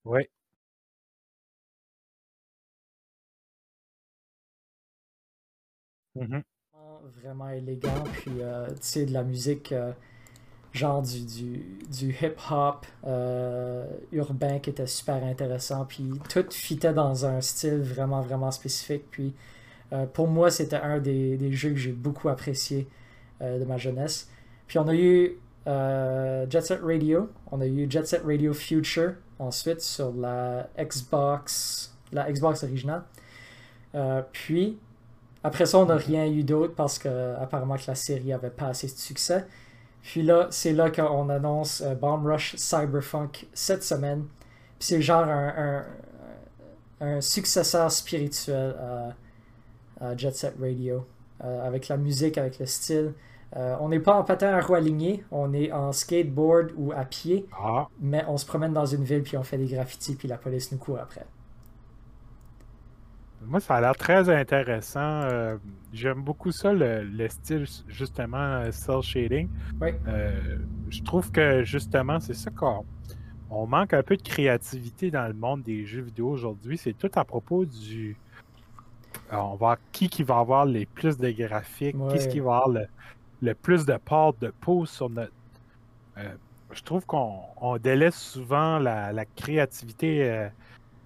Oui. 0.09 0.27
Mmh 6.15 6.41
Vraiment 7.23 7.49
élégant, 7.49 8.03
puis 8.13 8.41
euh, 8.41 8.67
tu 8.69 8.75
sais, 8.81 9.05
de 9.05 9.13
la 9.13 9.23
musique. 9.23 9.71
Euh, 9.71 9.91
genre 10.73 11.01
du, 11.01 11.25
du, 11.25 12.15
hip-hop 12.21 12.85
euh, 13.05 13.87
urbain 14.11 14.59
qui 14.59 14.69
était 14.71 14.87
super 14.87 15.23
intéressant. 15.23 15.85
Puis 15.85 16.11
tout 16.29 16.45
fitait 16.51 16.93
dans 16.93 17.25
un 17.25 17.41
style 17.41 17.81
vraiment, 17.81 18.21
vraiment 18.21 18.51
spécifique. 18.51 19.03
Puis 19.11 19.33
pour 20.13 20.27
moi, 20.27 20.51
c'était 20.51 20.77
un 20.77 20.99
des, 20.99 21.51
jeux 21.53 21.71
que 21.71 21.77
j'ai 21.77 21.91
beaucoup 21.91 22.29
apprécié 22.29 22.87
de 23.41 23.63
ma 23.65 23.77
jeunesse. 23.77 24.29
Puis 24.67 24.77
on 24.79 24.87
a 24.87 24.95
eu 24.95 25.37
Jet 25.65 26.61
Set 26.61 26.81
Radio, 26.83 27.29
on 27.51 27.61
a 27.61 27.67
eu 27.67 27.89
Jet 27.89 28.05
Set 28.05 28.23
Radio 28.23 28.53
Future 28.53 29.15
ensuite 29.39 29.81
sur 29.81 30.13
la 30.13 30.69
Xbox, 30.77 31.93
la 32.11 32.31
Xbox 32.31 32.63
originale. 32.63 33.03
puis 34.31 34.77
après 35.43 35.65
ça, 35.65 35.77
on 35.79 35.85
n'a 35.85 35.95
rien 35.95 36.25
eu 36.25 36.43
d'autre 36.43 36.73
parce 36.75 36.99
que 36.99 37.35
apparemment 37.35 37.77
que 37.77 37.87
la 37.87 37.95
série 37.95 38.33
avait 38.33 38.49
pas 38.49 38.67
assez 38.67 38.87
de 38.87 38.97
succès. 38.97 39.45
Puis 40.01 40.21
là, 40.21 40.47
c'est 40.51 40.73
là 40.73 40.89
qu'on 40.89 41.29
annonce 41.29 41.81
euh, 41.81 41.95
Bomb 41.95 42.25
Rush 42.25 42.55
Cyberpunk 42.55 43.47
cette 43.53 43.83
semaine. 43.83 44.25
Puis 44.79 44.87
c'est 44.87 45.01
genre 45.01 45.27
un, 45.27 45.85
un, 47.01 47.21
successeur 47.21 47.91
spirituel 47.91 48.75
à, 50.01 50.15
Jet 50.17 50.35
Set 50.35 50.55
Radio. 50.59 51.05
Euh, 51.43 51.65
avec 51.65 51.87
la 51.87 51.97
musique, 51.97 52.37
avec 52.37 52.59
le 52.59 52.65
style. 52.65 53.13
Euh, 53.55 53.75
on 53.79 53.89
n'est 53.89 53.99
pas 53.99 54.13
en 54.13 54.23
patin 54.23 54.53
à 54.53 54.61
roues 54.61 54.75
alignées, 54.75 55.23
on 55.31 55.53
est 55.53 55.71
en 55.71 55.91
skateboard 55.91 56.71
ou 56.77 56.91
à 56.91 57.03
pied, 57.03 57.47
ah. 57.59 57.87
mais 57.99 58.23
on 58.27 58.37
se 58.37 58.45
promène 58.45 58.73
dans 58.73 58.85
une 58.85 59.03
ville 59.03 59.23
puis 59.23 59.37
on 59.37 59.43
fait 59.43 59.57
des 59.57 59.65
graffitis 59.65 60.15
puis 60.15 60.27
la 60.27 60.37
police 60.37 60.71
nous 60.71 60.77
court 60.77 60.99
après. 60.99 61.25
Moi, 63.41 63.59
ça 63.61 63.75
a 63.75 63.81
l'air 63.81 63.95
très 63.95 64.29
intéressant. 64.29 64.99
Euh, 64.99 65.57
j'aime 65.93 66.21
beaucoup 66.21 66.51
ça, 66.51 66.73
le, 66.73 67.27
style, 67.29 67.65
justement, 67.87 68.69
cell 68.71 69.01
shading. 69.01 69.49
Oui. 69.79 69.91
Euh, 70.07 70.57
je 70.89 71.01
trouve 71.03 71.31
que, 71.31 71.63
justement, 71.63 72.19
c'est 72.19 72.33
ça 72.33 72.51
qu'on 72.51 72.85
on 73.49 73.65
manque 73.65 73.93
un 73.93 74.03
peu 74.03 74.17
de 74.17 74.21
créativité 74.21 75.09
dans 75.09 75.25
le 75.25 75.33
monde 75.33 75.63
des 75.63 75.85
jeux 75.85 76.01
vidéo 76.01 76.29
aujourd'hui. 76.29 76.77
C'est 76.77 76.93
tout 76.93 77.11
à 77.15 77.23
propos 77.23 77.65
du. 77.65 78.17
on 79.31 79.51
va 79.51 79.55
voir 79.55 79.77
qui 79.93 80.09
qui 80.09 80.23
va 80.23 80.39
avoir 80.39 80.65
les 80.65 80.85
plus 80.85 81.17
de 81.17 81.31
graphiques, 81.31 81.95
qui 82.11 82.27
qui 82.27 82.39
va 82.41 82.57
avoir 82.57 82.69
le, 82.69 82.87
plus 83.61 83.85
de 83.85 83.97
portes 83.97 84.41
de 84.41 84.51
pause 84.61 84.89
sur 84.89 85.09
notre. 85.09 85.31
je 86.71 86.83
trouve 86.83 87.05
qu'on 87.05 87.77
délaisse 87.81 88.17
souvent 88.17 88.79
la, 88.79 89.11
la 89.11 89.25
créativité 89.25 90.49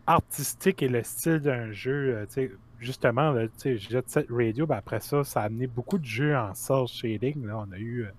artistique 0.08 0.84
et 0.84 0.90
le 0.90 1.04
style 1.04 1.40
d'un 1.40 1.72
jeu. 1.72 2.26
Euh, 2.38 2.48
justement, 2.80 3.34
Jet 3.64 4.10
Set 4.10 4.28
Radio, 4.30 4.68
ben 4.68 4.78
après 4.78 5.00
ça, 5.00 5.24
ça 5.24 5.42
a 5.42 5.46
amené 5.46 5.68
beaucoup 5.68 5.98
de 5.98 6.06
jeux 6.06 6.36
en 6.36 6.54
source 6.54 6.94
shading. 6.94 7.46
Là. 7.46 7.58
On 7.58 7.72
a 7.72 7.78
eu 7.78 8.04
euh, 8.04 8.12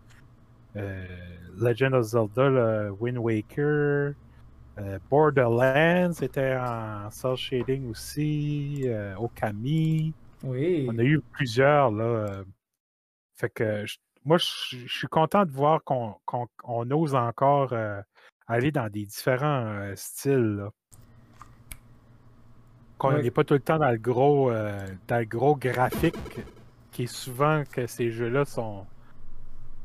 euh, 0.76 1.04
Legend 1.58 1.94
of 1.94 2.06
Zelda, 2.06 2.92
Wind 3.00 3.18
Waker. 3.18 4.12
Borderlands 5.08 6.20
était 6.20 6.56
en 6.56 7.08
cel 7.12 7.36
shading 7.36 7.90
aussi. 7.90 8.84
Okami. 9.16 10.12
Oui. 10.42 10.88
On 10.90 10.98
a 10.98 11.04
eu 11.04 11.20
plusieurs, 11.20 11.92
là. 11.92 12.42
Fait 13.36 13.50
que 13.50 13.84
moi, 14.24 14.38
je 14.38 14.86
suis 14.86 15.08
content 15.08 15.44
de 15.44 15.50
voir 15.50 15.82
qu'on 15.84 16.90
ose 16.90 17.14
encore 17.14 17.74
aller 18.46 18.72
dans 18.72 18.88
des 18.88 19.04
différents 19.04 19.92
styles. 19.96 20.64
Qu'on 22.98 23.20
n'est 23.20 23.30
pas 23.30 23.44
tout 23.44 23.54
le 23.54 23.60
temps 23.60 23.78
dans 23.78 23.90
le 23.90 23.98
gros 23.98 24.50
dans 24.50 25.18
le 25.18 25.26
gros 25.26 25.56
graphique 25.56 26.40
qui 26.92 27.04
est 27.04 27.12
souvent 27.12 27.64
que 27.70 27.86
ces 27.86 28.10
jeux-là 28.10 28.44
sont 28.44 28.86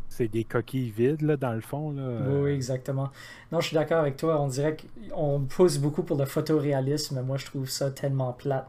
c'est 0.10 0.28
des 0.28 0.44
coquilles 0.44 0.90
vides, 0.90 1.22
là, 1.22 1.38
dans 1.38 1.54
le 1.54 1.62
fond. 1.62 1.92
Là. 1.92 2.04
Oui, 2.28 2.52
exactement. 2.52 3.10
Non, 3.52 3.62
je 3.62 3.68
suis 3.68 3.76
d'accord 3.76 4.00
avec 4.00 4.18
toi. 4.18 4.42
On 4.42 4.48
dirait 4.48 4.76
qu'on 5.12 5.46
pousse 5.48 5.78
beaucoup 5.78 6.04
pour 6.04 6.18
le 6.18 6.26
photoréalisme, 6.26 7.16
mais 7.16 7.24
moi, 7.24 7.38
je 7.38 7.46
trouve 7.46 7.70
ça 7.70 7.92
tellement 7.92 8.34
plate. 8.34 8.68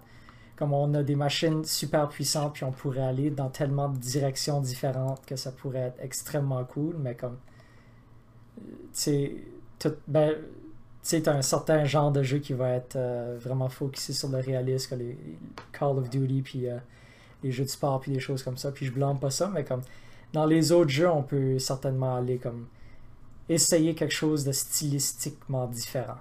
Comme 0.61 0.75
on 0.75 0.93
a 0.93 1.03
des 1.03 1.17
machines 1.17 1.65
super 1.65 2.11
puissantes, 2.11 2.53
puis 2.53 2.65
on 2.65 2.71
pourrait 2.71 3.01
aller 3.01 3.31
dans 3.31 3.49
tellement 3.49 3.89
de 3.89 3.97
directions 3.97 4.61
différentes 4.61 5.25
que 5.25 5.35
ça 5.35 5.53
pourrait 5.53 5.79
être 5.79 6.01
extrêmement 6.03 6.63
cool, 6.65 6.97
mais 6.99 7.15
comme. 7.15 7.39
Tu 8.59 8.63
sais, 8.93 9.37
ben, 10.07 10.37
tu 11.03 11.23
as 11.27 11.33
un 11.33 11.41
certain 11.41 11.87
genre 11.87 12.13
de 12.13 12.23
jeu 12.23 12.41
qui 12.41 12.53
va 12.53 12.73
être 12.73 12.97
euh, 12.97 13.39
vraiment 13.41 13.71
focusé 13.71 14.13
sur 14.13 14.29
le 14.29 14.37
réalisme, 14.37 14.91
comme 14.91 14.99
les 14.99 15.17
Call 15.73 15.97
of 15.97 16.11
Duty, 16.11 16.43
puis 16.43 16.69
euh, 16.69 16.77
les 17.43 17.53
jeux 17.53 17.65
de 17.65 17.71
sport, 17.71 17.99
puis 18.01 18.13
des 18.13 18.21
choses 18.21 18.43
comme 18.43 18.59
ça. 18.59 18.71
Puis 18.71 18.85
je 18.85 18.93
blâme 18.93 19.19
pas 19.19 19.31
ça, 19.31 19.49
mais 19.49 19.65
comme 19.65 19.81
dans 20.35 20.45
les 20.45 20.73
autres 20.73 20.91
jeux, 20.91 21.11
on 21.11 21.23
peut 21.23 21.59
certainement 21.59 22.17
aller 22.17 22.37
comme 22.37 22.67
essayer 23.49 23.95
quelque 23.95 24.13
chose 24.13 24.45
de 24.45 24.53
stylistiquement 24.53 25.67
différent. 25.69 26.19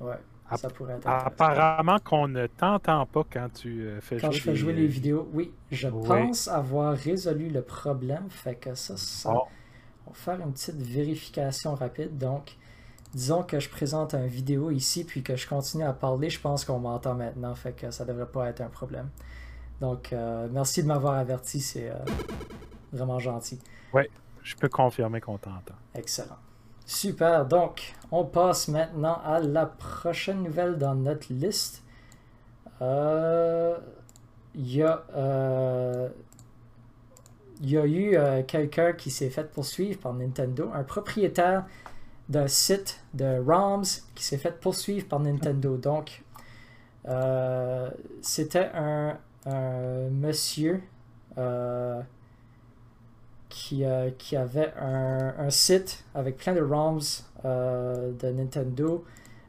Ouais, 0.00 0.18
ça 0.56 0.68
pourrait 0.68 0.94
être 0.94 1.08
Apparemment 1.08 1.98
qu'on 1.98 2.28
ne 2.28 2.46
t'entend 2.46 3.06
pas 3.06 3.24
quand 3.30 3.48
tu 3.52 3.82
euh, 3.82 4.00
fais 4.00 4.16
quand 4.16 4.20
jouer. 4.20 4.28
Quand 4.28 4.32
je 4.32 4.42
fais 4.42 4.54
jouer 4.56 4.72
les 4.72 4.86
vidéos, 4.86 5.28
oui, 5.32 5.52
je 5.70 5.88
pense 5.88 6.48
avoir 6.48 6.94
résolu 6.94 7.48
le 7.48 7.62
problème. 7.62 8.28
Fait 8.28 8.54
que 8.54 8.74
ça, 8.74 8.96
ça. 8.96 9.30
On 10.06 10.10
va 10.10 10.14
faire 10.14 10.40
une 10.40 10.52
petite 10.52 10.76
vérification 10.76 11.74
rapide. 11.74 12.18
Donc, 12.18 12.56
disons 13.14 13.42
que 13.42 13.58
je 13.58 13.70
présente 13.70 14.14
une 14.14 14.26
vidéo 14.26 14.70
ici, 14.70 15.04
puis 15.04 15.22
que 15.22 15.34
je 15.34 15.48
continue 15.48 15.84
à 15.84 15.92
parler, 15.92 16.28
je 16.28 16.40
pense 16.40 16.64
qu'on 16.64 16.78
m'entend 16.78 17.14
maintenant. 17.14 17.54
Fait 17.54 17.72
que 17.72 17.90
ça 17.90 18.04
devrait 18.04 18.26
pas 18.26 18.48
être 18.48 18.60
un 18.60 18.68
problème. 18.68 19.08
Donc, 19.80 20.12
euh, 20.12 20.48
merci 20.50 20.82
de 20.82 20.88
m'avoir 20.88 21.14
averti, 21.14 21.60
c'est 21.60 21.90
euh, 21.90 21.94
vraiment 22.92 23.18
gentil. 23.18 23.58
Oui, 23.92 24.02
je 24.42 24.54
peux 24.56 24.68
confirmer 24.68 25.20
qu'on 25.20 25.38
t'entend. 25.38 25.74
Excellent. 25.94 26.38
Super, 26.86 27.46
donc 27.46 27.94
on 28.10 28.24
passe 28.24 28.68
maintenant 28.68 29.18
à 29.24 29.40
la 29.40 29.66
prochaine 29.66 30.42
nouvelle 30.42 30.76
dans 30.76 30.94
notre 30.94 31.32
liste. 31.32 31.82
Euh, 32.82 33.76
il 34.54 34.76
y 34.76 34.82
a 34.82 35.02
il 37.60 37.70
y 37.70 37.78
a 37.78 37.86
eu 37.86 38.18
quelqu'un 38.46 38.92
qui 38.92 39.10
s'est 39.10 39.30
fait 39.30 39.50
poursuivre 39.50 39.98
par 40.00 40.12
Nintendo, 40.12 40.70
un 40.74 40.82
propriétaire 40.82 41.64
d'un 42.28 42.48
site 42.48 43.00
de 43.14 43.38
ROMs 43.38 43.84
qui 44.14 44.24
s'est 44.24 44.38
fait 44.38 44.60
poursuivre 44.60 45.06
par 45.06 45.20
Nintendo. 45.20 45.76
Donc, 45.76 46.22
c'était 48.20 48.70
un, 48.74 49.16
monsieur 50.10 50.82
euh, 51.38 52.00
qui, 53.54 53.84
euh, 53.84 54.10
qui, 54.18 54.34
avait 54.34 54.72
un, 54.80 55.48
site 55.48 56.02
avec 56.12 56.38
plein 56.38 56.54
de 56.54 56.60
ROMs 56.60 57.00
euh, 57.44 58.10
de 58.20 58.28
Nintendo, 58.30 59.04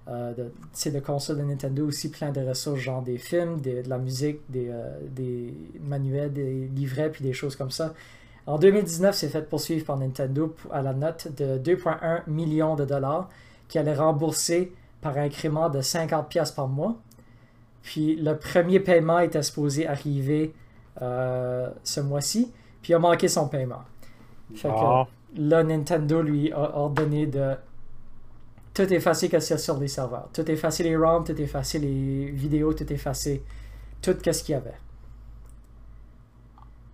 de, 0.08 0.92
de 0.92 1.00
consoles 1.00 1.40
de 1.40 1.44
Nintendo 1.44 1.88
aussi, 1.88 2.12
plein 2.12 2.32
de 2.32 2.40
ressources, 2.40 2.80
genre 2.80 3.02
des 3.02 3.18
films, 3.18 3.60
de 3.62 3.82
la 3.88 3.98
musique, 3.98 4.42
des, 4.48 4.72
manuels, 5.82 6.32
des 6.32 6.68
livrets, 6.68 7.10
puis 7.10 7.24
des 7.24 7.34
choses 7.34 7.56
comme 7.56 7.72
ça. 7.72 7.96
En 8.46 8.60
2019, 8.60 9.16
c'est 9.16 9.30
fait 9.30 9.42
poursuivre 9.50 9.84
par 9.86 9.98
Nintendo 9.98 10.56
à 10.72 10.84
la 10.84 10.94
note 10.94 11.30
de 11.36 11.58
2,1 11.58 12.22
millions 12.28 12.76
de 12.76 12.86
dollars 12.86 13.28
qui 13.68 13.80
allait 13.80 13.96
rembourser 13.96 14.72
par 15.02 15.18
incrément 15.18 15.70
de 15.70 15.82
50$ 15.82 16.54
par 16.54 16.68
mois. 16.68 16.96
Puis 17.82 18.16
le 18.18 18.38
premier 18.38 18.80
paiement 18.80 19.18
était 19.18 19.42
supposé 19.42 19.88
arriver 19.88 20.54
euh, 21.02 21.72
ce 21.84 22.02
mois-ci, 22.02 22.52
puis 22.84 22.94
il 22.94 22.96
a 22.96 23.00
manqué 23.00 23.28
son 23.28 23.48
paiement. 23.48 23.82
Fait 24.54 24.68
que 24.68 24.74
ah. 24.76 25.08
là, 25.36 25.64
Nintendo 25.64 26.22
lui 26.22 26.52
a 26.52 26.78
ordonné 26.78 27.26
de 27.26 27.56
tout 28.74 28.94
effacer 28.94 29.30
que 29.30 29.40
c'est 29.40 29.58
sur 29.58 29.78
les 29.78 29.88
serveurs. 29.88 30.30
Tout 30.34 30.50
effacer 30.50 30.84
les 30.84 30.96
ROM, 30.96 31.24
tout 31.24 31.40
effacer 31.42 31.80
les 31.80 32.26
vidéos, 32.32 32.74
tout 32.74 32.92
effacer 32.92 33.44
tout 34.02 34.16
ce 34.24 34.44
qu'il 34.44 34.54
y 34.54 34.56
avait. 34.56 34.78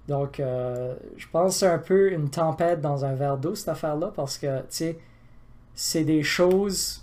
Donc, 0.07 0.39
euh, 0.39 0.95
je 1.17 1.27
pense 1.27 1.53
que 1.53 1.59
c'est 1.59 1.67
un 1.67 1.77
peu 1.77 2.11
une 2.11 2.29
tempête 2.29 2.81
dans 2.81 3.05
un 3.05 3.13
verre 3.13 3.37
d'eau, 3.37 3.55
cette 3.55 3.69
affaire-là, 3.69 4.11
parce 4.15 4.37
que, 4.37 4.59
tu 4.61 4.65
sais, 4.69 4.99
c'est 5.73 6.03
des 6.03 6.23
choses 6.23 7.01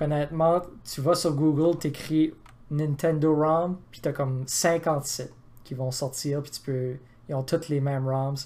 honnêtement, 0.00 0.62
tu 0.84 1.00
vas 1.00 1.14
sur 1.14 1.34
Google, 1.34 1.78
tu 1.78 1.88
écris 1.88 2.34
Nintendo 2.70 3.34
ROM, 3.34 3.78
puis 3.90 4.00
t'as 4.00 4.12
comme 4.12 4.44
57 4.46 5.32
qui 5.64 5.74
vont 5.74 5.90
sortir, 5.90 6.42
puis 6.42 6.50
tu 6.50 6.60
peux. 6.60 6.96
Ils 7.28 7.34
ont 7.34 7.42
toutes 7.42 7.68
les 7.68 7.80
mêmes 7.80 8.08
ROMs. 8.08 8.36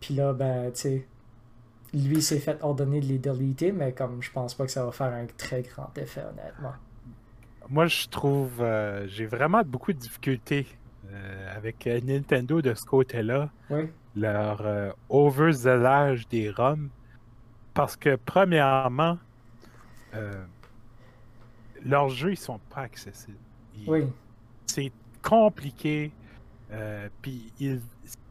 Puis 0.00 0.14
là, 0.14 0.32
ben, 0.32 0.70
tu 0.72 0.80
sais, 0.80 1.06
lui 1.94 2.22
s'est 2.22 2.38
fait 2.38 2.58
ordonner 2.62 3.00
de 3.00 3.06
les 3.06 3.18
deleter, 3.18 3.72
mais 3.72 3.92
comme 3.92 4.22
je 4.22 4.30
pense 4.30 4.54
pas 4.54 4.64
que 4.64 4.70
ça 4.70 4.84
va 4.84 4.92
faire 4.92 5.12
un 5.12 5.26
très 5.26 5.62
grand 5.62 5.96
effet, 5.96 6.22
honnêtement. 6.22 6.74
Moi, 7.68 7.86
je 7.86 8.06
trouve. 8.08 8.60
Euh, 8.60 9.06
j'ai 9.08 9.26
vraiment 9.26 9.62
beaucoup 9.64 9.92
de 9.92 9.98
difficultés 9.98 10.66
euh, 11.10 11.56
avec 11.56 11.86
euh, 11.86 12.00
Nintendo 12.04 12.62
de 12.62 12.74
ce 12.74 12.84
côté-là. 12.84 13.50
Oui. 13.70 13.88
Leur 14.14 14.94
overzelage 15.10 16.26
des 16.28 16.50
ROMs. 16.50 16.88
Parce 17.74 17.96
que, 17.96 18.16
premièrement, 18.16 19.18
leurs 21.84 22.08
jeux, 22.08 22.32
ils 22.32 22.38
sont 22.38 22.58
pas 22.70 22.82
accessibles. 22.82 23.36
oui. 23.86 24.06
C'est 24.66 24.90
compliqué. 25.22 26.12
Euh, 26.72 27.08
puis 27.22 27.52
ils, 27.60 27.80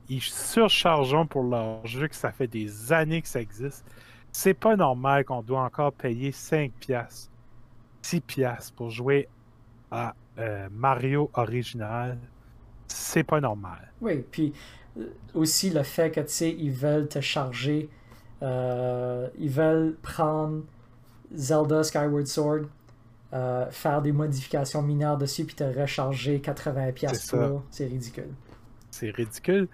ils 0.10 0.22
surchargent 0.22 1.28
pour 1.28 1.44
leurs 1.44 1.86
jeux 1.86 2.08
que 2.08 2.16
ça 2.16 2.32
fait 2.32 2.48
des 2.48 2.92
années 2.94 3.22
que 3.22 3.28
ça 3.28 3.42
existe. 3.42 3.86
C'est 4.32 4.54
pas 4.54 4.76
normal 4.76 5.26
qu'on 5.26 5.42
doit 5.42 5.62
encore 5.62 5.94
payer 5.94 6.32
5 6.32 6.72
piastres, 6.80 7.32
6 8.02 8.22
piastres 8.22 8.74
pour 8.74 8.90
jouer 8.90 9.28
à 9.92 10.14
euh, 10.38 10.68
Mario 10.72 11.30
original. 11.34 12.18
C'est 12.88 13.24
pas 13.24 13.40
normal. 13.40 13.92
Oui, 14.02 14.24
puis 14.30 14.54
euh, 14.98 15.08
aussi 15.34 15.70
le 15.70 15.84
fait 15.84 16.12
que 16.12 16.20
tu 16.22 16.30
sais, 16.30 16.52
ils 16.52 16.72
veulent 16.72 17.08
te 17.08 17.22
charger, 17.22 17.90
ils 18.42 19.50
veulent 19.50 19.96
prendre 20.04 20.64
Zelda 21.34 21.84
Skyward 21.84 22.28
Sword, 22.28 22.66
euh, 23.34 23.66
faire 23.72 24.02
des 24.02 24.12
modifications 24.12 24.82
mineures 24.82 25.18
dessus 25.18 25.46
puis 25.46 25.56
te 25.56 25.64
recharger 25.64 26.40
80 26.40 26.92
pièces 26.92 27.28
pour, 27.28 27.64
c'est 27.70 27.86
ridicule. 27.86 28.30
C'est 28.96 29.12
ridicule. 29.12 29.68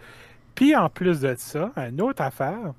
Puis 0.55 0.75
en 0.75 0.89
plus 0.89 1.21
de 1.21 1.35
ça, 1.37 1.71
une 1.77 2.01
autre 2.01 2.21
affaire, 2.21 2.73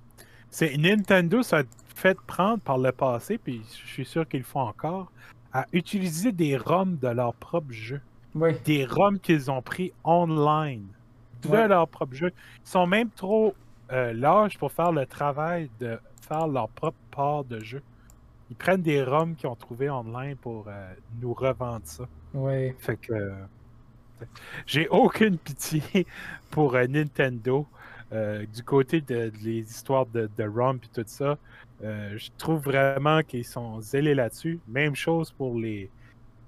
c'est 0.51 0.77
Nintendo 0.77 1.43
s'est 1.43 1.65
fait 1.95 2.19
prendre 2.27 2.61
par 2.61 2.79
le 2.79 2.93
passé, 2.93 3.39
puis 3.39 3.63
je 3.83 3.89
suis 3.89 4.05
sûr 4.05 4.27
qu'ils 4.29 4.41
le 4.41 4.47
font 4.47 4.61
encore, 4.61 5.11
à 5.53 5.67
utiliser 5.73 6.33
des 6.33 6.57
ROMs 6.57 6.97
de 6.99 7.09
leur 7.09 7.35
propre 7.35 7.73
jeu. 7.73 8.01
Oui. 8.35 8.53
Des 8.65 8.85
ROMs 8.87 9.19
qu'ils 9.19 9.51
ont 9.51 9.63
pris 9.63 9.93
online 10.05 10.87
de 11.43 11.57
leur 11.57 11.89
propre 11.89 12.15
jeu. 12.15 12.33
Ils 12.65 12.69
sont 12.69 12.87
même 12.87 13.11
trop 13.11 13.55
euh, 13.91 14.13
larges 14.13 14.59
pour 14.59 14.73
faire 14.73 14.93
le 14.93 15.07
travail 15.07 15.71
de 15.81 15.99
faire 16.27 16.47
leur 16.47 16.69
propre 16.69 16.99
part 17.11 17.45
de 17.45 17.61
jeu 17.61 17.83
ils 18.53 18.57
prennent 18.57 18.83
des 18.83 19.03
ROMs 19.03 19.35
qu'ils 19.35 19.49
ont 19.49 19.57
trouvé 19.57 19.89
online 19.89 20.37
pour 20.37 20.67
euh, 20.69 20.93
nous 21.23 21.33
revendre 21.33 21.87
ça. 21.87 22.05
Oui. 22.35 22.75
Fait 22.79 22.99
que 22.99 23.33
j'ai 24.67 24.89
aucune 24.89 25.39
pitié 25.39 25.83
pour 26.51 26.75
euh, 26.75 26.87
Nintendo. 26.87 27.67
du 28.13 28.63
côté 28.63 29.01
de, 29.01 29.33
les 29.43 29.61
histoires 29.61 30.07
de, 30.07 30.29
de 30.37 30.45
ROM 30.45 30.77
et 30.77 30.89
tout 30.95 31.05
ça, 31.07 31.39
je 31.81 32.29
trouve 32.37 32.63
vraiment 32.63 33.23
qu'ils 33.23 33.47
sont 33.47 33.81
zélés 33.81 34.15
là-dessus. 34.15 34.61
Même 34.69 34.95
chose 34.95 35.33
pour 35.33 35.59
les, 35.59 35.89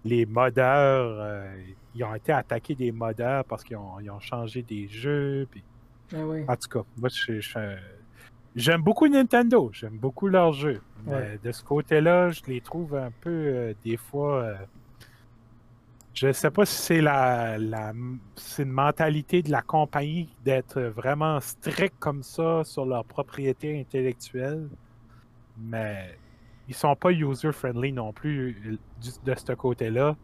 les 0.04 0.26
modeurs. 0.26 1.42
ils 1.94 2.04
ont 2.04 2.14
été 2.14 2.32
attaqués 2.32 2.74
des 2.74 2.92
modeurs 2.92 3.44
parce 3.46 3.64
qu'ils 3.64 3.78
ont, 3.78 3.96
ont, 3.96 4.20
changé 4.20 4.62
des 4.62 4.88
jeux. 4.88 5.48
Ah 6.12 6.18
oui. 6.26 6.44
En 6.46 6.56
tout 6.56 6.68
cas, 6.68 6.84
moi, 6.98 7.08
J'aime 8.56 8.82
beaucoup 8.82 9.08
Nintendo, 9.08 9.70
j'aime 9.72 9.98
beaucoup 9.98 10.28
leurs 10.28 10.52
jeux. 10.52 10.80
Mais 11.06 11.38
de 11.42 11.50
ce 11.50 11.62
côté-là, 11.64 12.30
je 12.30 12.40
les 12.46 12.60
trouve 12.60 12.94
un 12.94 13.10
peu 13.20 13.30
euh, 13.30 13.74
des 13.84 13.96
fois. 13.96 14.54
Euh, 16.14 16.16
je 16.16 16.26
ne 16.28 16.32
sais 16.32 16.50
pas 16.50 16.64
si 16.64 16.76
c'est 16.76 17.00
la, 17.00 17.56
une 17.56 18.70
mentalité 18.70 19.42
de 19.42 19.50
la 19.50 19.62
compagnie 19.62 20.34
d'être 20.44 20.80
vraiment 20.80 21.40
strict 21.40 21.94
comme 21.98 22.22
ça 22.22 22.62
sur 22.64 22.86
leur 22.86 23.04
propriété 23.04 23.80
intellectuelle. 23.80 24.68
Mais 25.58 26.16
ils 26.68 26.74
sont 26.74 26.96
pas 26.96 27.10
user-friendly 27.10 27.92
non 27.92 28.12
plus 28.12 28.78
de 29.24 29.34
ce 29.34 29.52
côté-là. 29.52 30.16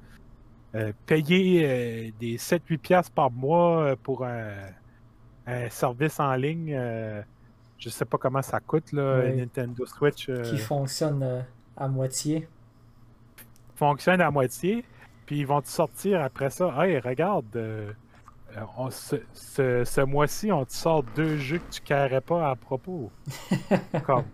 payer 1.07 2.13
des 2.19 2.37
7-8$ 2.37 3.11
par 3.11 3.31
mois 3.31 3.97
pour 4.03 4.25
un, 4.25 5.69
service 5.69 6.21
en 6.21 6.35
ligne, 6.35 6.79
je 7.79 7.89
sais 7.89 8.05
pas 8.05 8.19
comment 8.19 8.43
ça 8.43 8.61
coûte, 8.61 8.93
là, 8.93 9.31
Nintendo 9.33 9.85
Switch. 9.87 10.31
Qui 10.45 10.59
fonctionne 10.59 11.45
à 11.77 11.89
moitié. 11.89 12.49
Fonctionne 13.75 14.21
à 14.21 14.31
moitié, 14.31 14.85
puis 15.31 15.39
ils 15.39 15.47
vont 15.47 15.63
te 15.63 15.69
sortir 15.69 16.23
après 16.23 16.51
ça. 16.51 16.75
Hey, 16.77 16.99
regarde, 16.99 17.47
euh, 17.55 17.93
ce, 18.91 20.05
mois-ci, 20.05 20.51
on 20.51 20.65
te 20.65 20.73
sort 20.73 21.05
deux 21.15 21.37
jeux 21.37 21.59
que 21.59 21.71
tu 21.71 21.81
carrais 21.83 22.21
pas 22.21 22.51
à 22.51 22.57
propos. 22.57 23.13
Comme, 24.07 24.25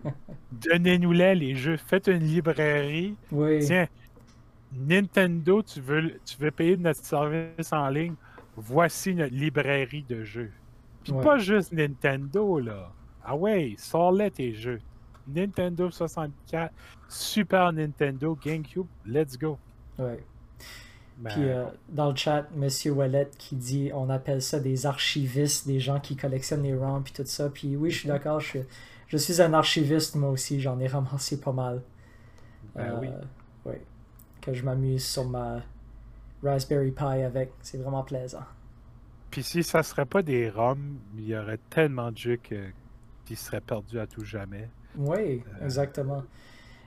donnez-nous-les, 0.51 1.35
les 1.35 1.53
jeux. 1.53 1.77
Faites 1.77 2.07
une 2.07 2.23
librairie. 2.23 3.15
Tiens, 3.61 3.85
Nintendo, 4.73 5.61
tu 5.61 5.81
veux, 5.81 6.19
tu 6.25 6.35
veux 6.39 6.49
payer 6.49 6.77
notre 6.77 7.05
service 7.05 7.71
en 7.71 7.89
ligne. 7.89 8.15
Voici 8.55 9.13
notre 9.13 9.35
librairie 9.35 10.03
de 10.09 10.23
jeux. 10.23 10.51
Puis 11.03 11.13
pas 11.13 11.37
juste 11.37 11.73
Nintendo, 11.73 12.59
là. 12.59 12.91
Ah 13.23 13.35
ouais, 13.35 13.75
sors-les 13.77 14.31
tes 14.31 14.55
jeux. 14.55 14.81
Nintendo 15.27 15.91
64, 15.91 16.73
Super 17.07 17.71
Nintendo, 17.71 18.35
GameCube, 18.43 18.87
let's 19.05 19.37
go. 19.37 19.59
Ouais. 19.99 20.23
Ben, 21.17 21.31
Puis 21.31 21.49
euh, 21.49 21.65
dans 21.89 22.11
le 22.11 22.15
chat, 22.15 22.47
Monsieur 22.55 22.91
Wallet 22.91 23.29
qui 23.37 23.55
dit 23.55 23.91
on 23.93 24.09
appelle 24.09 24.41
ça 24.41 24.59
des 24.59 24.85
archivistes, 24.85 25.67
des 25.67 25.79
gens 25.79 25.99
qui 25.99 26.15
collectionnent 26.15 26.63
les 26.63 26.75
ROM 26.75 27.03
puis 27.03 27.13
tout 27.13 27.25
ça. 27.25 27.49
Puis 27.49 27.75
oui, 27.75 27.89
je 27.89 27.99
suis 27.99 28.07
d'accord, 28.07 28.39
je 28.39 28.47
suis, 28.47 28.59
je 29.07 29.17
suis 29.17 29.41
un 29.41 29.53
archiviste 29.53 30.15
moi 30.15 30.29
aussi, 30.29 30.61
j'en 30.61 30.79
ai 30.79 30.87
ramassé 30.87 31.39
pas 31.39 31.51
mal. 31.51 31.81
Ben 32.75 32.99
oui. 33.01 33.07
oui. 33.65 33.75
Que 34.41 34.53
je 34.53 34.63
m'amuse 34.63 35.05
sur 35.05 35.25
ma 35.27 35.61
Raspberry 36.43 36.91
Pi 36.91 37.03
avec, 37.03 37.51
c'est 37.61 37.77
vraiment 37.77 38.03
plaisant. 38.03 38.45
Puis 39.31 39.41
si 39.41 39.63
ça 39.63 39.81
serait 39.81 40.05
pas 40.05 40.21
des 40.21 40.49
ROM, 40.49 40.99
il 41.17 41.27
y 41.27 41.35
aurait 41.35 41.59
tellement 41.71 42.11
de 42.11 42.17
jeux 42.17 42.39
qui 43.25 43.35
seraient 43.35 43.61
perdus 43.61 43.99
à 43.99 44.05
tout 44.05 44.23
jamais. 44.23 44.69
Oui, 44.95 45.43
euh, 45.61 45.65
exactement 45.65 46.23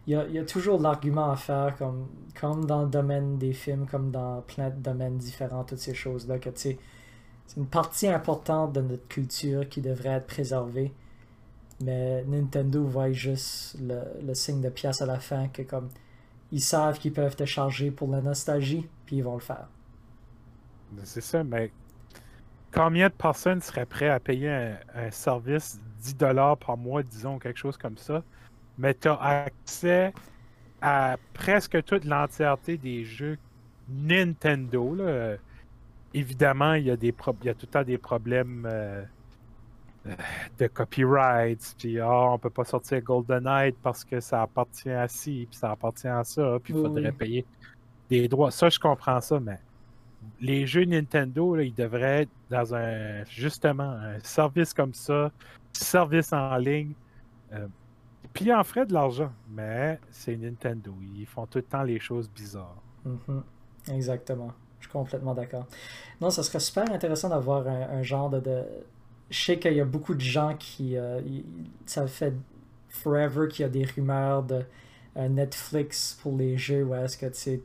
il 0.07 0.15
y 0.15 0.39
a, 0.39 0.45
toujours 0.45 0.81
l'argument 0.81 1.31
à 1.31 1.37
faire, 1.37 1.77
comme, 1.77 2.09
comme 2.39 2.65
dans 2.65 2.83
le 2.83 2.89
domaine 2.89 3.39
des 3.39 3.53
films, 3.53 3.87
comme 3.87 4.11
dans 4.11 4.41
plein 4.43 4.71
de 4.71 4.77
domaines 4.77 5.19
différents, 5.19 5.65
toutes 5.65 5.79
ces 5.79 5.95
choses-là, 5.95 6.39
que 6.39 6.49
c'est 6.55 6.79
une 7.57 7.67
partie 7.67 8.09
importante 8.09 8.73
de 8.73 8.81
notre 8.81 9.07
culture 9.09 9.69
qui 9.69 9.81
devrait 9.81 10.11
être 10.11 10.27
préservée. 10.27 10.93
Mais 11.83 12.25
Nintendo 12.25 12.83
voit 12.85 13.13
juste 13.13 13.79
le, 13.81 14.35
signe 14.35 14.61
de 14.61 14.69
pièce 14.69 15.03
à 15.03 15.07
la 15.07 15.19
fin, 15.19 15.49
que 15.49 15.63
comme 15.63 15.89
ils 16.51 16.61
savent 16.61 16.99
qu'ils 16.99 17.13
peuvent 17.13 17.37
te 17.37 17.45
charger 17.45 17.91
pour 17.91 18.09
la 18.11 18.21
nostalgie, 18.21 18.89
puis 19.07 19.17
ils 19.17 19.25
vont 19.25 19.35
le 19.35 19.41
faire. 19.41 19.69
C'est 21.05 21.21
ça, 21.21 21.45
mais 21.45 21.71
combien 22.73 23.09
de 23.09 23.15
personnes 23.15 23.61
seraient 23.61 23.87
prêtes 23.87 24.11
à 24.11 24.19
payer 24.19 24.51
un, 24.51 24.77
un 24.95 25.11
service 25.11 25.79
10$ 26.03 26.59
par 26.59 26.77
mois, 26.77 27.03
disons, 27.03 27.39
quelque 27.39 27.59
chose 27.59 27.77
comme 27.77 27.97
ça, 27.97 28.25
mais 28.81 28.95
tu 28.95 29.09
as 29.09 29.21
accès 29.21 30.13
à 30.81 31.17
presque 31.35 31.85
toute 31.85 32.05
l'entièreté 32.05 32.79
des 32.79 33.05
jeux 33.05 33.39
Nintendo. 33.89 34.97
Évidemment, 36.15 36.75
il 36.75 36.87
y, 36.87 36.91
a 36.91 36.97
des 36.97 37.15
il 37.43 37.47
y 37.47 37.49
a 37.51 37.55
tout 37.55 37.67
le 37.67 37.73
temps 37.73 37.85
des 37.85 37.99
problèmes 37.99 38.67
euh, 38.69 39.05
euh, 40.07 40.15
de 40.59 40.67
copyright. 40.67 41.75
Puis, 41.79 42.01
oh, 42.01 42.31
on 42.33 42.39
peut 42.39 42.51
pas 42.51 42.65
sortir 42.65 43.01
GoldenEye 43.03 43.73
parce 43.83 44.05
que 44.05 44.19
ça 44.19 44.43
appartient 44.43 44.91
à 44.91 45.07
ci, 45.07 45.47
puis 45.49 45.59
ça 45.59 45.71
appartient 45.71 46.09
à 46.09 46.25
ça, 46.25 46.59
puis 46.63 46.73
il 46.75 46.83
faudrait 46.83 47.13
payer 47.13 47.45
des 48.09 48.27
droits. 48.27 48.51
Ça, 48.51 48.71
je 48.71 48.79
comprends 48.81 49.21
ça, 49.21 49.39
mais 49.39 49.61
les 50.41 50.67
jeux 50.67 50.85
Nintendo, 50.85 51.57
ils 51.61 51.75
devraient 51.75 52.23
être 52.23 52.31
dans 52.51 52.75
un 52.75 53.25
justement 53.27 53.91
un 53.91 54.19
service 54.21 54.75
comme 54.75 54.95
ça, 54.95 55.31
service 55.73 56.33
en 56.33 56.57
ligne. 56.57 56.93
Euh, 57.53 57.67
puis 58.33 58.47
ils 58.47 58.53
en 58.53 58.63
feraient 58.65 58.87
de 58.87 58.93
l'argent, 58.93 59.33
mais 59.49 59.99
c'est 60.11 60.37
Nintendo. 60.37 60.95
Ils 61.17 61.27
font 61.27 61.47
tout 61.47 61.59
le 61.59 61.65
temps 61.65 61.83
les 61.83 61.99
choses 61.99 62.29
bizarres. 62.31 62.83
Mhm. 63.05 63.43
Exactement. 63.93 64.53
Je 64.79 64.87
suis 64.87 64.93
complètement 64.93 65.35
d'accord. 65.35 65.67
Non, 66.21 66.31
ça 66.31 66.43
serait 66.43 66.61
super 66.61 66.91
intéressant 66.91 67.29
d'avoir 67.29 67.67
un, 67.67 68.03
genre 68.03 68.31
de, 68.31 68.65
Je 69.31 69.45
sais 69.45 69.59
qu'il 69.59 69.75
y 69.75 69.81
a 69.81 69.85
beaucoup 69.85 70.15
de 70.15 70.21
gens 70.21 70.55
qui. 70.59 70.97
Euh, 70.97 71.21
ça 71.87 72.07
fait 72.07 72.35
forever 72.89 73.49
qu'il 73.49 73.63
y 73.63 73.67
a 73.67 73.69
des 73.69 73.85
rumeurs 73.85 74.43
de 74.43 74.65
euh, 75.17 75.29
Netflix 75.29 76.19
pour 76.23 76.37
les 76.37 76.57
jeux 76.57 76.85
où 76.85 76.95
est-ce 76.95 77.17
que 77.17 77.27
tu 77.27 77.61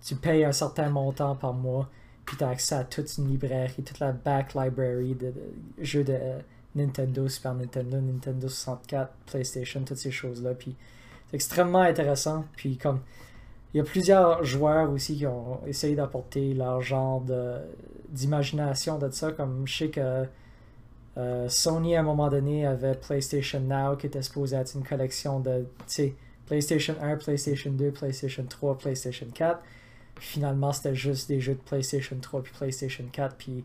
tu 0.00 0.14
payes 0.14 0.44
un 0.44 0.52
certain 0.52 0.90
montant 0.90 1.34
par 1.34 1.52
mois, 1.52 1.88
puis 2.24 2.36
tu 2.36 2.44
as 2.44 2.50
accès 2.50 2.76
à 2.76 2.84
toute 2.84 3.16
une 3.18 3.28
librairie, 3.28 3.82
toute 3.82 3.98
la 3.98 4.12
back 4.12 4.54
library 4.54 5.14
de 5.14 5.32
jeux 5.78 6.04
de 6.04 6.16
Nintendo, 6.78 7.28
Super 7.28 7.54
Nintendo, 7.54 7.98
Nintendo 8.00 8.48
64, 8.48 9.12
PlayStation, 9.26 9.82
toutes 9.84 9.96
ces 9.96 10.10
choses-là. 10.10 10.54
Puis 10.54 10.74
c'est 11.28 11.36
extrêmement 11.36 11.82
intéressant. 11.82 12.44
Puis 12.56 12.76
comme 12.76 13.00
il 13.74 13.78
y 13.78 13.80
a 13.80 13.84
plusieurs 13.84 14.44
joueurs 14.44 14.90
aussi 14.90 15.16
qui 15.16 15.26
ont 15.26 15.60
essayé 15.66 15.94
d'apporter 15.94 16.54
leur 16.54 16.80
genre 16.80 17.22
d'imagination 18.08 18.98
de, 18.98 19.10
ça. 19.10 19.32
Comme 19.32 19.66
je 19.66 19.76
sais 19.76 19.88
que 19.88 20.24
euh, 21.18 21.48
Sony 21.48 21.96
à 21.96 22.00
un 22.00 22.02
moment 22.02 22.28
donné 22.28 22.66
avait 22.66 22.94
PlayStation 22.94 23.60
Now 23.60 23.96
qui 23.96 24.06
était 24.06 24.22
supposé 24.22 24.56
être 24.56 24.74
une 24.74 24.84
collection 24.84 25.40
de 25.40 25.66
PlayStation 26.46 26.94
1, 27.00 27.16
PlayStation 27.16 27.70
2, 27.70 27.90
PlayStation 27.90 28.44
3, 28.48 28.78
PlayStation 28.78 29.26
4. 29.34 29.60
finalement, 30.18 30.72
c'était 30.72 30.94
juste 30.94 31.28
des 31.28 31.40
jeux 31.40 31.54
de 31.54 31.60
PlayStation 31.60 32.16
3 32.20 32.42
puis 32.42 32.52
PlayStation 32.56 33.04
4. 33.12 33.36
Puis 33.36 33.64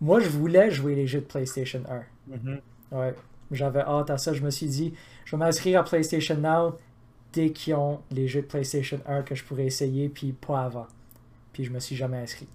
moi, 0.00 0.20
je 0.20 0.28
voulais 0.28 0.70
jouer 0.70 0.94
les 0.94 1.06
jeux 1.06 1.20
de 1.20 1.26
PlayStation 1.26 1.82
1. 1.88 2.36
Mm-hmm. 2.36 2.60
Ouais. 2.92 3.14
J'avais 3.50 3.80
hâte 3.80 4.10
à 4.10 4.18
ça. 4.18 4.32
Je 4.32 4.42
me 4.42 4.50
suis 4.50 4.66
dit, 4.66 4.94
je 5.24 5.36
vais 5.36 5.44
m'inscrire 5.44 5.80
à 5.80 5.84
PlayStation 5.84 6.36
Now 6.36 6.76
dès 7.32 7.50
qu'ils 7.50 7.74
ont 7.74 8.00
les 8.10 8.26
jeux 8.28 8.42
de 8.42 8.46
PlayStation 8.46 9.00
1 9.06 9.22
que 9.22 9.34
je 9.34 9.44
pourrais 9.44 9.66
essayer, 9.66 10.08
puis 10.08 10.32
pas 10.32 10.62
avant. 10.62 10.86
Puis 11.52 11.64
je 11.64 11.70
me 11.70 11.80
suis 11.80 11.96
jamais 11.96 12.18
inscrit. 12.18 12.48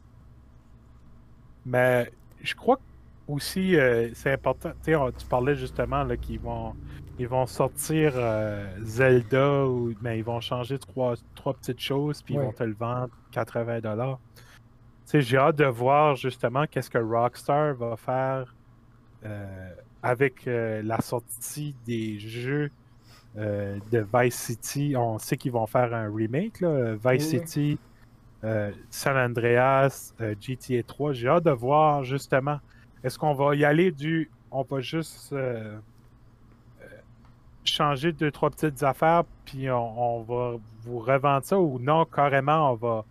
Mais 1.66 2.12
je 2.42 2.56
crois 2.56 2.80
aussi, 3.28 3.76
euh, 3.76 4.10
c'est 4.14 4.32
important. 4.32 4.72
Tu 4.84 5.26
parlais 5.30 5.56
justement 5.56 6.06
qu'ils 6.18 6.40
vont, 6.40 6.74
ils 7.20 7.28
vont 7.28 7.46
sortir 7.46 8.14
euh, 8.16 8.68
Zelda, 8.82 9.66
ou, 9.66 9.94
mais 10.02 10.20
ils 10.20 10.24
vont 10.24 10.40
changer 10.42 10.78
trois, 10.78 11.16
trois 11.34 11.54
petites 11.54 11.80
choses, 11.80 12.22
puis 12.22 12.36
ils 12.36 12.40
vont 12.40 12.52
te 12.52 12.64
le 12.64 12.76
vendre 12.76 13.10
80$ 13.34 14.18
j'ai 15.14 15.38
hâte 15.38 15.58
de 15.58 15.66
voir 15.66 16.16
justement 16.16 16.66
qu'est-ce 16.66 16.90
que 16.90 16.98
Rockstar 16.98 17.76
va 17.76 17.96
faire 17.96 18.56
euh, 19.26 19.70
avec 20.04 20.48
euh, 20.48 20.82
la 20.84 21.02
sortie 21.02 21.76
des 21.86 22.20
jeux 22.20 22.70
euh, 23.38 23.80
de 23.92 24.06
Vice 24.14 24.36
City. 24.36 24.96
On 24.98 25.18
sait 25.18 25.38
qu'ils 25.38 25.52
vont 25.52 25.68
faire 25.68 25.94
un 25.94 26.14
remake, 26.14 26.62
là, 26.62 26.96
Vice 26.96 27.30
City, 27.30 27.80
San 28.92 29.18
Andreas, 29.18 30.14
GTA 30.40 30.84
3. 30.84 31.14
J'ai 31.14 31.28
hâte 31.28 31.46
de 31.46 31.52
voir 31.52 32.04
justement, 32.04 32.60
est-ce 33.04 33.18
qu'on 33.18 33.34
va 33.34 33.56
y 33.56 33.66
aller 33.66 33.92
du... 33.92 34.30
On 34.52 34.62
va 34.62 34.80
juste 34.80 35.36
changer 37.64 38.12
deux, 38.12 38.30
trois 38.30 38.52
petites 38.52 38.84
affaires, 38.84 39.24
puis 39.44 39.70
on 39.72 40.22
va 40.22 40.58
vous 40.84 41.00
revendre 41.00 41.44
ça, 41.44 41.60
ou 41.60 41.80
non, 41.80 42.06
carrément, 42.06 42.72
on 42.72 42.76
va 42.76 43.06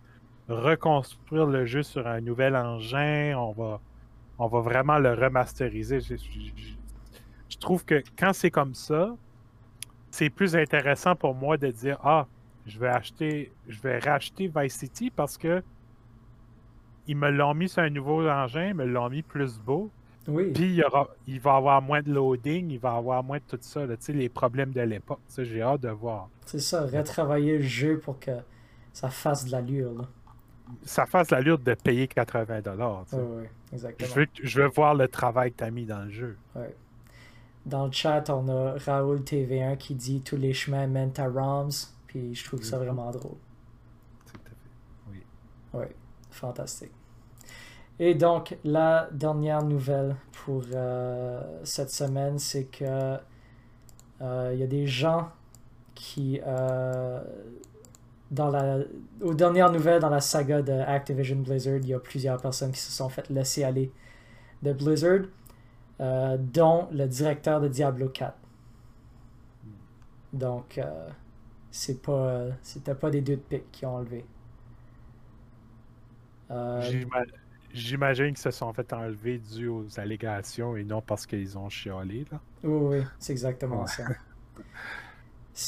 reconstruire 0.47 1.47
le 1.47 1.65
jeu 1.65 1.83
sur 1.83 2.07
un 2.07 2.21
nouvel 2.21 2.55
engin, 2.55 3.35
on 3.37 3.51
va, 3.51 3.81
on 4.37 4.47
va 4.47 4.59
vraiment 4.61 4.99
le 4.99 5.13
remasteriser. 5.13 5.99
Je, 5.99 7.57
trouve 7.59 7.85
que 7.85 8.03
quand 8.17 8.33
c'est 8.33 8.51
comme 8.51 8.75
ça, 8.75 9.15
c'est 10.11 10.29
plus 10.29 10.55
intéressant 10.55 11.15
pour 11.15 11.33
moi 11.33 11.57
de 11.57 11.71
dire 11.71 11.97
Ah, 12.03 12.27
je 12.65 12.79
vais 12.79 12.89
acheter, 12.89 13.51
je 13.67 13.79
vais 13.81 13.99
racheter 13.99 14.51
Vice 14.55 14.75
City 14.75 15.09
parce 15.09 15.37
que 15.37 15.63
ils 17.07 17.15
me 17.15 17.29
l'ont 17.29 17.53
mis 17.53 17.69
sur 17.69 17.83
un 17.83 17.89
nouveau 17.89 18.27
engin, 18.27 18.69
ils 18.69 18.73
me 18.73 18.85
l'ont 18.85 19.09
mis 19.09 19.21
plus 19.21 19.59
beau. 19.59 19.91
Oui. 20.27 20.51
Puis 20.53 20.63
il, 20.63 20.75
y 20.75 20.83
aura, 20.83 21.07
il 21.27 21.39
va 21.39 21.55
avoir 21.55 21.81
moins 21.83 22.01
de 22.01 22.11
loading, 22.11 22.71
il 22.71 22.79
va 22.79 22.95
avoir 22.95 23.23
moins 23.23 23.37
de 23.37 23.43
tout 23.47 23.59
ça, 23.61 23.85
là, 23.85 23.93
les 24.07 24.29
problèmes 24.29 24.71
de 24.71 24.81
l'époque. 24.81 25.19
J'ai 25.37 25.61
hâte 25.61 25.81
de 25.81 25.89
voir. 25.89 26.29
C'est 26.47 26.59
ça, 26.59 26.81
retravailler 26.81 27.57
le 27.57 27.63
jeu 27.63 27.99
pour 27.99 28.19
que 28.19 28.31
ça 28.91 29.09
fasse 29.09 29.45
de 29.45 29.51
l'allure 29.51 30.07
ça 30.83 31.05
fasse 31.05 31.31
l'allure 31.31 31.59
de 31.59 31.73
payer 31.73 32.07
80 32.07 32.61
dollars. 32.61 33.05
Oui, 33.13 33.43
exactement. 33.73 34.09
Je 34.09 34.19
veux, 34.19 34.27
je 34.41 34.61
veux 34.61 34.67
voir 34.67 34.95
le 34.95 35.07
travail 35.07 35.51
que 35.51 35.57
tu 35.57 35.63
as 35.63 35.71
mis 35.71 35.85
dans 35.85 36.03
le 36.03 36.09
jeu. 36.09 36.37
Dans 37.65 37.87
le 37.87 37.91
chat, 37.91 38.29
on 38.29 38.47
a 38.47 38.75
Raoul 38.77 39.21
TV1 39.21 39.77
qui 39.77 39.95
dit 39.95 40.21
tous 40.21 40.37
les 40.37 40.53
chemins 40.53 40.85
mènent 40.85 41.13
à 41.17 41.27
Roms, 41.27 41.71
puis 42.07 42.35
je 42.35 42.45
trouve 42.45 42.63
ça 42.63 42.77
vraiment 42.77 43.09
drôle. 43.11 43.37
Tout 44.25 44.37
à 44.45 44.49
fait. 44.49 45.11
Oui. 45.11 45.23
Oui, 45.73 45.85
fantastique. 46.29 46.91
Et 47.97 48.13
donc, 48.13 48.57
la 48.63 49.07
dernière 49.11 49.63
nouvelle 49.63 50.15
pour 50.33 50.63
euh, 50.73 51.41
cette 51.63 51.89
semaine, 51.89 52.37
c'est 52.37 52.65
que 52.65 53.17
euh, 54.21 54.51
il 54.53 54.59
y 54.59 54.63
a 54.63 54.67
des 54.67 54.85
gens 54.85 55.29
Puis, 55.95 56.41
dans 58.35 58.49
la, 58.49 58.79
aux 59.21 59.33
dernières 59.33 59.71
nouvelles 59.71 60.01
dans 60.01 60.09
la 60.09 60.21
saga 60.21 60.61
de 60.61 60.73
Activision 60.73 61.37
Blizzard, 61.37 61.77
il 61.77 61.87
y 61.87 61.93
a 61.93 61.99
plusieurs 61.99 62.41
personnes 62.41 62.71
qui 62.71 62.79
se 62.79 62.91
sont 62.91 63.09
fait 63.09 63.29
laisser 63.29 63.63
aller 63.63 63.91
de 64.63 64.73
Blizzard, 64.73 65.21
dont 65.99 66.87
le 66.91 67.07
directeur 67.07 67.61
de 67.61 67.67
Diablo 67.67 68.09
4. 68.09 68.35
Donc, 70.33 70.79
c'est 71.71 72.01
pas, 72.01 72.47
c'était 72.61 72.95
pas 72.95 73.09
des 73.09 73.21
deux 73.21 73.37
de 73.37 73.41
pique 73.41 73.71
qui 73.71 73.85
ont 73.85 73.95
enlevé. 73.95 74.25
J'imagine 77.75 78.27
qu'ils 78.27 78.37
se 78.37 78.51
sont 78.51 78.71
fait 78.71 78.93
enlever 78.93 79.37
dû 79.37 79.67
aux 79.67 79.99
allégations 79.99 80.77
et 80.77 80.85
non 80.85 81.01
parce 81.01 81.25
qu'ils 81.25 81.57
ont 81.57 81.69
chialé. 81.69 82.25
Là. 82.31 82.39
Oui, 82.63 82.97
oui, 82.99 83.03
c'est 83.19 83.33
exactement 83.33 83.85
ça. 83.85 84.03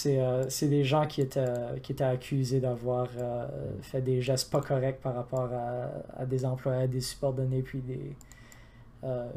Euh, 0.06 0.46
c'est 0.50 0.68
des 0.68 0.84
gens 0.84 1.06
qui 1.08 1.22
étaient, 1.22 1.80
qui 1.82 1.94
étaient 1.94 2.04
accusés 2.04 2.60
d'avoir 2.60 3.08
euh, 3.18 3.48
fait 3.82 4.02
des 4.02 4.22
gestes 4.22 4.52
pas 4.52 4.62
corrects 4.62 5.00
par 5.00 5.16
rapport 5.16 5.50
à, 6.18 6.26
des 6.26 6.46
employés, 6.46 6.88
des 6.88 7.00
subordonnés, 7.00 7.62
puis 7.62 7.80
des, 7.80 8.16
euh, 9.04 9.30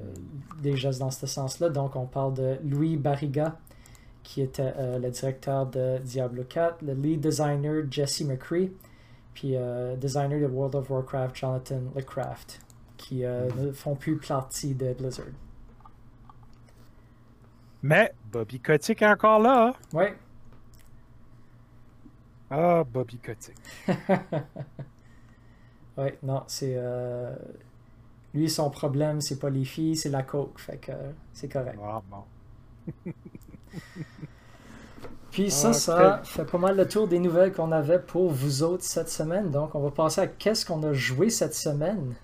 des 0.61 0.77
gestes 0.77 1.01
dans 1.01 1.11
ce 1.11 1.27
sens-là. 1.27 1.69
Donc, 1.69 1.95
on 1.95 2.07
parle 2.07 2.35
de 2.35 2.59
Louis 2.65 2.97
Barriga, 2.97 3.57
qui 4.23 4.43
était 4.43 4.73
le 4.99 5.11
directeur 5.11 5.67
de 5.67 5.99
Diablo 5.99 6.45
4, 6.45 6.83
le 6.83 6.95
lead 6.95 7.21
designer 7.21 7.85
Jesse 7.91 8.23
McCree, 8.23 8.73
puis 9.35 9.57
euh, 9.57 9.97
designer 9.97 10.41
de 10.41 10.47
World 10.47 10.75
of 10.75 10.91
Warcraft, 10.91 11.37
Jonathan 11.37 11.81
LeCraft, 11.95 12.61
qui 12.97 13.25
euh, 13.25 13.49
mm-hmm. 13.49 13.67
ne 13.67 13.73
font 13.73 13.95
plus 13.95 14.17
partie 14.17 14.75
de 14.75 14.93
Blizzard. 14.93 15.27
Mais 17.83 18.13
Bobby 18.31 18.61
Kotick 18.61 19.01
est 19.01 19.07
encore 19.09 19.39
là. 19.39 19.73
Oui. 19.95 20.05
Ah, 22.51 22.85
Bobby 22.85 23.19
Kotick. 23.19 23.57
oui, 25.99 26.09
non, 26.23 26.43
c'est. 26.47 26.75
Euh... 26.77 27.35
Lui, 28.35 28.49
son 28.49 28.71
problème, 28.71 29.21
c'est 29.21 29.39
pas 29.39 29.51
les 29.51 29.65
filles, 29.65 29.97
c'est 29.97 30.09
la 30.09 30.23
coke. 30.23 30.59
Fait 30.61 30.77
que 30.77 30.93
c'est 31.33 31.49
correct. 31.49 31.79
Ah, 31.83 32.03
bon. 32.11 32.25
Puis 35.31 35.51
ça, 35.51 35.73
ça 35.73 36.21
fait 36.25 36.45
pas 36.45 36.59
mal 36.59 36.77
le 36.77 36.89
tour 36.89 37.07
des 37.07 37.21
nouvelles 37.21 37.53
qu'on 37.53 37.71
avait 37.71 38.01
pour 38.01 38.31
vous 38.31 38.63
autres 38.63 38.83
cette 38.85 39.09
semaine. 39.09 39.51
Donc, 39.51 39.75
on 39.75 39.81
va 39.81 39.91
passer 39.91 40.21
à 40.23 40.27
qu'est-ce 40.27 40.67
qu'on 40.67 40.83
a 40.83 40.93
joué 40.93 41.31
cette 41.31 41.55
semaine. 41.55 42.15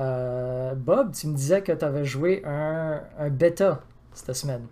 Euh, 0.00 0.74
Bob, 0.74 1.12
tu 1.12 1.26
me 1.26 1.34
disais 1.34 1.62
que 1.62 1.72
tu 1.72 1.84
avais 1.84 2.04
joué 2.04 2.42
un, 2.44 3.02
un, 3.18 3.28
bêta 3.28 3.82
cette 4.14 4.34
semaine. 4.34 4.66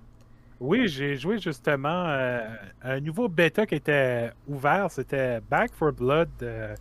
Oui, 0.59 0.89
j'ai 0.89 1.17
joué 1.17 1.39
justement 1.39 2.07
euh, 2.07 2.41
un 2.83 3.01
nouveau 3.01 3.29
bêta 3.29 3.67
qui 3.67 3.75
était 3.75 4.31
ouvert. 4.49 4.91
C'était 4.91 5.41
Back 5.41 5.73
for 5.75 5.93
Blood. 5.93 6.29
Euh, 6.43 6.75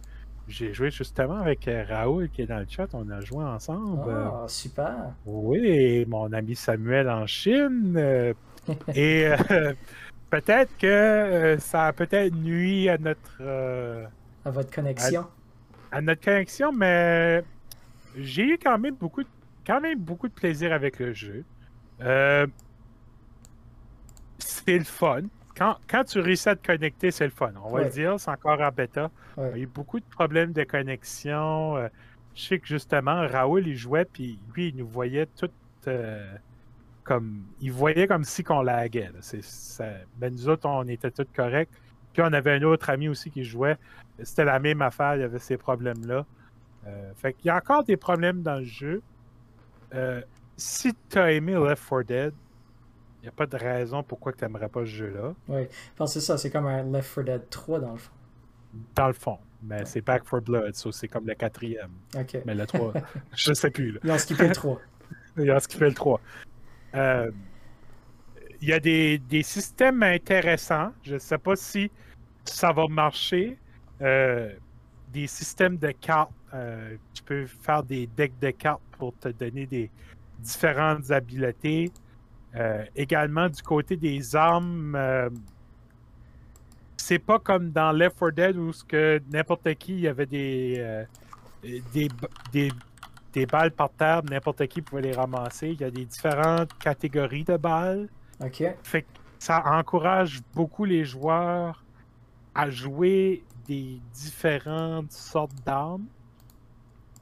j'ai 0.47 0.73
joué 0.73 0.91
justement 0.91 1.39
avec 1.39 1.69
Raoul 1.89 2.29
qui 2.29 2.43
est 2.43 2.45
dans 2.45 2.59
le 2.59 2.67
chat. 2.69 2.87
On 2.93 3.09
a 3.09 3.19
joué 3.21 3.43
ensemble. 3.43 4.11
Ah, 4.11 4.45
super. 4.47 5.13
Oui, 5.25 6.05
mon 6.07 6.31
ami 6.31 6.55
Samuel 6.55 7.09
en 7.09 7.25
Chine. 7.25 8.33
et 8.95 9.29
peut-être 10.29 10.77
que 10.77 10.87
euh, 10.87 11.59
ça 11.59 11.87
a 11.87 11.93
peut-être 11.93 12.33
nuit 12.35 12.89
à 12.89 12.97
notre. 12.97 13.37
Euh, 13.41 14.05
à 14.43 14.51
votre 14.51 14.71
connexion. 14.71 15.25
À, 15.91 16.01
notre 16.01 16.21
connexion, 16.21 16.71
mais 16.71 17.43
j'ai 18.17 18.43
eu 18.43 18.57
quand 18.61 18.77
même 18.77 18.95
beaucoup 18.95 19.23
de, 19.23 19.29
quand 19.65 19.81
même 19.81 19.99
beaucoup 19.99 20.27
de 20.27 20.33
plaisir 20.33 20.73
avec 20.73 20.99
le 20.99 21.13
jeu. 21.13 21.43
Euh, 24.45 24.61
c'est 24.65 24.77
le 24.77 24.83
fun. 24.83 25.21
Quand, 25.57 25.77
quand, 25.87 26.03
tu 26.03 26.19
réussis 26.19 26.49
à 26.49 26.55
te 26.55 26.65
connecter, 26.65 27.11
c'est 27.11 27.25
le 27.25 27.31
fun. 27.31 27.51
On 27.63 27.69
va 27.69 27.83
le 27.83 27.89
dire, 27.89 28.19
c'est 28.19 28.31
encore 28.31 28.59
en 28.59 28.69
bêta. 28.69 29.09
Il 29.37 29.43
y 29.43 29.47
a 29.47 29.57
eu 29.57 29.67
beaucoup 29.67 29.99
de 29.99 30.05
problèmes 30.05 30.51
de 30.51 30.63
connexion. 30.63 31.77
je 32.35 32.41
sais 32.41 32.59
que 32.59 32.67
justement, 32.67 33.25
Raoul, 33.25 33.65
il 33.67 33.75
jouait, 33.75 34.05
puis 34.05 34.37
lui, 34.53 34.69
il 34.69 34.75
nous 34.75 34.87
voyait 34.87 35.27
tout 35.27 35.49
comme 37.05 37.43
ils 37.61 37.71
voyaient 37.71 38.07
comme 38.07 38.25
si 38.25 38.43
qu'on 38.43 38.61
laguait. 38.61 39.11
Ça... 39.21 39.85
Ben, 40.17 40.33
nous 40.33 40.49
autres, 40.49 40.67
on 40.67 40.85
était 40.87 41.11
tous 41.11 41.27
corrects. 41.33 41.69
Puis 42.11 42.21
on 42.21 42.33
avait 42.33 42.53
un 42.53 42.63
autre 42.63 42.89
ami 42.89 43.07
aussi 43.07 43.29
qui 43.29 43.43
jouait. 43.43 43.77
C'était 44.23 44.45
la 44.45 44.59
même 44.59 44.81
affaire, 44.81 45.15
il 45.15 45.21
y 45.21 45.23
avait 45.23 45.39
ces 45.39 45.57
problèmes-là. 45.57 46.25
Euh, 46.87 47.11
fait 47.15 47.33
qu'il 47.33 47.47
y 47.47 47.49
a 47.49 47.57
encore 47.57 47.83
des 47.83 47.97
problèmes 47.97 48.41
dans 48.41 48.59
le 48.59 48.65
jeu. 48.65 49.01
Euh, 49.93 50.21
si 50.57 50.93
tu 51.09 51.19
as 51.19 51.31
aimé 51.31 51.53
Left 51.53 51.87
4 51.87 52.03
Dead, 52.03 52.33
il 52.33 52.44
n'y 53.25 53.29
a 53.29 53.33
pas 53.33 53.45
de 53.45 53.57
raison 53.57 54.03
pourquoi 54.03 54.33
tu 54.33 54.43
n'aimerais 54.43 54.69
pas 54.69 54.81
ce 54.81 54.91
jeu-là. 54.91 55.33
Oui, 55.47 55.67
parce 55.95 56.13
que 56.13 56.19
c'est 56.19 56.25
ça, 56.25 56.37
c'est 56.37 56.49
comme 56.49 56.67
un 56.67 56.83
Left 56.83 57.15
4 57.15 57.25
Dead 57.25 57.49
3 57.49 57.79
dans 57.79 57.91
le 57.91 57.97
fond. 57.97 58.11
Dans 58.95 59.07
le 59.07 59.13
fond. 59.13 59.37
Mais 59.63 59.85
c'est 59.85 60.01
Back 60.01 60.23
4 60.29 60.43
Blood, 60.43 60.75
c'est 60.75 61.07
comme 61.07 61.25
le 61.25 61.33
quatrième. 61.33 61.91
Mais 62.45 62.55
le 62.55 62.65
3, 62.65 62.93
je 63.35 63.53
sais 63.53 63.71
plus. 63.71 63.93
Là. 63.93 63.99
Il 64.03 64.11
a 64.11 64.17
skippé 64.17 64.47
le 64.47 64.53
3. 64.53 64.81
Il 65.37 65.51
a 65.51 65.59
skippé 65.59 65.85
le 65.85 65.93
3. 65.93 66.21
Euh, 66.95 67.31
il 68.61 68.69
y 68.69 68.73
a 68.73 68.79
des, 68.79 69.43
systèmes 69.43 70.03
intéressants. 70.03 70.91
Je 71.03 71.15
ne 71.15 71.19
sais 71.19 71.37
pas 71.37 71.55
si 71.55 71.91
ça 72.43 72.71
va 72.71 72.87
marcher. 72.87 73.57
Euh, 74.01 74.51
des 75.11 75.27
systèmes 75.27 75.77
de 75.77 75.91
cartes. 75.91 76.31
Euh, 76.53 76.95
tu 77.13 77.23
peux 77.23 77.45
faire 77.45 77.83
des 77.83 78.07
decks 78.07 78.37
de 78.39 78.51
cartes 78.51 78.81
pour 78.97 79.17
te 79.17 79.29
donner 79.29 79.65
des 79.65 79.89
différentes 80.39 81.09
habiletés. 81.11 81.91
Également, 82.95 83.49
du 83.49 83.61
côté 83.61 83.97
des 83.97 84.35
armes, 84.35 84.97
c'est 86.97 87.19
pas 87.19 87.39
comme 87.39 87.71
dans 87.71 87.91
Left 87.91 88.17
4 88.19 88.31
Dead 88.31 88.57
où 88.57 88.71
que 88.87 89.21
n'importe 89.31 89.73
qui 89.75 89.93
il 89.93 89.99
y 90.01 90.07
avait 90.07 90.25
des, 90.25 91.05
des, 91.93 92.09
des 92.51 92.69
des 93.35 93.45
balles 93.45 93.71
par 93.71 93.91
terre, 93.91 94.23
n'importe 94.23 94.65
qui 94.67 94.81
pouvait 94.81 95.01
les 95.01 95.11
ramasser. 95.11 95.69
Il 95.69 95.81
y 95.81 95.83
a 95.83 95.91
des 95.91 96.05
différentes 96.05 96.75
catégories 96.79 97.43
de 97.43 97.57
balles. 97.57 98.07
OK. 98.43 98.63
Fait 98.81 99.05
ça 99.37 99.61
encourage 99.65 100.39
beaucoup 100.55 100.85
les 100.85 101.03
joueurs 101.03 101.83
à 102.55 102.69
jouer 102.69 103.43
des 103.67 103.99
différentes 104.13 105.11
sortes 105.11 105.53
d'armes, 105.65 106.05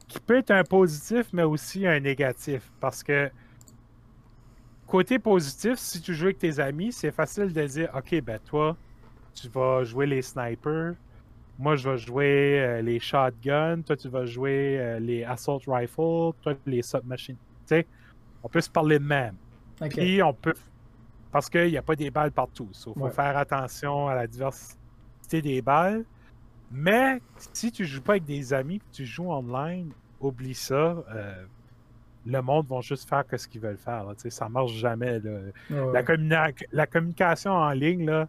qui 0.06 0.20
peut 0.20 0.38
être 0.38 0.52
un 0.52 0.62
positif, 0.62 1.26
mais 1.32 1.42
aussi 1.42 1.86
un 1.86 1.98
négatif. 1.98 2.70
Parce 2.80 3.02
que, 3.02 3.30
côté 4.94 5.18
positif, 5.18 5.76
si 5.76 6.00
tu 6.00 6.14
joues 6.14 6.26
avec 6.26 6.38
tes 6.38 6.60
amis, 6.60 6.92
c'est 6.92 7.10
facile 7.10 7.52
de 7.52 7.66
dire 7.66 7.90
Ok, 7.96 8.14
ben 8.20 8.38
toi, 8.44 8.76
tu 9.34 9.48
vas 9.48 9.82
jouer 9.82 10.06
les 10.06 10.22
snipers, 10.22 10.94
moi, 11.58 11.74
je 11.74 11.90
vais 11.90 11.98
jouer 11.98 12.60
euh, 12.60 12.80
les 12.80 13.00
shotguns, 13.00 13.82
toi, 13.82 13.96
tu 13.96 14.08
vas 14.08 14.24
jouer 14.24 14.78
euh, 14.78 15.00
les 15.00 15.24
assault 15.24 15.60
rifles, 15.66 16.36
toi, 16.42 16.54
les 16.64 16.82
submachines. 16.82 17.34
Tu 17.34 17.74
sais, 17.74 17.86
on 18.44 18.48
peut 18.48 18.60
se 18.60 18.70
parler 18.70 19.00
de 19.00 19.04
même. 19.04 19.34
Puis, 19.90 20.22
on 20.22 20.32
peut. 20.32 20.54
Parce 21.32 21.50
qu'il 21.50 21.70
n'y 21.70 21.76
a 21.76 21.82
pas 21.82 21.96
des 21.96 22.10
balles 22.10 22.30
partout. 22.30 22.68
Il 22.72 22.92
faut 22.94 23.10
faire 23.10 23.36
attention 23.36 24.06
à 24.06 24.14
la 24.14 24.28
diversité 24.28 25.42
des 25.42 25.60
balles. 25.60 26.04
Mais 26.70 27.20
si 27.52 27.72
tu 27.72 27.84
joues 27.84 28.00
pas 28.00 28.12
avec 28.12 28.24
des 28.24 28.52
amis, 28.52 28.80
tu 28.92 29.04
joues 29.04 29.32
online, 29.32 29.90
oublie 30.20 30.54
ça. 30.54 31.04
Euh, 31.12 31.44
le 32.26 32.40
monde 32.40 32.66
va 32.68 32.80
juste 32.80 33.08
faire 33.08 33.24
ce 33.36 33.48
qu'ils 33.48 33.60
veulent 33.60 33.78
faire. 33.78 34.04
Là, 34.04 34.14
ça 34.16 34.48
marche 34.48 34.72
jamais. 34.72 35.20
La, 35.70 36.02
la, 36.72 36.86
communication 36.86 37.52
en 37.52 37.70
ligne, 37.70 38.06
là, 38.06 38.28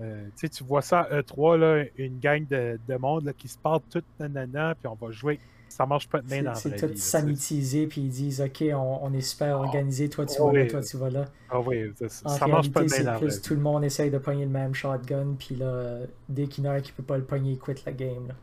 euh, 0.00 0.28
tu 0.36 0.64
vois 0.64 0.82
ça 0.82 1.08
E3, 1.10 1.56
là, 1.56 1.84
une 1.96 2.18
gang 2.18 2.46
de, 2.48 2.78
de 2.86 2.96
monde 2.96 3.24
là, 3.24 3.32
qui 3.32 3.48
se 3.48 3.58
parle 3.58 3.80
tout 3.90 4.02
nanana, 4.18 4.74
puis 4.74 4.88
on 4.88 4.94
va 4.94 5.12
jouer. 5.12 5.38
Ça 5.68 5.86
marche 5.86 6.08
pas 6.08 6.20
de 6.20 6.28
main 6.28 6.42
dans 6.42 6.50
la 6.50 6.54
C'est 6.54 6.76
tout 6.76 6.96
sanitisé, 6.96 7.88
puis 7.88 8.02
ils 8.02 8.10
disent 8.10 8.40
Ok, 8.40 8.62
on, 8.72 9.12
est 9.12 9.20
super 9.20 9.56
ah. 9.56 9.60
organisé, 9.60 10.08
toi 10.08 10.24
tu 10.24 10.40
vas 10.40 10.52
là, 10.52 10.66
toi 10.66 10.80
tu 10.82 10.96
vas 10.96 11.10
là. 11.10 11.24
Ah 11.50 11.60
oui, 11.60 11.92
ça, 12.06 12.46
marche 12.46 12.70
pas 12.70 12.84
de 12.84 12.90
main 12.90 13.12
dans 13.12 13.18
plus, 13.18 13.40
Tout 13.42 13.54
le 13.54 13.60
monde 13.60 13.82
essaye 13.82 14.10
de 14.10 14.18
pogner 14.18 14.44
le 14.44 14.50
même 14.50 14.74
shotgun, 14.74 15.34
puis 15.38 15.56
là, 15.56 16.00
dès 16.28 16.46
qu'il 16.46 16.64
y 16.64 16.68
en 16.68 16.70
a 16.70 16.74
un 16.74 16.80
qui 16.80 16.92
peut 16.92 17.02
pas 17.02 17.16
le 17.16 17.24
pogner, 17.24 17.52
il 17.52 17.58
quitte 17.58 17.84
la 17.84 17.92
game. 17.92 18.28
Là. 18.28 18.34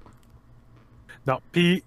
Non, 1.26 1.40
puis 1.52 1.84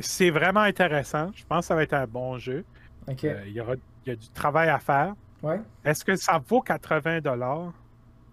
c'est 0.00 0.30
vraiment 0.30 0.60
intéressant. 0.60 1.30
Je 1.34 1.44
pense 1.44 1.60
que 1.60 1.66
ça 1.66 1.74
va 1.74 1.82
être 1.82 1.94
un 1.94 2.06
bon 2.06 2.38
jeu. 2.38 2.64
Euh, 3.08 3.42
il 3.46 3.52
y, 3.52 3.60
aura, 3.60 3.74
y 4.06 4.10
a 4.10 4.16
du 4.16 4.28
travail 4.30 4.68
à 4.68 4.78
faire. 4.78 5.14
Ouais. 5.42 5.60
Est-ce 5.84 6.04
que 6.04 6.16
ça 6.16 6.40
vaut 6.46 6.60
80 6.60 7.20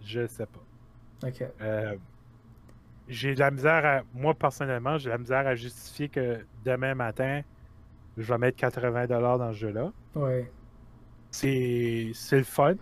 je 0.04 0.28
sais 0.28 0.46
pas. 0.46 1.30
Euh, 1.62 1.96
j'ai 3.08 3.34
de 3.34 3.40
la 3.40 3.50
misère 3.50 3.86
à. 3.86 4.02
Moi, 4.14 4.36
personnellement, 4.36 4.98
j'ai 4.98 5.06
de 5.06 5.10
la 5.12 5.18
misère 5.18 5.48
à 5.48 5.56
justifier 5.56 6.10
que 6.10 6.46
demain 6.64 6.94
matin, 6.94 7.42
je 8.18 8.32
vais 8.32 8.38
mettre 8.38 8.58
80$ 8.58 9.08
dans 9.08 9.52
ce 9.52 9.58
jeu-là. 9.58 9.92
Oui. 10.14 10.46
C'est 11.32 12.38
le 12.38 12.44
fun. 12.44 12.76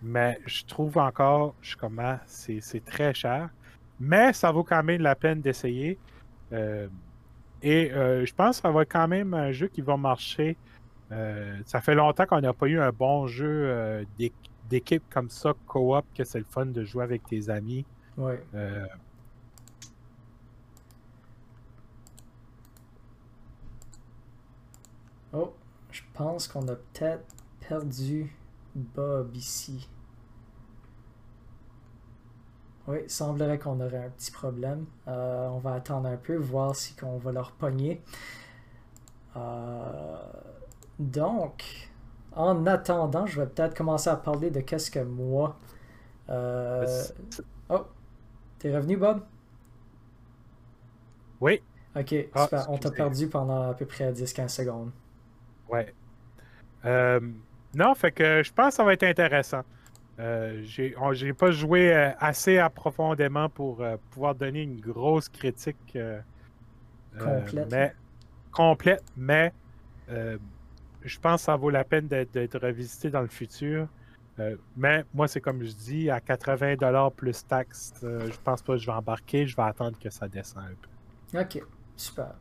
Mais 0.00 0.38
je 0.46 0.64
trouve 0.64 0.96
encore, 0.96 1.54
je 1.60 1.70
suis 1.70 1.78
ah, 1.98 2.20
c'est 2.26 2.84
très 2.84 3.12
cher. 3.14 3.50
Mais 3.98 4.32
ça 4.32 4.52
vaut 4.52 4.62
quand 4.62 4.82
même 4.84 5.02
la 5.02 5.16
peine 5.16 5.40
d'essayer. 5.40 5.98
Euh, 6.52 6.86
et 7.62 7.92
euh, 7.92 8.24
je 8.24 8.34
pense 8.34 8.56
que 8.56 8.62
ça 8.62 8.70
va 8.70 8.82
être 8.82 8.92
quand 8.92 9.08
même 9.08 9.34
un 9.34 9.52
jeu 9.52 9.68
qui 9.68 9.80
va 9.80 9.96
marcher. 9.96 10.56
ça 11.64 11.80
fait 11.80 11.94
longtemps 11.94 12.26
qu'on 12.26 12.40
n'a 12.40 12.52
pas 12.52 12.66
eu 12.66 12.78
un 12.78 12.92
bon 12.92 13.26
jeu 13.26 14.04
d'équipe 14.68 15.02
comme 15.10 15.30
ça, 15.30 15.54
co-op, 15.66 16.04
que 16.14 16.24
c'est 16.24 16.38
le 16.38 16.44
fun 16.44 16.66
de 16.66 16.84
jouer 16.84 17.04
avec 17.04 17.26
tes 17.26 17.48
amis. 17.48 17.84
Ouais. 18.18 18.42
Euh, 18.54 18.86
oh, 25.32 25.54
je 25.92 26.02
pense 26.12 26.48
qu'on 26.48 26.66
a 26.66 26.74
peut-être 26.74 27.24
perdu 27.60 28.34
Bob 28.74 29.34
ici. 29.36 29.88
Oui, 32.88 33.00
il 33.04 33.10
semblerait 33.10 33.58
qu'on 33.58 33.78
aurait 33.80 34.06
un 34.06 34.08
petit 34.08 34.30
problème. 34.30 34.86
Euh, 35.08 35.46
on 35.48 35.58
va 35.58 35.74
attendre 35.74 36.08
un 36.08 36.16
peu, 36.16 36.36
voir 36.36 36.74
si 36.74 36.96
on 37.02 37.18
va 37.18 37.32
leur 37.32 37.52
pogner. 37.52 38.00
Euh, 39.36 40.16
donc, 40.98 41.90
en 42.32 42.66
attendant, 42.66 43.26
je 43.26 43.42
vais 43.42 43.46
peut-être 43.46 43.76
commencer 43.76 44.08
à 44.08 44.16
parler 44.16 44.50
de 44.50 44.60
qu'est-ce 44.60 44.90
que 44.90 45.00
moi. 45.00 45.58
Euh, 46.30 46.86
oh, 47.68 47.84
t'es 48.58 48.74
revenu, 48.74 48.96
Bob? 48.96 49.20
Oui. 51.42 51.62
Ok, 51.94 52.14
ah, 52.32 52.44
super. 52.44 52.70
On 52.70 52.78
t'a 52.78 52.90
perdu 52.90 53.28
pendant 53.28 53.68
à 53.68 53.74
peu 53.74 53.84
près 53.84 54.10
10-15 54.12 54.48
secondes. 54.48 54.92
Ouais. 55.68 55.94
non, 57.74 57.94
fait 57.94 58.12
que 58.12 58.42
je 58.42 58.50
pense 58.50 58.68
que 58.70 58.74
ça 58.76 58.84
va 58.84 58.94
être 58.94 59.02
intéressant. 59.04 59.62
Euh, 60.18 60.62
j'ai 60.64 61.32
pas 61.32 61.50
joué 61.52 61.92
euh, 61.92 62.10
assez 62.18 62.60
profondément 62.74 63.48
pour 63.48 63.80
euh, 63.80 63.96
pouvoir 64.10 64.34
donner 64.34 64.62
une 64.62 64.80
grosse 64.80 65.28
critique 65.28 65.96
complète. 67.16 67.70
mais, 67.70 67.94
complète, 68.50 69.04
mais 69.16 69.52
je 70.08 71.18
pense 71.20 71.42
que 71.42 71.44
ça 71.44 71.56
vaut 71.56 71.70
la 71.70 71.84
peine 71.84 72.08
d'être 72.08 72.58
revisité 72.58 73.10
dans 73.10 73.20
le 73.20 73.28
futur. 73.28 73.86
mais 74.76 75.04
moi, 75.14 75.28
c'est 75.28 75.40
comme 75.40 75.62
je 75.62 75.72
dis, 75.72 76.10
à 76.10 76.18
80$ 76.18 77.12
plus 77.12 77.46
taxes, 77.46 77.92
je 78.02 78.38
pense 78.42 78.62
pas 78.62 78.72
que 78.74 78.78
je 78.78 78.86
vais 78.86 78.92
embarquer, 78.92 79.46
je 79.46 79.54
vais 79.54 79.62
attendre 79.62 79.98
que 79.98 80.10
ça 80.10 80.26
descende 80.26 80.64
un 80.64 81.38
peu. 81.38 81.40
Ok, 81.40 81.62
super. 81.96 82.34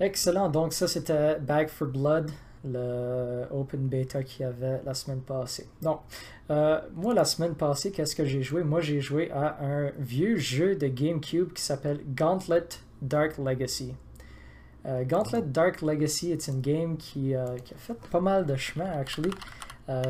Excellent, 0.00 0.48
donc 0.48 0.72
ça 0.72 0.88
c'était 0.88 1.38
Bag 1.38 1.68
for 1.68 1.86
Blood 1.86 2.30
le 2.64 3.44
open 3.50 3.88
beta 3.88 4.22
qu'il 4.22 4.42
y 4.42 4.44
avait 4.44 4.80
la 4.84 4.94
semaine 4.94 5.20
passée. 5.20 5.68
Donc, 5.80 6.00
euh, 6.50 6.80
moi, 6.94 7.14
la 7.14 7.24
semaine 7.24 7.54
passée, 7.54 7.90
qu'est-ce 7.90 8.14
que 8.14 8.24
j'ai 8.24 8.42
joué? 8.42 8.62
Moi, 8.62 8.80
j'ai 8.80 9.00
joué 9.00 9.30
à 9.30 9.58
un 9.64 9.90
vieux 9.98 10.36
jeu 10.36 10.76
de 10.76 10.86
GameCube 10.86 11.52
qui 11.52 11.62
s'appelle 11.62 12.00
Gauntlet 12.16 12.68
Dark 13.00 13.38
Legacy. 13.38 13.94
Euh, 14.86 15.04
Gauntlet 15.04 15.42
Dark 15.42 15.82
Legacy 15.82 16.32
est 16.32 16.48
une 16.48 16.60
game 16.60 16.96
qui, 16.96 17.34
euh, 17.34 17.56
qui, 17.64 17.74
a 17.74 17.78
fait 17.78 17.94
pas 18.10 18.20
mal 18.20 18.46
de 18.46 18.56
chemin, 18.56 18.90
actually. 18.90 19.32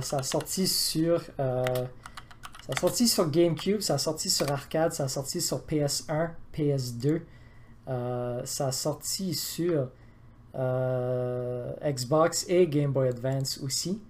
ça 0.00 0.18
a 0.18 0.22
sorti 0.22 0.66
sur... 0.66 1.22
ça 1.36 1.74
a 2.68 2.80
sorti 2.80 3.08
sur 3.08 3.28
GameCube, 3.30 3.80
ça 3.80 3.94
a 3.94 3.98
sorti 3.98 4.30
sur 4.30 4.50
arcade, 4.50 4.92
ça 4.92 5.04
a 5.04 5.08
sorti 5.08 5.40
sur 5.40 5.60
PS1, 5.60 6.30
PS2. 6.54 7.22
ça 8.44 8.66
a 8.66 8.72
sorti 8.72 9.34
sur 9.34 9.88
Xbox 10.54 12.46
et 12.48 12.66
Game 12.66 12.92
Boy 12.92 13.08
Advance 13.08 13.58
aussi. 13.62 14.00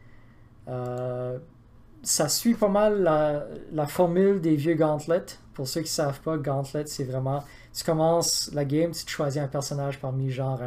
Euh, 0.69 1.39
ça 2.03 2.29
suit 2.29 2.55
pas 2.55 2.69
mal 2.69 3.03
la, 3.73 3.87
formule 3.87 4.41
des 4.41 4.57
vieux 4.57 4.75
Gauntlet. 4.75 5.25
Pour 5.55 5.69
ceux 5.69 5.81
qui 5.81 5.87
ne 5.87 5.91
savent 5.91 6.21
pas, 6.21 6.37
Gauntlet, 6.37 6.85
c'est 6.87 7.05
vraiment. 7.05 7.45
Tu 7.75 7.85
commences 7.85 8.51
la 8.53 8.65
game, 8.65 8.91
tu 8.91 9.07
choisis 9.07 9.41
un 9.41 9.49
personnage 9.49 9.99
parmi 10.01 10.31
genre 10.31 10.61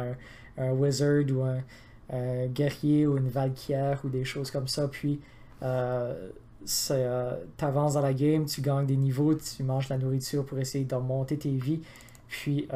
un, 0.56 0.72
wizard 0.72 1.24
ou 1.30 1.42
un, 1.42 2.46
guerrier 2.48 3.06
ou 3.06 3.18
une 3.18 3.28
valkyrie 3.28 3.98
ou 4.04 4.08
des 4.08 4.24
choses 4.24 4.50
comme 4.50 4.68
ça. 4.68 4.88
Puis, 4.88 5.20
euh, 5.62 6.30
tu 6.64 7.64
avances 7.64 7.94
dans 7.94 8.00
la 8.00 8.14
game, 8.14 8.46
tu 8.46 8.60
gagnes 8.60 8.86
des 8.86 8.96
niveaux, 8.96 9.34
tu 9.34 9.62
manges 9.62 9.88
la 9.88 9.98
nourriture 9.98 10.44
pour 10.44 10.58
essayer 10.58 10.84
de 10.84 10.96
monter 10.96 11.36
tes 11.36 11.56
vies. 11.56 11.82
Puis, 12.28 12.66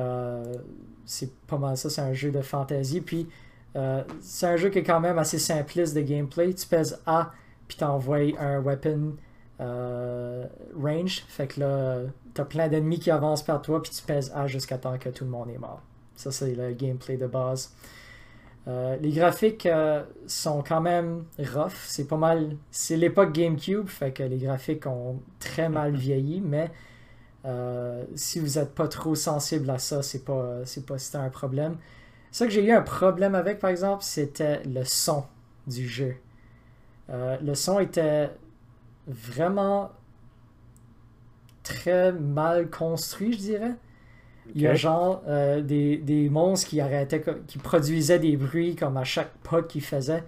c'est 1.11 1.33
pas 1.47 1.59
mal 1.59 1.77
ça, 1.77 1.91
c'est 1.91 2.01
un 2.01 2.13
jeu 2.13 2.31
de 2.31 2.41
fantasy. 2.41 3.01
Puis 3.01 3.29
euh, 3.75 4.03
c'est 4.21 4.47
un 4.47 4.57
jeu 4.57 4.71
qui 4.71 4.79
est 4.79 4.85
quand 4.85 5.01
même 5.01 5.19
assez 5.19 5.41
simpliste 5.41 5.95
de 5.95 6.03
gameplay. 6.03 6.55
Tu 6.55 6.67
pèses 6.67 7.01
A, 7.05 7.33
puis 7.67 7.77
t'envoies 7.77 8.39
un 8.39 8.61
weapon 8.61 9.17
euh, 9.61 10.47
range. 10.81 11.25
Fait 11.29 11.49
que 11.49 11.61
là, 11.61 11.99
t'as 12.33 12.45
plein 12.45 12.69
d'ennemis 12.69 13.01
qui 13.01 13.11
avancent 13.11 13.43
par 13.43 13.61
toi, 13.61 13.83
puis 13.83 13.91
tu 13.91 14.03
pèses 14.03 14.31
A 14.37 14.47
jusqu'à 14.47 14.79
temps 14.79 14.99
que 14.99 15.09
tout 15.09 15.25
le 15.25 15.31
monde 15.31 15.51
est 15.51 15.59
mort. 15.59 15.83
Ça, 16.15 16.31
c'est 16.31 16.55
le 16.55 16.73
gameplay 16.73 17.17
de 17.17 17.27
base. 17.27 17.75
Euh, 18.69 18.97
les 19.01 19.11
graphiques 19.11 19.67
sont 20.29 20.63
quand 20.63 20.81
même 20.81 21.25
rough. 21.39 21.87
C'est 21.87 22.07
pas 22.07 22.19
mal. 22.19 22.57
C'est 22.71 22.97
l'époque 22.97 23.33
GameCube, 23.33 23.89
fait 23.89 24.13
que 24.13 24.23
les 24.23 24.39
graphiques 24.39 24.87
ont 24.87 25.21
très 25.41 25.69
mal 25.69 25.97
vieilli, 25.97 26.41
mais 26.41 26.71
euh, 27.47 28.05
si 28.17 28.39
vous 28.39 28.59
n'êtes 28.59 28.75
pas 28.75 28.89
trop 28.89 29.15
sensible 29.15 29.71
à 29.71 29.79
ça, 29.79 30.03
c'est 30.03 30.25
pas, 30.25 30.61
c'est 30.65 30.85
pas 30.85 30.99
c'était 30.99 31.19
un 31.19 31.31
problème. 31.31 31.77
Ce 32.33 32.45
que 32.45 32.51
j'ai 32.51 32.65
eu 32.65 32.73
un 32.73 32.83
problème 32.83 33.35
avec, 33.35 33.59
par 33.59 33.71
exemple, 33.71 34.05
c'était 34.05 34.63
le 34.65 34.85
son 34.85 35.25
du 35.67 35.89
jeu. 35.89 36.17
Euh, 37.09 37.37
le 37.43 37.55
son 37.55 37.81
était 37.81 38.31
vraiment 39.07 39.91
très 41.63 42.13
mal 42.13 42.71
construit, 42.71 43.33
je 43.33 43.39
dirais. 43.39 43.75
Il 44.55 44.63
y 44.63 44.67
a 44.67 44.75
genre 44.75 45.23
euh, 45.29 45.61
des, 45.61 45.97
des, 45.97 46.29
monstres 46.29 46.69
qui 46.69 46.81
arrêtaient, 46.81 47.23
qui 47.47 47.59
produisaient 47.59 48.19
des 48.19 48.37
bruits 48.37 48.75
comme 48.75 48.97
à 48.97 49.05
chaque 49.05 49.33
pas 49.39 49.63
qu'ils 49.63 49.83
faisaient. 49.83 50.25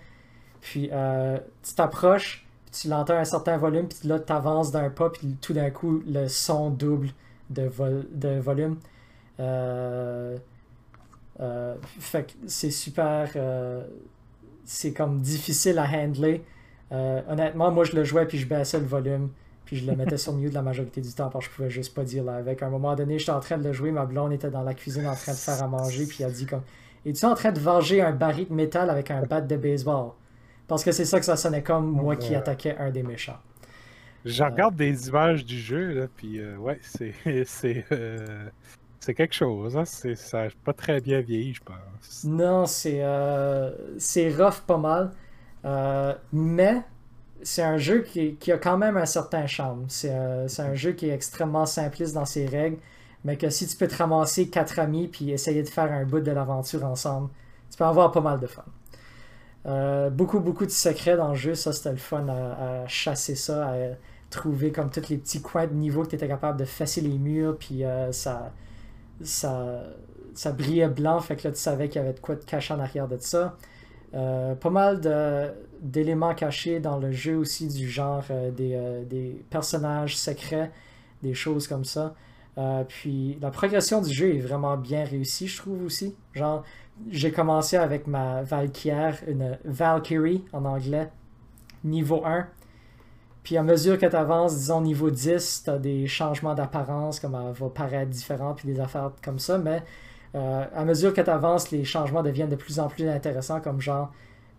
Puis 0.60 0.90
tu 1.62 1.74
t'approches, 1.74 2.46
tu 2.72 2.88
l'entends 2.88 3.14
à 3.14 3.18
un 3.18 3.24
certain 3.24 3.56
volume, 3.58 3.86
puis 3.88 4.08
là, 4.08 4.18
tu 4.18 4.32
avances 4.32 4.72
d'un 4.72 4.90
pas, 4.90 5.10
puis 5.10 5.36
tout 5.40 5.52
d'un 5.52 5.70
coup, 5.70 6.02
le 6.06 6.26
son 6.28 6.70
double 6.70 7.10
de, 7.50 7.70
de 8.12 8.38
volume. 8.40 8.76
Euh, 9.40 10.36
euh, 11.40 11.74
fait 11.98 12.24
que 12.24 12.32
c'est 12.46 12.70
super. 12.70 13.30
Euh, 13.36 13.84
c'est 14.64 14.92
comme 14.92 15.20
difficile 15.20 15.78
à 15.78 15.86
handler. 15.86 16.42
honnêtement, 16.90 17.70
moi, 17.70 17.84
je 17.84 17.94
le 17.96 18.04
jouais, 18.04 18.26
puis 18.26 18.38
je 18.38 18.46
baissais 18.46 18.78
le 18.78 18.86
volume, 18.86 19.30
puis 19.64 19.76
je 19.76 19.90
le 19.90 19.96
mettais 19.96 20.18
sur 20.18 20.32
mute 20.32 20.52
la 20.52 20.62
majorité 20.62 21.00
du 21.00 21.12
temps, 21.12 21.28
parce 21.30 21.46
que 21.46 21.50
je 21.50 21.56
pouvais 21.56 21.70
juste 21.70 21.94
pas 21.94 22.04
dire 22.04 22.24
là. 22.24 22.36
Avec 22.36 22.62
à 22.62 22.66
un 22.66 22.70
moment 22.70 22.94
donné, 22.94 23.18
j'étais 23.18 23.32
en 23.32 23.40
train 23.40 23.58
de 23.58 23.64
le 23.64 23.72
jouer, 23.72 23.90
ma 23.90 24.06
blonde 24.06 24.32
était 24.32 24.50
dans 24.50 24.62
la 24.62 24.74
cuisine 24.74 25.06
en 25.06 25.14
train 25.14 25.32
de 25.32 25.36
faire 25.36 25.62
à 25.62 25.66
manger, 25.66 26.06
puis 26.06 26.18
elle 26.20 26.30
a 26.30 26.30
dit 26.30 26.46
comme 26.46 26.62
Es-tu 27.04 27.24
en 27.24 27.34
train 27.34 27.50
de 27.50 27.58
venger 27.58 28.00
un 28.00 28.12
baril 28.12 28.48
de 28.48 28.54
métal 28.54 28.88
avec 28.88 29.10
un 29.10 29.22
bat 29.22 29.40
de 29.40 29.56
baseball 29.56 30.12
parce 30.68 30.84
que 30.84 30.92
c'est 30.92 31.04
ça 31.04 31.18
que 31.18 31.26
ça 31.26 31.36
sonnait 31.36 31.62
comme 31.62 31.90
moi 31.90 32.16
qui 32.16 32.34
attaquais 32.34 32.76
un 32.78 32.90
des 32.90 33.02
méchants. 33.02 33.38
Je 34.24 34.44
regarde 34.44 34.76
des 34.76 35.08
images 35.08 35.44
du 35.44 35.58
jeu, 35.58 35.92
là, 35.92 36.06
puis 36.16 36.38
euh, 36.38 36.56
ouais, 36.56 36.78
c'est 36.82 37.14
c'est 37.44 37.84
euh, 37.90 38.48
c'est 39.00 39.14
quelque 39.14 39.34
chose. 39.34 39.76
Hein? 39.76 39.84
C'est 39.84 40.14
ça 40.14 40.46
pas 40.64 40.72
très 40.72 41.00
bien 41.00 41.20
vieilli, 41.20 41.54
je 41.54 41.62
pense. 41.62 42.24
Non, 42.24 42.66
c'est 42.66 43.00
euh, 43.02 43.72
c'est 43.98 44.30
rough 44.30 44.60
pas 44.66 44.78
mal, 44.78 45.10
mais 46.32 46.82
c'est 47.42 47.62
un 47.62 47.78
jeu 47.78 48.02
qui, 48.02 48.36
qui, 48.36 48.52
a 48.52 48.58
quand 48.58 48.78
même 48.78 48.96
un 48.96 49.06
certain 49.06 49.46
charme. 49.46 49.86
C'est 49.88 50.10
un 50.12 50.74
jeu 50.74 50.92
qui 50.92 51.08
est 51.08 51.14
extrêmement 51.14 51.66
simpliste 51.66 52.14
dans 52.14 52.24
ses 52.24 52.46
règles, 52.46 52.78
mais 53.24 53.36
que 53.36 53.50
si 53.50 53.66
tu 53.66 53.76
peux 53.76 53.88
te 53.88 53.96
ramasser 53.96 54.48
quatre 54.48 54.78
amis 54.78 55.08
puis 55.08 55.32
essayer 55.32 55.64
de 55.64 55.68
faire 55.68 55.90
un 55.90 56.04
bout 56.04 56.20
de 56.20 56.30
l'aventure 56.30 56.84
ensemble, 56.84 57.30
tu 57.70 57.76
peux 57.76 57.84
avoir 57.84 58.12
pas 58.12 58.20
mal 58.20 58.38
de 58.38 58.46
fun. 58.46 58.64
Euh, 59.64 60.10
beaucoup, 60.10 60.40
beaucoup 60.40 60.66
de 60.66 60.70
secrets 60.70 61.16
dans 61.16 61.28
le 61.28 61.34
jeu. 61.34 61.54
Ça, 61.54 61.72
c'était 61.72 61.90
le 61.90 61.96
fun 61.96 62.26
à, 62.28 62.86
chasser 62.88 63.34
ça, 63.34 63.68
à 63.68 63.74
trouver 64.30 64.72
comme 64.72 64.90
tous 64.90 65.08
les 65.08 65.18
petits 65.18 65.42
coins 65.42 65.66
de 65.66 65.74
niveau 65.74 66.02
que 66.02 66.08
tu 66.08 66.16
étais 66.16 66.28
capable 66.28 66.58
de 66.58 66.64
fesser 66.64 67.00
les 67.00 67.18
murs, 67.18 67.56
puis 67.58 67.84
euh, 67.84 68.12
ça, 68.12 68.52
ça, 69.22 69.82
ça 70.34 70.52
brillait 70.52 70.88
blanc, 70.88 71.20
fait 71.20 71.36
que 71.36 71.48
là, 71.48 71.52
tu 71.52 71.60
savais 71.60 71.88
qu'il 71.88 72.00
y 72.00 72.04
avait 72.04 72.14
de 72.14 72.20
quoi 72.20 72.36
te 72.36 72.44
cacher 72.44 72.74
en 72.74 72.80
arrière 72.80 73.08
de 73.08 73.18
ça. 73.20 73.56
Euh, 74.14 74.54
pas 74.54 74.70
mal 74.70 75.00
d'éléments 75.80 76.34
cachés 76.34 76.80
dans 76.80 76.98
le 76.98 77.12
jeu 77.12 77.36
aussi, 77.36 77.68
du 77.68 77.88
genre 77.88 78.24
des, 78.56 79.04
des, 79.08 79.44
personnages 79.50 80.16
secrets, 80.16 80.70
des 81.22 81.34
choses 81.34 81.68
comme 81.68 81.84
ça. 81.84 82.14
Puis 82.88 83.38
la 83.40 83.50
progression 83.50 84.00
du 84.02 84.12
jeu 84.12 84.34
est 84.36 84.40
vraiment 84.40 84.76
bien 84.76 85.04
réussie, 85.04 85.48
je 85.48 85.56
trouve 85.56 85.84
aussi. 85.84 86.14
Genre, 86.34 86.62
j'ai 87.10 87.32
commencé 87.32 87.76
avec 87.76 88.06
ma 88.06 88.42
Valkyrie, 88.42 89.14
une 89.26 89.58
Valkyrie 89.64 90.44
en 90.52 90.64
anglais, 90.64 91.10
niveau 91.84 92.24
1. 92.24 92.46
Puis 93.42 93.56
à 93.56 93.62
mesure 93.62 93.98
que 93.98 94.06
tu 94.06 94.14
avances, 94.14 94.56
disons 94.56 94.80
niveau 94.80 95.10
10, 95.10 95.62
tu 95.64 95.70
as 95.70 95.78
des 95.78 96.06
changements 96.06 96.54
d'apparence, 96.54 97.18
comme 97.18 97.34
elle 97.34 97.52
va 97.52 97.68
paraître 97.70 98.10
différent, 98.10 98.54
puis 98.54 98.68
des 98.68 98.78
affaires 98.78 99.10
comme 99.22 99.38
ça. 99.38 99.58
Mais 99.58 99.82
euh, 100.34 100.64
à 100.74 100.84
mesure 100.84 101.12
que 101.12 101.20
tu 101.20 101.30
avances, 101.30 101.70
les 101.70 101.84
changements 101.84 102.22
deviennent 102.22 102.48
de 102.50 102.56
plus 102.56 102.78
en 102.78 102.88
plus 102.88 103.08
intéressants, 103.08 103.60
comme 103.60 103.80
genre 103.80 104.12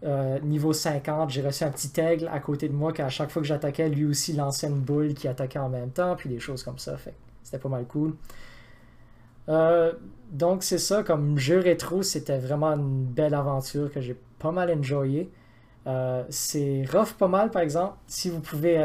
euh, 0.04 0.38
niveau 0.39 0.74
50, 0.74 1.30
j'ai 1.30 1.41
reçu 1.41 1.64
un 1.64 1.72
petit 1.72 1.98
aigle 2.02 2.28
à 2.28 2.39
côté 2.39 2.68
de 2.68 2.74
moi 2.74 2.91
qu'à 2.91 3.08
chaque 3.08 3.32
fois 3.32 3.41
que 3.41 3.48
j'attaquais, 3.48 3.88
lui 3.88 4.06
aussi 4.06 4.34
lançait 4.34 4.68
une 4.68 4.82
boule 4.82 5.14
qui 5.14 5.30
attaquait 5.30 5.60
en 5.60 5.70
même 5.70 5.91
temps, 5.91 6.16
puis 6.18 6.28
des 6.28 6.39
choses 6.39 6.62
comme 6.62 6.78
ça. 6.78 6.98
C'était 7.54 7.62
pas 7.62 7.70
mal 7.70 7.86
cool. 7.86 8.16
Euh, 9.49 9.93
donc 10.32 10.64
c'est 10.64 10.78
ça, 10.78 11.04
comme 11.04 11.38
jeu 11.38 11.60
rétro, 11.60 12.01
c'était 12.01 12.39
vraiment 12.39 12.74
une 12.74 13.06
belle 13.06 13.34
aventure 13.34 13.91
que 13.91 14.01
j'ai 14.01 14.18
pas 14.39 14.51
mal 14.51 14.72
enjoyé. 14.72 15.30
c'est 16.30 16.86
rough 16.91 17.14
pas 17.18 17.28
mal, 17.28 17.51
par 17.51 17.62
exemple. 17.62 17.97
Si 18.08 18.30
vous 18.30 18.39
pouvez 18.39 18.78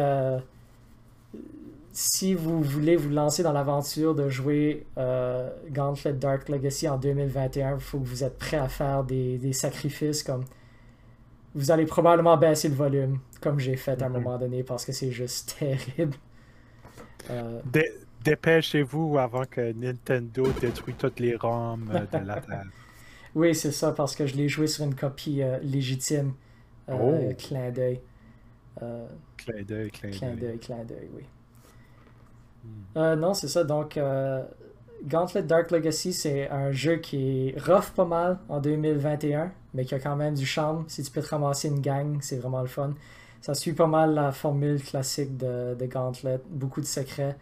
si 2.00 2.32
vous 2.32 2.62
voulez 2.62 2.94
vous 2.94 3.10
lancer 3.10 3.42
dans 3.42 3.52
l'aventure 3.52 4.14
de 4.14 4.28
jouer 4.28 4.86
euh, 4.98 5.50
Gauntlet 5.68 6.12
Dark 6.12 6.48
Legacy 6.48 6.88
en 6.88 6.96
2021, 6.96 7.74
il 7.74 7.80
faut 7.80 7.98
que 7.98 8.06
vous 8.06 8.22
êtes 8.22 8.38
prêt 8.38 8.56
à 8.56 8.68
faire 8.68 9.02
des, 9.02 9.52
sacrifices 9.52 10.22
comme 10.22 10.44
vous 11.56 11.72
allez 11.72 11.86
probablement 11.86 12.36
baisser 12.36 12.68
le 12.68 12.76
volume, 12.76 13.18
comme 13.40 13.58
j'ai 13.58 13.74
fait 13.74 14.00
à 14.00 14.06
un 14.06 14.10
mhm. 14.10 14.22
moment 14.22 14.38
donné, 14.38 14.62
parce 14.62 14.84
que 14.84 14.92
c'est 14.92 15.10
juste 15.10 15.56
terrible. 15.58 16.14
Euh, 17.30 17.60
dépêchez-vous 18.24 19.18
avant 19.18 19.44
que 19.44 19.72
Nintendo 19.72 20.46
détruise 20.60 20.96
toutes 20.98 21.20
les 21.20 21.36
ROM 21.36 21.84
de 21.86 22.18
la 22.26 22.40
table. 22.40 22.70
oui, 23.34 23.54
c'est 23.54 23.72
ça, 23.72 23.92
parce 23.92 24.14
que 24.14 24.26
je 24.26 24.36
l'ai 24.36 24.48
joué 24.48 24.66
sur 24.66 24.84
une 24.84 24.94
copie 24.94 25.42
euh, 25.42 25.58
légitime. 25.60 26.32
Oh. 26.90 27.14
Clin 27.36 27.70
d'œil. 27.70 28.00
clin 29.36 29.62
d'œil, 29.62 29.90
clin 29.90 30.34
d'œil. 30.34 30.58
Clin 30.58 30.84
d'œil, 30.84 31.08
oui. 31.14 31.24
Euh, 32.96 33.16
non, 33.16 33.34
c'est 33.34 33.48
ça. 33.48 33.64
Donc, 33.64 33.96
euh, 33.96 34.42
Gauntlet 35.04 35.42
Dark 35.42 35.70
Legacy, 35.70 36.12
c'est 36.12 36.48
un 36.50 36.72
jeu 36.72 36.96
qui 36.96 37.48
est 37.48 37.60
rough 37.60 37.90
pas 37.94 38.04
mal 38.04 38.38
en 38.48 38.60
2021, 38.60 39.52
mais 39.74 39.84
qui 39.84 39.94
a 39.94 39.98
quand 40.00 40.16
même 40.16 40.34
du 40.34 40.46
charme. 40.46 40.84
Si 40.88 41.02
tu 41.02 41.10
peux 41.10 41.22
te 41.22 41.28
ramasser 41.28 41.68
une 41.68 41.80
gang, 41.80 42.18
c'est 42.20 42.36
vraiment 42.36 42.60
le 42.60 42.66
fun. 42.66 42.94
Ça 43.40 43.54
suit 43.54 43.72
pas 43.72 43.86
mal 43.86 44.14
la 44.14 44.32
formule 44.32 44.82
classique 44.82 45.36
de, 45.36 45.74
de 45.74 45.86
Gauntlet. 45.86 46.40
Beaucoup 46.50 46.80
de 46.80 46.86
secrets, 46.86 47.36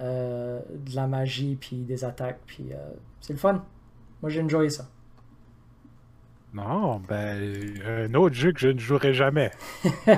euh, 0.00 0.60
de 0.68 0.94
la 0.96 1.06
magie, 1.06 1.56
puis 1.56 1.76
des 1.76 2.04
attaques. 2.04 2.40
Puis 2.46 2.70
c'est 3.20 3.32
le 3.32 3.38
fun. 3.38 3.64
Moi, 4.20 4.30
j'ai 4.30 4.42
enjoyé 4.42 4.70
ça. 4.70 4.88
Non, 6.54 7.00
ben, 7.00 7.40
un 7.86 8.12
autre 8.14 8.34
jeu 8.34 8.52
que 8.52 8.60
je 8.60 8.68
ne 8.68 8.78
jouerai 8.78 9.14
jamais. 9.14 9.50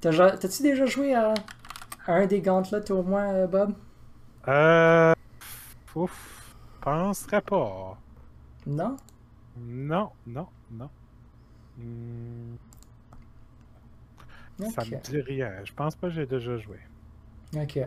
T'as-tu 0.00 0.62
déjà 0.62 0.84
joué 0.86 1.14
à 1.14 1.32
un 2.08 2.26
des 2.26 2.40
gauntlets 2.40 2.90
au 2.90 3.04
moins, 3.04 3.32
euh, 3.32 3.46
Bob? 3.46 3.74
Euh. 4.48 5.14
Ouf. 5.94 6.56
Penserais 6.80 7.40
pas. 7.40 7.96
Non? 8.66 8.96
Non, 9.56 10.10
non, 10.26 10.48
non. 10.72 10.90
Hmm. 11.78 12.56
Ça 14.74 14.84
me 14.84 15.00
dit 15.00 15.20
rien. 15.20 15.52
Je 15.64 15.72
pense 15.72 15.94
pas 15.94 16.08
que 16.08 16.14
j'ai 16.14 16.26
déjà 16.26 16.56
joué. 16.56 16.78
Ok. 17.56 17.78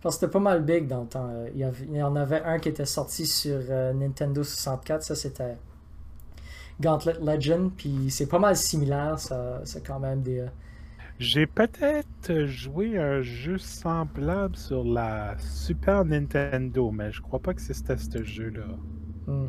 Parce 0.00 0.16
que 0.16 0.20
c'était 0.20 0.32
pas 0.32 0.40
mal 0.40 0.62
big 0.62 0.86
dans 0.86 1.02
le 1.02 1.06
temps. 1.08 1.30
Il 1.54 1.60
y, 1.60 2.02
en 2.02 2.16
avait 2.16 2.42
un 2.42 2.58
qui 2.58 2.68
était 2.68 2.84
sorti 2.84 3.26
sur 3.26 3.58
euh, 3.70 3.92
Nintendo 3.92 4.42
64. 4.42 5.02
Ça, 5.02 5.14
c'était 5.14 5.56
Gauntlet 6.80 7.14
Legend. 7.20 7.70
Puis 7.74 8.10
c'est 8.10 8.26
pas 8.26 8.38
mal 8.38 8.56
similaire. 8.56 9.18
Ça, 9.18 9.62
c'est 9.64 9.86
quand 9.86 9.98
même 9.98 10.22
des, 10.22 10.46
j'ai 11.18 11.46
peut-être 11.46 12.44
joué 12.46 12.98
un 12.98 13.22
jeu 13.22 13.56
semblable 13.56 14.56
sur 14.56 14.82
la 14.82 15.36
Super 15.38 16.04
Nintendo, 16.04 16.90
mais 16.90 17.12
je 17.12 17.22
crois 17.22 17.38
pas 17.38 17.54
que 17.54 17.60
c'était 17.60 17.96
ce 17.96 18.24
jeu-là. 18.24 18.66
Hmm. 19.28 19.48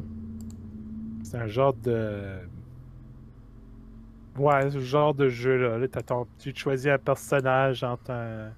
C'est 1.24 1.38
un 1.38 1.48
genre 1.48 1.74
de. 1.74 2.38
Ouais, 4.38 4.70
ce 4.70 4.80
genre 4.80 5.16
de 5.16 5.28
jeu-là. 5.28 5.80
Là, 5.80 5.88
ton... 5.88 6.28
Tu 6.38 6.54
choisis 6.56 6.88
un 6.88 7.00
personnage 7.00 7.84
entre 7.84 8.12
un. 8.12 8.52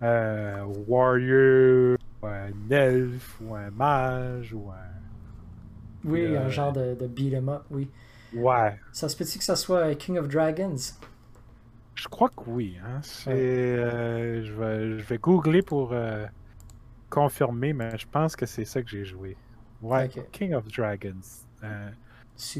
Un 0.00 0.64
warrior, 0.86 1.96
ou 2.22 2.26
un 2.26 2.52
elfe, 2.70 3.40
ou 3.40 3.54
un 3.54 3.70
mage, 3.70 4.52
ou 4.54 4.70
un. 4.70 4.98
Oui, 6.04 6.36
un 6.36 6.42
euh, 6.42 6.50
genre 6.50 6.72
de, 6.72 6.94
de 6.94 7.50
up, 7.50 7.62
oui. 7.70 7.88
Ouais. 8.32 8.78
Ça 8.92 9.08
se 9.08 9.16
peut-il 9.16 9.38
que 9.38 9.44
ça 9.44 9.56
soit 9.56 9.94
King 9.94 10.18
of 10.18 10.28
Dragons? 10.28 10.76
Je 11.94 12.06
crois 12.06 12.28
que 12.28 12.42
oui. 12.46 12.76
Hein. 12.84 13.00
Euh, 13.26 14.44
je, 14.44 14.52
vais, 14.52 14.98
je 14.98 15.04
vais 15.04 15.18
googler 15.18 15.62
pour 15.62 15.92
euh, 15.92 16.26
confirmer, 17.10 17.72
mais 17.72 17.96
je 17.98 18.06
pense 18.06 18.36
que 18.36 18.46
c'est 18.46 18.64
ça 18.64 18.82
que 18.82 18.88
j'ai 18.88 19.04
joué. 19.04 19.36
Ouais, 19.82 20.08
King 20.30 20.54
of 20.54 20.68
Dragons. 20.68 21.20
Euh, 21.64 21.90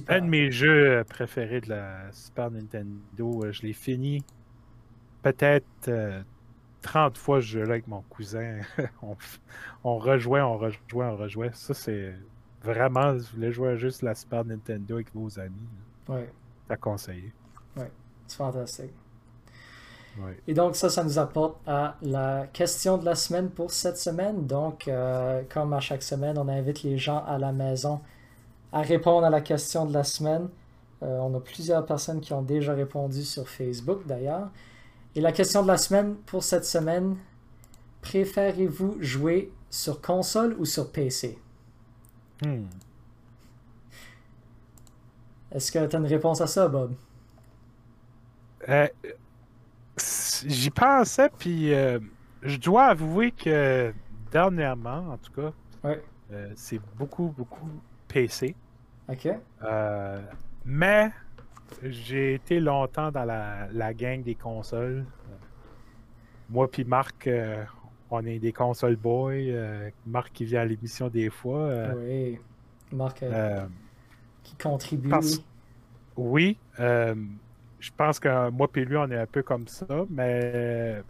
un 0.09 0.21
de 0.21 0.27
mes 0.27 0.51
jeux 0.51 1.05
préférés 1.09 1.61
de 1.61 1.69
la 1.69 2.11
Super 2.11 2.51
Nintendo. 2.51 3.53
Je 3.53 3.63
l'ai 3.63 3.73
fini 3.73 4.25
peut-être 5.23 5.91
30 6.89 7.19
fois 7.19 7.41
ce 7.41 7.47
jeu-là 7.47 7.75
avec 7.75 7.87
mon 7.87 8.01
cousin. 8.09 8.61
on, 9.03 9.15
on, 9.85 9.99
rejouait, 9.99 10.41
on 10.41 10.57
rejouait, 10.57 11.05
on 11.05 11.17
rejouait. 11.17 11.51
Ça, 11.53 11.75
c'est 11.75 12.15
vraiment, 12.63 13.19
si 13.19 13.27
vous 13.27 13.37
voulez 13.37 13.53
jouer 13.53 13.77
juste 13.77 14.01
la 14.01 14.15
Super 14.15 14.45
Nintendo 14.45 14.95
avec 14.95 15.15
vos 15.15 15.39
amis, 15.39 15.69
ouais. 16.09 16.31
à 16.71 16.77
conseiller. 16.77 17.33
Ouais, 17.77 17.91
c'est 18.27 18.37
fantastique. 18.37 18.93
Et 20.49 20.55
donc 20.55 20.75
ça, 20.75 20.89
ça 20.89 21.05
nous 21.05 21.17
apporte 21.21 21.61
à 21.65 21.95
la 22.03 22.49
question 22.53 22.99
de 22.99 23.05
la 23.05 23.15
semaine 23.15 23.51
pour 23.51 23.71
cette 23.71 23.99
semaine. 23.99 24.47
Donc, 24.47 24.89
euh, 24.89 25.43
comme 25.49 25.73
à 25.73 25.79
chaque 25.79 26.03
semaine, 26.03 26.37
on 26.39 26.49
invite 26.49 26.83
les 26.83 26.99
gens 26.99 27.23
à 27.25 27.39
la 27.39 27.53
maison 27.53 28.01
à 28.73 28.81
répondre 28.81 29.25
à 29.25 29.31
la 29.31 29.41
question 29.41 29.87
de 29.87 29.93
la 29.93 30.03
semaine. 30.03 30.49
Euh, 31.05 31.19
on 31.21 31.37
a 31.37 31.41
plusieurs 31.41 31.87
personnes 31.87 32.21
qui 32.21 32.33
ont 32.33 32.43
déjà 32.43 32.75
répondu 32.75 33.23
sur 33.23 33.49
Facebook 33.49 34.07
d'ailleurs. 34.07 34.49
Et 35.15 35.21
la 35.21 35.33
question 35.33 35.63
de 35.63 35.69
la 35.69 35.79
semaine 35.79 36.17
pour 36.27 36.45
cette 36.45 36.65
semaine, 36.65 37.17
préférez-vous 38.03 38.97
jouer 39.01 39.53
sur 39.71 40.01
console 40.01 40.55
ou 40.59 40.65
sur 40.65 40.93
PC? 40.93 41.39
Hmm. 42.45 42.67
Est-ce 45.51 45.73
que 45.73 45.87
tu 45.87 45.97
as 45.97 45.99
une 45.99 46.07
réponse 46.07 46.41
à 46.41 46.47
ça, 46.47 46.69
Bob? 46.69 46.95
Euh, 48.69 48.87
J'y 50.47 50.71
pensais, 50.71 51.31
puis 51.39 51.75
euh, 51.75 51.99
je 52.43 52.57
dois 52.57 52.87
avouer 52.87 53.33
que 53.33 53.93
dernièrement, 54.31 55.11
en 55.11 55.19
tout 55.19 55.33
cas, 55.33 55.53
euh, 56.31 56.53
c'est 56.55 56.81
beaucoup, 56.97 57.35
beaucoup 57.37 57.69
PC. 58.07 58.55
OK. 59.09 59.29
Euh, 59.63 60.23
mais 60.65 61.11
j'ai 61.83 62.35
été 62.35 62.61
longtemps 62.61 63.11
dans 63.11 63.25
la, 63.25 63.69
la 63.73 63.95
gang 63.95 64.23
des 64.23 64.35
consoles. 64.35 65.05
Moi 66.51 66.71
puis 66.71 66.85
Marc, 66.85 67.29
on 68.11 68.25
est 68.25 68.39
des 68.39 68.53
console 68.53 68.97
boys. 68.97 69.91
Marc 70.07 70.33
qui 70.33 70.45
vient 70.45 70.63
à 70.63 70.65
l'émission 70.65 71.09
des 71.09 71.31
fois. 71.31 71.71
oui. 71.97 72.39
Marc 72.93 73.23
qui 74.43 74.57
contribue. 74.57 75.11
Oui 76.17 76.59
je 77.81 77.91
pense 77.97 78.19
que 78.19 78.51
moi 78.51 78.69
et 78.75 78.85
lui, 78.85 78.97
on 78.97 79.11
est 79.11 79.19
un 79.19 79.27
peu 79.27 79.43
comme 79.43 79.67
ça, 79.69 79.87
mais 80.11 81.03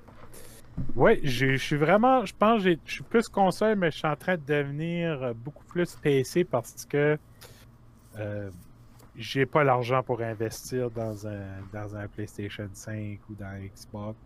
ouais, 0.95 1.21
je 1.23 1.57
suis 1.57 1.77
vraiment, 1.77 2.25
je 2.25 2.35
pense 2.39 2.63
que 2.63 2.77
je 2.85 2.93
suis 2.93 3.05
plus 3.05 3.29
console, 3.29 3.77
mais 3.77 3.91
je 3.91 3.99
suis 3.99 4.07
en 4.07 4.17
train 4.17 4.37
de 4.37 4.43
devenir 4.47 5.35
beaucoup 5.35 5.65
plus 5.65 5.97
PC 5.97 6.45
parce 6.45 6.85
que 6.85 7.19
euh, 8.19 8.51
j'ai 9.19 9.47
pas 9.47 9.65
l'argent 9.65 10.03
pour 10.03 10.21
investir 10.23 10.91
dans 10.91 11.27
un, 11.27 11.61
dans 11.73 11.97
un 11.97 12.07
PlayStation 12.07 12.69
5 12.73 13.19
ou 13.29 13.35
dans 13.35 13.59
Xbox. 13.59 14.17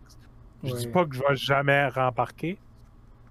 Je 0.63 0.73
dis 0.75 0.87
pas 0.87 1.03
que 1.05 1.15
je 1.15 1.21
vais 1.27 1.35
jamais 1.35 1.87
rembarquer, 1.87 2.57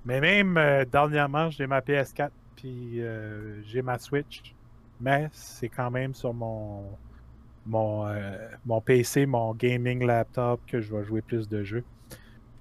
mais 0.04 0.20
même 0.20 0.58
euh, 0.58 0.84
dernièrement, 0.84 1.48
j'ai 1.50 1.66
ma 1.66 1.80
PS4 1.80 2.30
puis 2.56 3.00
euh, 3.00 3.62
j'ai 3.62 3.80
ma 3.80 3.98
Switch, 3.98 4.54
mais 5.00 5.30
c'est 5.32 5.68
quand 5.68 5.90
même 5.90 6.14
sur 6.14 6.34
mon 6.34 6.84
mon, 7.64 8.08
euh, 8.08 8.36
mon 8.66 8.80
PC, 8.80 9.24
mon 9.24 9.54
gaming 9.54 10.04
laptop, 10.04 10.60
que 10.66 10.80
je 10.80 10.94
vais 10.94 11.04
jouer 11.04 11.22
plus 11.22 11.48
de 11.48 11.62
jeux. 11.62 11.84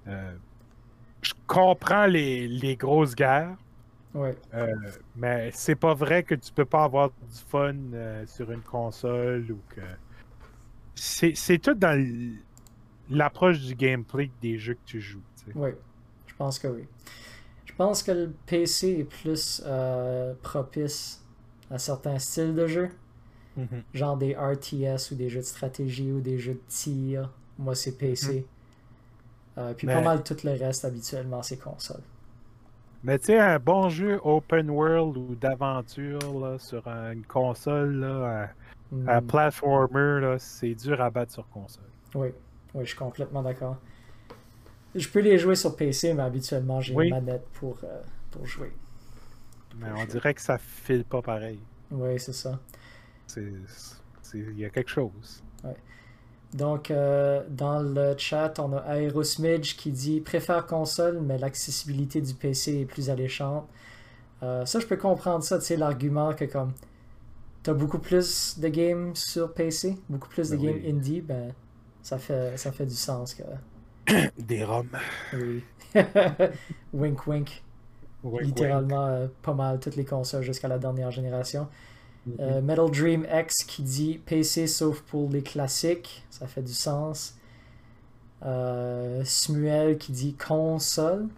Je 0.06 1.32
comprends 1.48 2.06
les, 2.06 2.46
les 2.46 2.76
grosses 2.76 3.16
guerres. 3.16 3.56
Ouais. 4.14 4.36
Euh, 4.54 4.74
mais 5.16 5.50
c'est 5.52 5.74
pas 5.74 5.94
vrai 5.94 6.22
que 6.22 6.34
tu 6.34 6.52
peux 6.52 6.64
pas 6.64 6.84
avoir 6.84 7.10
du 7.10 7.38
fun 7.48 7.74
sur 8.26 8.50
une 8.50 8.60
console 8.60 9.50
ou 9.50 9.58
que. 9.74 9.80
C'est 10.94 11.58
tout 11.58 11.74
dans 11.74 11.98
l'approche 13.08 13.60
du 13.60 13.74
gameplay 13.74 14.30
des 14.40 14.58
jeux 14.58 14.74
que 14.74 14.84
tu 14.84 15.00
joues. 15.00 15.22
Oui, 15.54 15.70
je 16.26 16.34
pense 16.34 16.58
que 16.58 16.68
oui. 16.68 16.86
Je 17.64 17.72
pense 17.74 18.02
que 18.02 18.12
le 18.12 18.32
PC 18.46 18.88
est 19.00 19.04
plus 19.04 19.64
propice 20.42 21.24
à 21.70 21.78
certains 21.78 22.18
styles 22.18 22.54
de 22.54 22.66
jeu. 22.66 22.90
Mhm. 23.56 23.82
Genre 23.92 24.16
des 24.16 24.34
RTS 24.34 25.10
ou 25.10 25.14
des 25.14 25.28
jeux 25.28 25.40
de 25.40 25.46
stratégie 25.46 26.10
ou 26.12 26.20
des 26.20 26.38
jeux 26.38 26.54
de 26.54 26.62
tir. 26.68 27.30
Moi, 27.58 27.74
c'est 27.74 27.92
PC. 27.92 28.34
Mhm. 28.36 28.44
Euh, 29.58 29.74
puis 29.74 29.86
pas 29.86 30.00
mal 30.00 30.22
tout 30.22 30.36
le 30.44 30.52
reste, 30.52 30.84
habituellement, 30.84 31.42
c'est 31.42 31.58
console. 31.58 32.00
Mais 33.04 33.18
tu 33.18 33.26
sais, 33.26 33.38
un 33.38 33.58
bon 33.58 33.88
jeu 33.88 34.20
open 34.22 34.70
world 34.70 35.16
ou 35.16 35.34
d'aventure 35.34 36.56
sur 36.60 36.86
une 36.86 37.24
console, 37.24 38.04
un, 38.04 38.48
mhm. 38.92 39.26
platformer, 39.26 40.36
c'est 40.38 40.74
dur 40.74 41.00
à 41.00 41.10
battre 41.10 41.32
sur 41.32 41.48
console. 41.48 41.84
Oui, 42.14 42.28
oui 42.74 42.84
je 42.84 42.90
suis 42.90 42.98
complètement 42.98 43.42
d'accord. 43.42 43.76
Je 44.94 45.08
peux 45.08 45.20
les 45.20 45.38
jouer 45.38 45.54
sur 45.54 45.74
PC, 45.74 46.14
mais 46.14 46.22
habituellement, 46.22 46.80
j'ai 46.80 46.94
une 46.94 47.10
manette 47.10 47.46
pour, 47.54 47.78
euh, 47.82 48.02
pour 48.30 48.46
jouer. 48.46 48.72
Mais 49.78 49.88
on 49.96 50.04
dirait 50.04 50.34
que 50.34 50.42
ça 50.42 50.58
file 50.58 51.04
pas 51.04 51.22
pareil. 51.22 51.58
Oui, 51.90 52.20
c'est 52.20 52.34
ça. 52.34 52.58
Il 53.36 54.58
y 54.58 54.64
a 54.64 54.70
quelque 54.70 54.90
chose. 54.90 55.42
Donc, 56.54 56.90
euh, 56.90 57.42
dans 57.48 57.80
le 57.80 58.14
chat, 58.18 58.58
on 58.58 58.74
a 58.74 58.96
Aerosmidge 58.96 59.76
qui 59.76 59.90
dit 59.90 60.20
préfère 60.20 60.66
console, 60.66 61.20
mais 61.22 61.38
l'accessibilité 61.38 62.20
du 62.20 62.34
PC 62.34 62.80
est 62.80 62.84
plus 62.84 63.08
alléchante. 63.08 63.66
Euh, 64.42 64.66
ça, 64.66 64.80
je 64.80 64.86
peux 64.86 64.96
comprendre 64.96 65.44
ça, 65.44 65.58
tu 65.58 65.64
sais, 65.64 65.76
l'argument 65.76 66.34
que 66.34 66.44
comme 66.44 66.72
t'as 67.62 67.72
beaucoup 67.72 67.98
plus 67.98 68.58
de 68.58 68.68
games 68.68 69.14
sur 69.14 69.52
PC, 69.54 69.96
beaucoup 70.10 70.28
plus 70.28 70.50
de 70.50 70.56
ben 70.56 70.66
games 70.66 70.96
indie, 70.96 71.20
ben 71.20 71.54
ça 72.02 72.18
fait, 72.18 72.58
ça 72.58 72.72
fait 72.72 72.86
du 72.86 72.94
sens 72.94 73.34
que. 73.34 73.42
Des 74.38 74.64
ROM. 74.64 74.88
Oui. 75.32 75.62
wink 76.92 77.26
wink. 77.26 77.62
Littéralement, 78.40 79.06
euh, 79.06 79.26
pas 79.42 79.54
mal 79.54 79.80
toutes 79.80 79.96
les 79.96 80.04
consoles 80.04 80.42
jusqu'à 80.42 80.68
la 80.68 80.78
dernière 80.78 81.10
génération. 81.10 81.68
Mm-hmm. 82.28 82.40
Euh, 82.40 82.60
Metal 82.60 82.90
Dream 82.90 83.26
X 83.32 83.64
qui 83.64 83.82
dit 83.82 84.20
PC 84.24 84.66
sauf 84.66 85.00
pour 85.02 85.28
les 85.30 85.42
classiques, 85.42 86.24
ça 86.30 86.46
fait 86.46 86.62
du 86.62 86.72
sens. 86.72 87.36
Euh, 88.44 89.22
Smuel 89.24 89.98
qui 89.98 90.12
dit 90.12 90.34
console. 90.34 91.28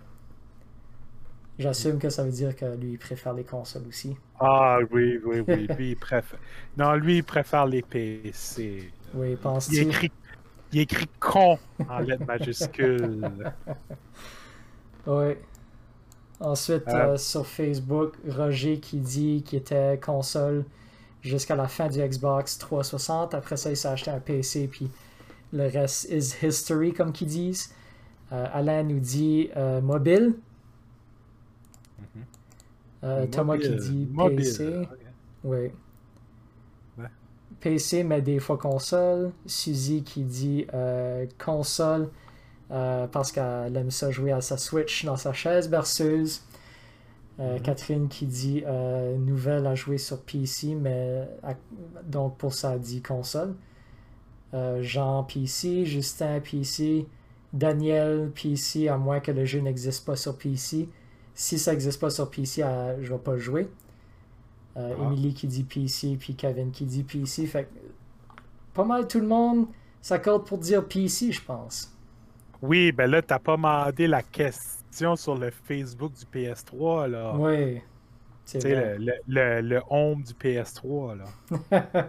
J'assume 1.58 1.98
que 1.98 2.10
ça 2.10 2.24
veut 2.24 2.32
dire 2.32 2.56
que 2.56 2.64
lui 2.76 2.92
il 2.92 2.98
préfère 2.98 3.32
les 3.32 3.44
consoles 3.44 3.86
aussi. 3.88 4.16
Ah 4.40 4.78
oui, 4.90 5.20
oui, 5.24 5.40
oui. 5.46 5.68
Lui 5.78 5.90
il 5.90 5.96
préfère. 5.96 6.38
Non, 6.76 6.94
lui 6.94 7.18
il 7.18 7.24
préfère 7.24 7.66
les 7.66 7.82
PC. 7.82 8.90
Oui, 9.14 9.36
pense-tu. 9.36 9.76
Il 9.76 9.88
écrit... 9.88 10.12
il 10.72 10.80
écrit 10.80 11.08
con 11.20 11.58
en 11.88 11.98
lettres 12.00 12.26
majuscules. 12.26 13.30
oui. 15.06 15.34
Ensuite, 16.40 16.84
ah. 16.86 17.08
euh, 17.08 17.16
sur 17.16 17.46
Facebook, 17.46 18.14
Roger 18.28 18.78
qui 18.80 18.98
dit 18.98 19.42
qu'il 19.44 19.58
était 19.58 19.98
console 19.98 20.64
jusqu'à 21.22 21.56
la 21.56 21.68
fin 21.68 21.88
du 21.88 22.00
Xbox 22.00 22.58
360. 22.58 23.34
Après 23.34 23.56
ça, 23.56 23.70
il 23.70 23.76
s'est 23.76 23.88
acheté 23.88 24.10
un 24.10 24.20
PC, 24.20 24.68
puis 24.68 24.90
le 25.52 25.68
reste 25.68 26.10
is 26.10 26.34
history, 26.42 26.92
comme 26.92 27.12
qu'ils 27.12 27.28
disent. 27.28 27.72
Euh, 28.32 28.46
Alain 28.52 28.82
nous 28.82 28.98
dit 28.98 29.50
euh, 29.56 29.80
mobile. 29.80 30.34
Mm-hmm. 33.02 33.30
Thomas 33.30 33.58
qui 33.58 33.76
dit 33.76 34.08
PC. 34.36 34.88
Oui. 35.44 35.70
PC, 37.60 38.02
mais 38.02 38.20
des 38.20 38.40
fois 38.40 38.58
console. 38.58 39.30
Suzy 39.46 40.02
qui 40.02 40.24
dit 40.24 40.66
console 41.38 42.08
euh, 42.74 43.06
parce 43.06 43.30
qu'elle 43.30 43.76
aime 43.76 43.92
ça 43.92 44.10
jouer 44.10 44.32
à 44.32 44.40
sa 44.40 44.56
Switch 44.56 45.04
dans 45.04 45.16
sa 45.16 45.32
chaise 45.32 45.68
berceuse. 45.68 46.42
Euh, 47.38 47.54
mhm. 47.54 47.62
Catherine 47.62 48.08
qui 48.08 48.26
dit 48.26 48.64
euh, 48.66 49.16
nouvelle 49.16 49.66
à 49.66 49.76
jouer 49.76 49.98
sur 49.98 50.20
PC, 50.20 50.74
mais 50.74 51.28
donc 52.04 52.36
pour 52.36 52.52
ça, 52.52 52.78
dit 52.78 53.00
console. 53.00 53.54
Jean 54.82 55.24
PC, 55.24 55.84
Justin 55.84 56.38
PC, 56.38 57.08
Daniel 57.52 58.30
PC, 58.32 58.86
à 58.86 58.96
moins 58.96 59.18
que 59.18 59.32
le 59.32 59.44
jeu 59.44 59.58
n'existe 59.58 60.06
pas 60.06 60.14
sur 60.14 60.38
PC. 60.38 60.88
Si 61.34 61.58
ça 61.58 61.72
n'existe 61.72 62.00
pas 62.00 62.10
sur 62.10 62.30
PC, 62.30 62.62
je 63.00 63.12
vais 63.12 63.18
pas 63.18 63.36
jouer. 63.36 63.68
Ah. 64.76 64.90
Emily 65.02 65.34
qui 65.34 65.48
dit 65.48 65.64
PC, 65.64 66.16
puis 66.20 66.36
Kevin 66.36 66.70
qui 66.70 66.84
dit 66.84 67.02
PC. 67.02 67.48
Fait 67.48 67.68
pas 68.74 68.84
mal 68.84 69.08
tout 69.08 69.18
le 69.18 69.26
monde 69.26 69.66
s'accorde 70.00 70.46
pour 70.46 70.58
dire 70.58 70.86
PC, 70.86 71.32
je 71.32 71.42
pense. 71.42 71.93
Oui, 72.66 72.92
ben 72.92 73.10
là, 73.10 73.20
t'as 73.20 73.38
pas 73.38 73.56
demandé 73.56 74.06
la 74.06 74.22
question 74.22 75.16
sur 75.16 75.36
le 75.36 75.50
Facebook 75.50 76.12
du 76.14 76.24
PS3, 76.24 77.10
là. 77.10 77.34
Oui. 77.36 77.82
Tu 78.46 78.58
sais, 78.58 78.96
le, 78.98 79.12
le, 79.28 79.60
le, 79.60 79.82
home 79.90 80.22
du 80.22 80.32
PS3, 80.32 81.18
là. 81.18 81.86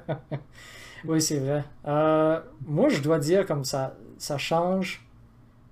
oui, 1.05 1.21
c'est 1.21 1.39
vrai. 1.39 1.65
Euh, 1.85 2.39
moi, 2.65 2.87
je 2.87 3.01
dois 3.01 3.19
dire 3.19 3.45
comme 3.45 3.65
ça, 3.65 3.97
ça 4.17 4.37
change 4.37 5.05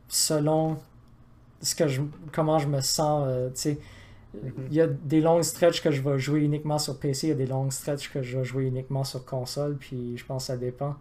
selon 0.10 0.78
ce 1.62 1.76
que 1.76 1.88
je, 1.88 2.02
comment 2.34 2.60
je 2.60 2.68
me 2.68 2.82
sens, 2.82 3.26
euh, 3.26 3.50
tu 3.52 3.56
sais. 3.56 3.80
Mm-hmm. 4.36 4.52
Il 4.70 4.74
y 4.74 4.82
a 4.82 4.88
des 4.88 5.22
longues 5.22 5.44
stretches 5.44 5.82
que 5.82 5.92
je 5.92 6.02
vais 6.02 6.20
jouer 6.20 6.42
uniquement 6.42 6.78
sur 6.78 7.00
PC, 7.00 7.28
il 7.28 7.30
y 7.30 7.34
a 7.34 7.36
des 7.36 7.46
longues 7.46 7.72
stretches 7.72 8.12
que 8.12 8.22
je 8.22 8.38
vais 8.38 8.44
jouer 8.44 8.66
uniquement 8.66 9.06
sur 9.06 9.24
console, 9.24 9.78
puis 9.78 10.18
je 10.18 10.26
pense 10.26 10.44
que 10.44 10.48
ça 10.48 10.58
dépend. 10.58 10.96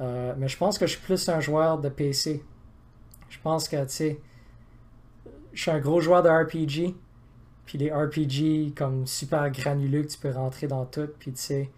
Euh, 0.00 0.32
mais 0.38 0.46
je 0.46 0.56
pense 0.56 0.78
que 0.78 0.86
je 0.86 0.92
suis 0.92 1.00
plus 1.00 1.28
un 1.28 1.40
joueur 1.40 1.78
de 1.78 1.88
PC 1.88 2.44
je 3.30 3.38
pense 3.42 3.68
que, 3.68 3.82
tu 3.84 3.90
sais, 3.90 4.20
je 5.52 5.62
suis 5.62 5.70
un 5.70 5.80
gros 5.80 6.00
joueur 6.00 6.22
de 6.22 6.28
RPG. 6.28 6.94
Puis 7.64 7.78
les 7.78 7.92
RPG 7.92 8.74
comme 8.76 9.06
super 9.06 9.48
granuleux 9.50 10.02
que 10.02 10.08
tu 10.08 10.18
peux 10.18 10.30
rentrer 10.30 10.66
dans 10.66 10.84
tout. 10.84 11.08
Puis 11.18 11.32
tu 11.32 11.40
sais, 11.40 11.70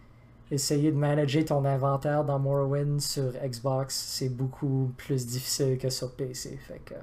essayer 0.51 0.91
de 0.91 0.97
manager 0.97 1.45
ton 1.45 1.65
inventaire 1.65 2.25
dans 2.25 2.39
Morrowind 2.39 3.01
sur 3.01 3.33
Xbox, 3.33 3.95
c'est 3.95 4.31
beaucoup 4.31 4.93
plus 4.97 5.27
difficile 5.27 5.79
que 5.79 5.91
sur 5.91 6.15
PC. 6.15 6.59
Fait 6.67 6.81
que. 6.85 6.95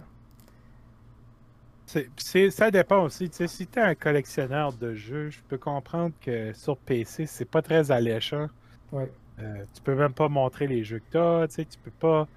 C'est, 2.17 2.51
ça 2.51 2.69
dépend 2.69 3.03
aussi. 3.03 3.29
Tu 3.29 3.37
sais, 3.37 3.47
si 3.47 3.65
tu 3.65 3.79
es 3.79 3.81
un 3.81 3.95
collectionneur 3.95 4.73
de 4.73 4.93
jeux, 4.93 5.31
je 5.31 5.39
peux 5.47 5.57
comprendre 5.57 6.13
que 6.21 6.53
sur 6.53 6.77
PC, 6.77 7.25
c'est 7.25 7.49
pas 7.49 7.63
très 7.63 7.89
alléchant. 7.89 8.47
Ouais. 8.91 9.11
Euh, 9.39 9.63
tu 9.73 9.81
peux 9.81 9.95
même 9.95 10.13
pas 10.13 10.29
montrer 10.29 10.67
les 10.67 10.83
jeux 10.83 10.99
que 10.99 11.11
tu 11.11 11.17
as. 11.17 11.47
Tu 11.47 11.55
sais, 11.55 11.65
tu 11.65 11.79
peux 11.79 11.91
pas 11.91 12.27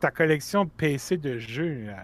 ta 0.00 0.10
collection 0.10 0.64
de 0.64 0.70
PC 0.70 1.16
de 1.16 1.38
jeux, 1.38 1.86
euh, 1.88 1.94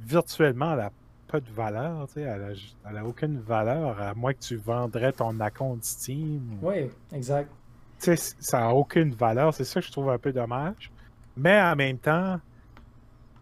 virtuellement, 0.00 0.72
elle 0.72 0.78
n'a 0.78 0.92
pas 1.26 1.40
de 1.40 1.50
valeur. 1.50 2.06
Elle 2.16 2.56
n'a 2.92 3.04
aucune 3.04 3.40
valeur, 3.40 4.00
à 4.00 4.14
moins 4.14 4.34
que 4.34 4.40
tu 4.40 4.56
vendrais 4.56 5.12
ton 5.12 5.36
compte 5.56 5.84
Steam. 5.84 6.58
Oui, 6.60 6.90
exact. 7.12 7.50
ça 7.98 8.60
n'a 8.60 8.74
aucune 8.74 9.14
valeur. 9.14 9.54
C'est 9.54 9.64
ça 9.64 9.80
que 9.80 9.86
je 9.86 9.92
trouve 9.92 10.10
un 10.10 10.18
peu 10.18 10.32
dommage. 10.32 10.90
Mais 11.36 11.60
en 11.60 11.74
même 11.74 11.98
temps, 11.98 12.38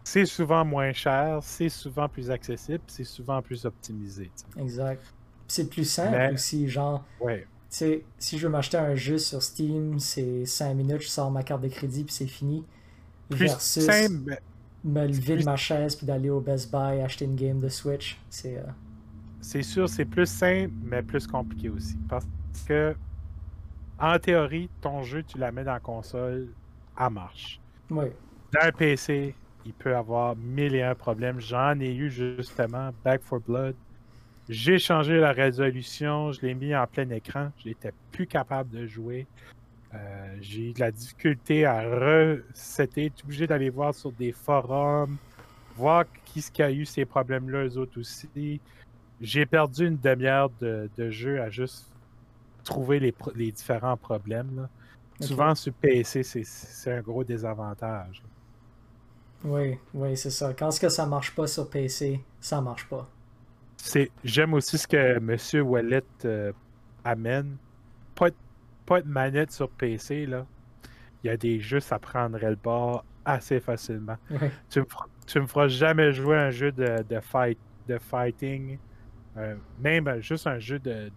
c'est 0.05 0.27
souvent 0.27 0.65
moins 0.65 0.93
cher, 0.93 1.41
c'est 1.43 1.69
souvent 1.69 2.09
plus 2.09 2.31
accessible, 2.31 2.83
c'est 2.87 3.05
souvent 3.05 3.43
plus 3.43 3.65
optimisé. 3.65 4.31
Exact. 4.57 5.03
C'est 5.49 5.69
plus 5.69 5.85
simple 5.85 6.35
aussi, 6.35 6.69
genre. 6.69 7.05
Ouais. 7.21 7.47
si 7.69 8.05
je 8.39 8.47
veux 8.47 8.53
m'acheter 8.53 8.77
un 8.77 8.95
jeu 8.95 9.19
sur 9.19 9.43
Steam, 9.43 9.99
c'est 9.99 10.47
5 10.47 10.75
minutes, 10.75 11.03
je 11.03 11.09
sors 11.09 11.31
ma 11.31 11.43
carte 11.43 11.63
de 11.63 11.69
crédit 11.69 12.05
puis 12.05 12.15
c'est 12.15 12.27
fini 12.27 12.65
versus 13.31 13.87
me 14.83 15.07
lever 15.07 15.37
de 15.37 15.45
ma 15.45 15.57
chaise 15.57 15.95
puis 15.95 16.07
d'aller 16.07 16.31
au 16.31 16.41
Best 16.41 16.71
Buy 16.71 17.01
acheter 17.01 17.27
une 17.27 17.37
game 17.37 17.61
de 17.61 17.69
Switch. 17.69 18.19
C'est 18.31 18.57
euh, 18.57 18.63
c'est 19.41 19.63
sûr, 19.63 19.89
c'est 19.89 20.05
plus 20.05 20.27
simple, 20.27 20.73
mais 20.83 21.03
plus 21.03 21.27
compliqué 21.27 21.71
aussi. 21.71 21.97
Parce 22.09 22.27
que, 22.67 22.95
en 23.99 24.19
théorie, 24.19 24.69
ton 24.81 25.03
jeu, 25.03 25.23
tu 25.23 25.39
la 25.39 25.51
mets 25.51 25.65
dans 25.65 25.73
la 25.73 25.81
console, 25.81 26.49
à 26.97 27.09
marche. 27.09 27.61
Oui. 27.91 28.07
Dans 28.53 28.61
un 28.67 28.73
PC, 28.73 29.35
il 29.65 29.73
peut 29.73 29.97
avoir 29.97 30.37
mille 30.37 30.75
et 30.75 30.83
un 30.83 30.95
problèmes. 30.95 31.41
J'en 31.41 31.79
ai 31.81 31.95
eu 31.95 32.11
justement, 32.11 32.91
Back 33.05 33.23
for 33.23 33.41
Blood. 33.41 33.75
J'ai 34.49 34.79
changé 34.79 35.19
la 35.19 35.33
résolution, 35.33 36.33
je 36.33 36.41
l'ai 36.43 36.55
mis 36.55 36.75
en 36.75 36.87
plein 36.87 37.09
écran, 37.11 37.51
je 37.63 37.69
n'étais 37.69 37.93
plus 38.11 38.27
capable 38.27 38.71
de 38.71 38.87
jouer. 38.87 39.27
Euh, 39.95 40.37
j'ai 40.41 40.71
eu 40.71 40.73
de 40.73 40.81
la 40.81 40.91
difficulté 40.91 41.65
à 41.65 41.83
resetter. 41.83 43.13
Obligé 43.25 43.47
d'aller 43.47 43.71
voir 43.71 43.95
sur 43.95 44.13
des 44.13 44.33
forums, 44.33 45.17
voir 45.77 46.05
qui 46.25 46.43
ce 46.43 46.51
qui 46.51 46.63
a 46.63 46.71
eu 46.71 46.85
ces 46.85 47.05
problèmes-là, 47.05 47.65
eux 47.65 47.79
autres 47.79 47.99
aussi. 47.99 48.61
J'ai 49.21 49.47
perdu 49.47 49.87
une 49.87 49.99
demi-heure 49.99 50.51
de, 50.61 51.11
jeu 51.11 51.41
à 51.43 51.51
juste 51.51 51.87
trouver 52.65 53.01
les, 53.01 53.53
différents 53.53 53.97
problèmes. 53.97 54.69
Souvent 55.21 55.55
sur 55.55 55.73
PC, 55.75 56.23
c'est 56.23 56.93
un 56.93 57.01
gros 57.01 57.25
désavantage. 57.25 58.23
Oui, 59.45 59.79
oui, 59.95 60.17
c'est 60.17 60.31
ça. 60.31 60.55
Quand 60.55 60.71
ce 60.71 60.81
que 60.81 60.89
ça 60.89 61.07
marche 61.07 61.35
pas 61.35 61.47
sur 61.47 61.69
PC, 61.69 62.21
ça 62.41 62.61
marche 62.61 62.87
pas. 62.89 63.09
J'aime 64.25 64.55
aussi 64.55 64.79
ce 64.79 64.87
que 64.87 64.97
M. 64.97 65.67
Wallet 65.67 66.05
euh, 66.25 66.53
amène. 67.05 67.57
Pas, 68.91 69.03
de 69.03 69.09
manette 69.09 69.53
sur 69.53 69.71
PC, 69.71 70.27
là, 70.27 70.45
il 71.23 71.29
y 71.29 71.31
a 71.31 71.37
des 71.37 71.61
jeux, 71.61 71.79
ça 71.79 72.01
prendrait 72.01 72.51
le 72.51 72.57
bord 72.57 73.05
assez 73.25 73.61
facilement. 73.61 74.17
Tu, 74.69 74.81
me, 74.81 75.41
me 75.43 75.47
feras 75.47 75.69
jamais 75.69 76.13
jouer 76.13 76.37
un 76.37 76.51
jeu 76.51 76.73
de, 76.73 77.05
de, 77.09 77.21
fight, 77.21 77.57
de 77.87 77.99
fighting, 77.99 78.79
euh, 79.37 79.55
même 79.79 80.21
juste 80.21 80.49
un 80.49 80.59
jeu 80.59 80.81
de, 80.81 81.09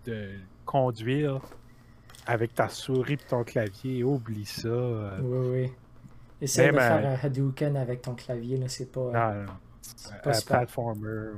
conduire 0.65 1.41
avec 2.28 2.53
ta 2.53 2.69
souris 2.69 3.13
et 3.13 3.17
ton 3.17 3.43
clavier. 3.43 4.03
Oublie 4.03 4.45
ça. 4.45 4.67
Euh. 4.67 5.19
Oui, 5.21 5.47
oui. 5.49 5.71
Essaye 6.41 6.71
de 6.71 6.78
faire 6.78 7.07
un 7.07 7.26
Hadouken 7.26 7.76
avec 7.76 8.03
ton 8.03 8.13
clavier, 8.13 8.57
là, 8.57 8.67
c'est 8.67 8.91
pas. 8.91 9.11
Non, 9.11 9.43
non. 9.45 9.53
Pas 10.24 10.38
un 10.38 10.41
platformer. 10.41 11.32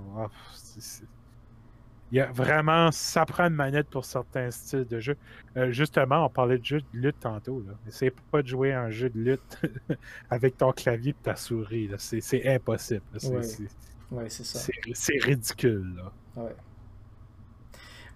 Il 2.11 2.17
y 2.17 2.21
a 2.21 2.31
vraiment, 2.31 2.91
ça 2.91 3.25
prend 3.25 3.45
une 3.45 3.55
manette 3.55 3.87
pour 3.87 4.05
certains 4.05 4.51
styles 4.51 4.85
de 4.85 4.99
jeu. 4.99 5.17
Euh, 5.57 5.71
justement, 5.71 6.25
on 6.25 6.29
parlait 6.29 6.59
de 6.59 6.65
jeu 6.65 6.79
de 6.79 6.85
lutte 6.99 7.19
tantôt. 7.19 7.63
C'est 7.89 8.13
pas 8.31 8.41
de 8.41 8.47
jouer 8.47 8.73
un 8.73 8.89
jeu 8.89 9.09
de 9.09 9.19
lutte 9.19 9.61
avec 10.29 10.57
ton 10.57 10.71
clavier 10.71 11.11
et 11.11 11.23
ta 11.23 11.35
souris. 11.35 11.89
C'est 11.97 12.47
impossible. 12.47 13.01
C'est 13.17 14.43
ça. 14.43 14.59
C'est 14.93 15.23
ridicule. 15.23 15.95
Là. 15.97 16.11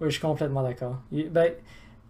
Oui, 0.01 0.07
je 0.07 0.09
suis 0.09 0.21
complètement 0.21 0.63
d'accord. 0.63 1.01
Ben, 1.11 1.53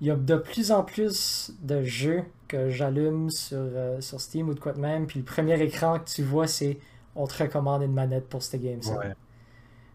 il 0.02 0.08
y 0.08 0.12
a 0.12 0.16
de 0.16 0.36
plus 0.36 0.72
en 0.72 0.84
plus 0.84 1.54
de 1.62 1.82
jeux 1.84 2.24
que 2.48 2.70
j'allume 2.70 3.30
sur, 3.30 3.58
euh, 3.58 4.00
sur 4.02 4.22
Steam 4.22 4.50
ou 4.50 4.54
de 4.54 4.60
quoi 4.60 4.74
de 4.74 4.80
même, 4.80 5.08
puis 5.08 5.20
le 5.20 5.26
premier 5.26 5.62
écran 5.62 6.00
que 6.00 6.10
tu 6.10 6.24
vois, 6.24 6.48
c'est 6.48 6.78
on 7.16 7.28
te 7.28 7.44
recommande 7.44 7.82
une 7.82 7.94
manette 7.94 8.28
pour 8.28 8.44
ce 8.44 8.58
game. 8.58 8.80
Ouais. 8.80 9.14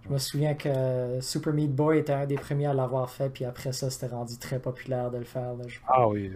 Je 0.04 0.12
me 0.12 0.18
souviens 0.18 0.54
que 0.54 1.18
Super 1.20 1.52
Meat 1.54 1.74
Boy 1.74 1.98
était 1.98 2.12
un 2.12 2.26
des 2.26 2.36
premiers 2.36 2.66
à 2.66 2.74
l'avoir 2.74 3.08
fait, 3.08 3.30
puis 3.30 3.44
après 3.44 3.72
ça, 3.72 3.88
c'était 3.88 4.14
rendu 4.14 4.36
très 4.36 4.58
populaire 4.58 5.10
de 5.10 5.18
le 5.18 5.24
faire. 5.24 5.54
ah 5.88 6.08
oui. 6.08 6.32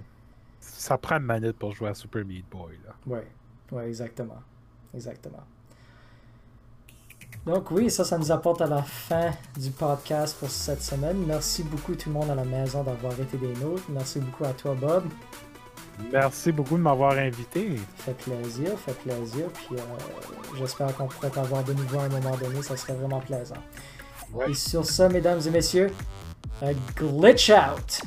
Ça 0.60 0.96
prend 0.96 1.16
une 1.16 1.24
manette 1.24 1.56
pour 1.56 1.72
jouer 1.72 1.90
à 1.90 1.94
Super 1.94 2.24
Meat 2.24 2.48
Boy. 2.50 2.78
Là. 2.86 2.94
Oui, 3.06 3.20
ouais, 3.72 3.88
exactement. 3.88 4.40
Exactement. 4.94 5.42
Donc 7.44 7.70
oui, 7.70 7.90
ça, 7.90 8.04
ça 8.04 8.18
nous 8.18 8.30
apporte 8.32 8.60
à 8.62 8.66
la 8.66 8.82
fin 8.82 9.30
du 9.58 9.70
podcast 9.70 10.38
pour 10.38 10.50
cette 10.50 10.82
semaine. 10.82 11.24
Merci 11.26 11.62
beaucoup 11.62 11.94
tout 11.94 12.08
le 12.08 12.14
monde 12.14 12.30
à 12.30 12.34
la 12.34 12.44
maison 12.44 12.82
d'avoir 12.82 13.18
été 13.18 13.36
des 13.36 13.54
nôtres. 13.54 13.84
Merci 13.90 14.20
beaucoup 14.20 14.44
à 14.44 14.52
toi, 14.52 14.74
Bob. 14.74 15.04
Merci 16.12 16.52
beaucoup 16.52 16.76
de 16.76 16.82
m'avoir 16.82 17.12
invité. 17.12 17.76
Fait 17.96 18.14
plaisir, 18.14 18.78
fait 18.78 18.94
plaisir. 18.94 19.46
Puis 19.54 19.76
euh, 19.76 20.56
j'espère 20.58 20.94
qu'on 20.96 21.06
pourrait 21.06 21.30
t'avoir 21.30 21.64
de 21.64 21.72
nouveau 21.72 21.98
à 21.98 22.04
un 22.04 22.08
moment 22.08 22.36
donné. 22.36 22.62
Ça 22.62 22.76
serait 22.76 22.94
vraiment 22.94 23.20
plaisant. 23.20 23.56
Et 24.46 24.54
sur 24.54 24.84
ça, 24.84 25.08
mesdames 25.08 25.40
et 25.46 25.50
messieurs, 25.50 25.90
glitch 26.96 27.50
out! 27.50 28.02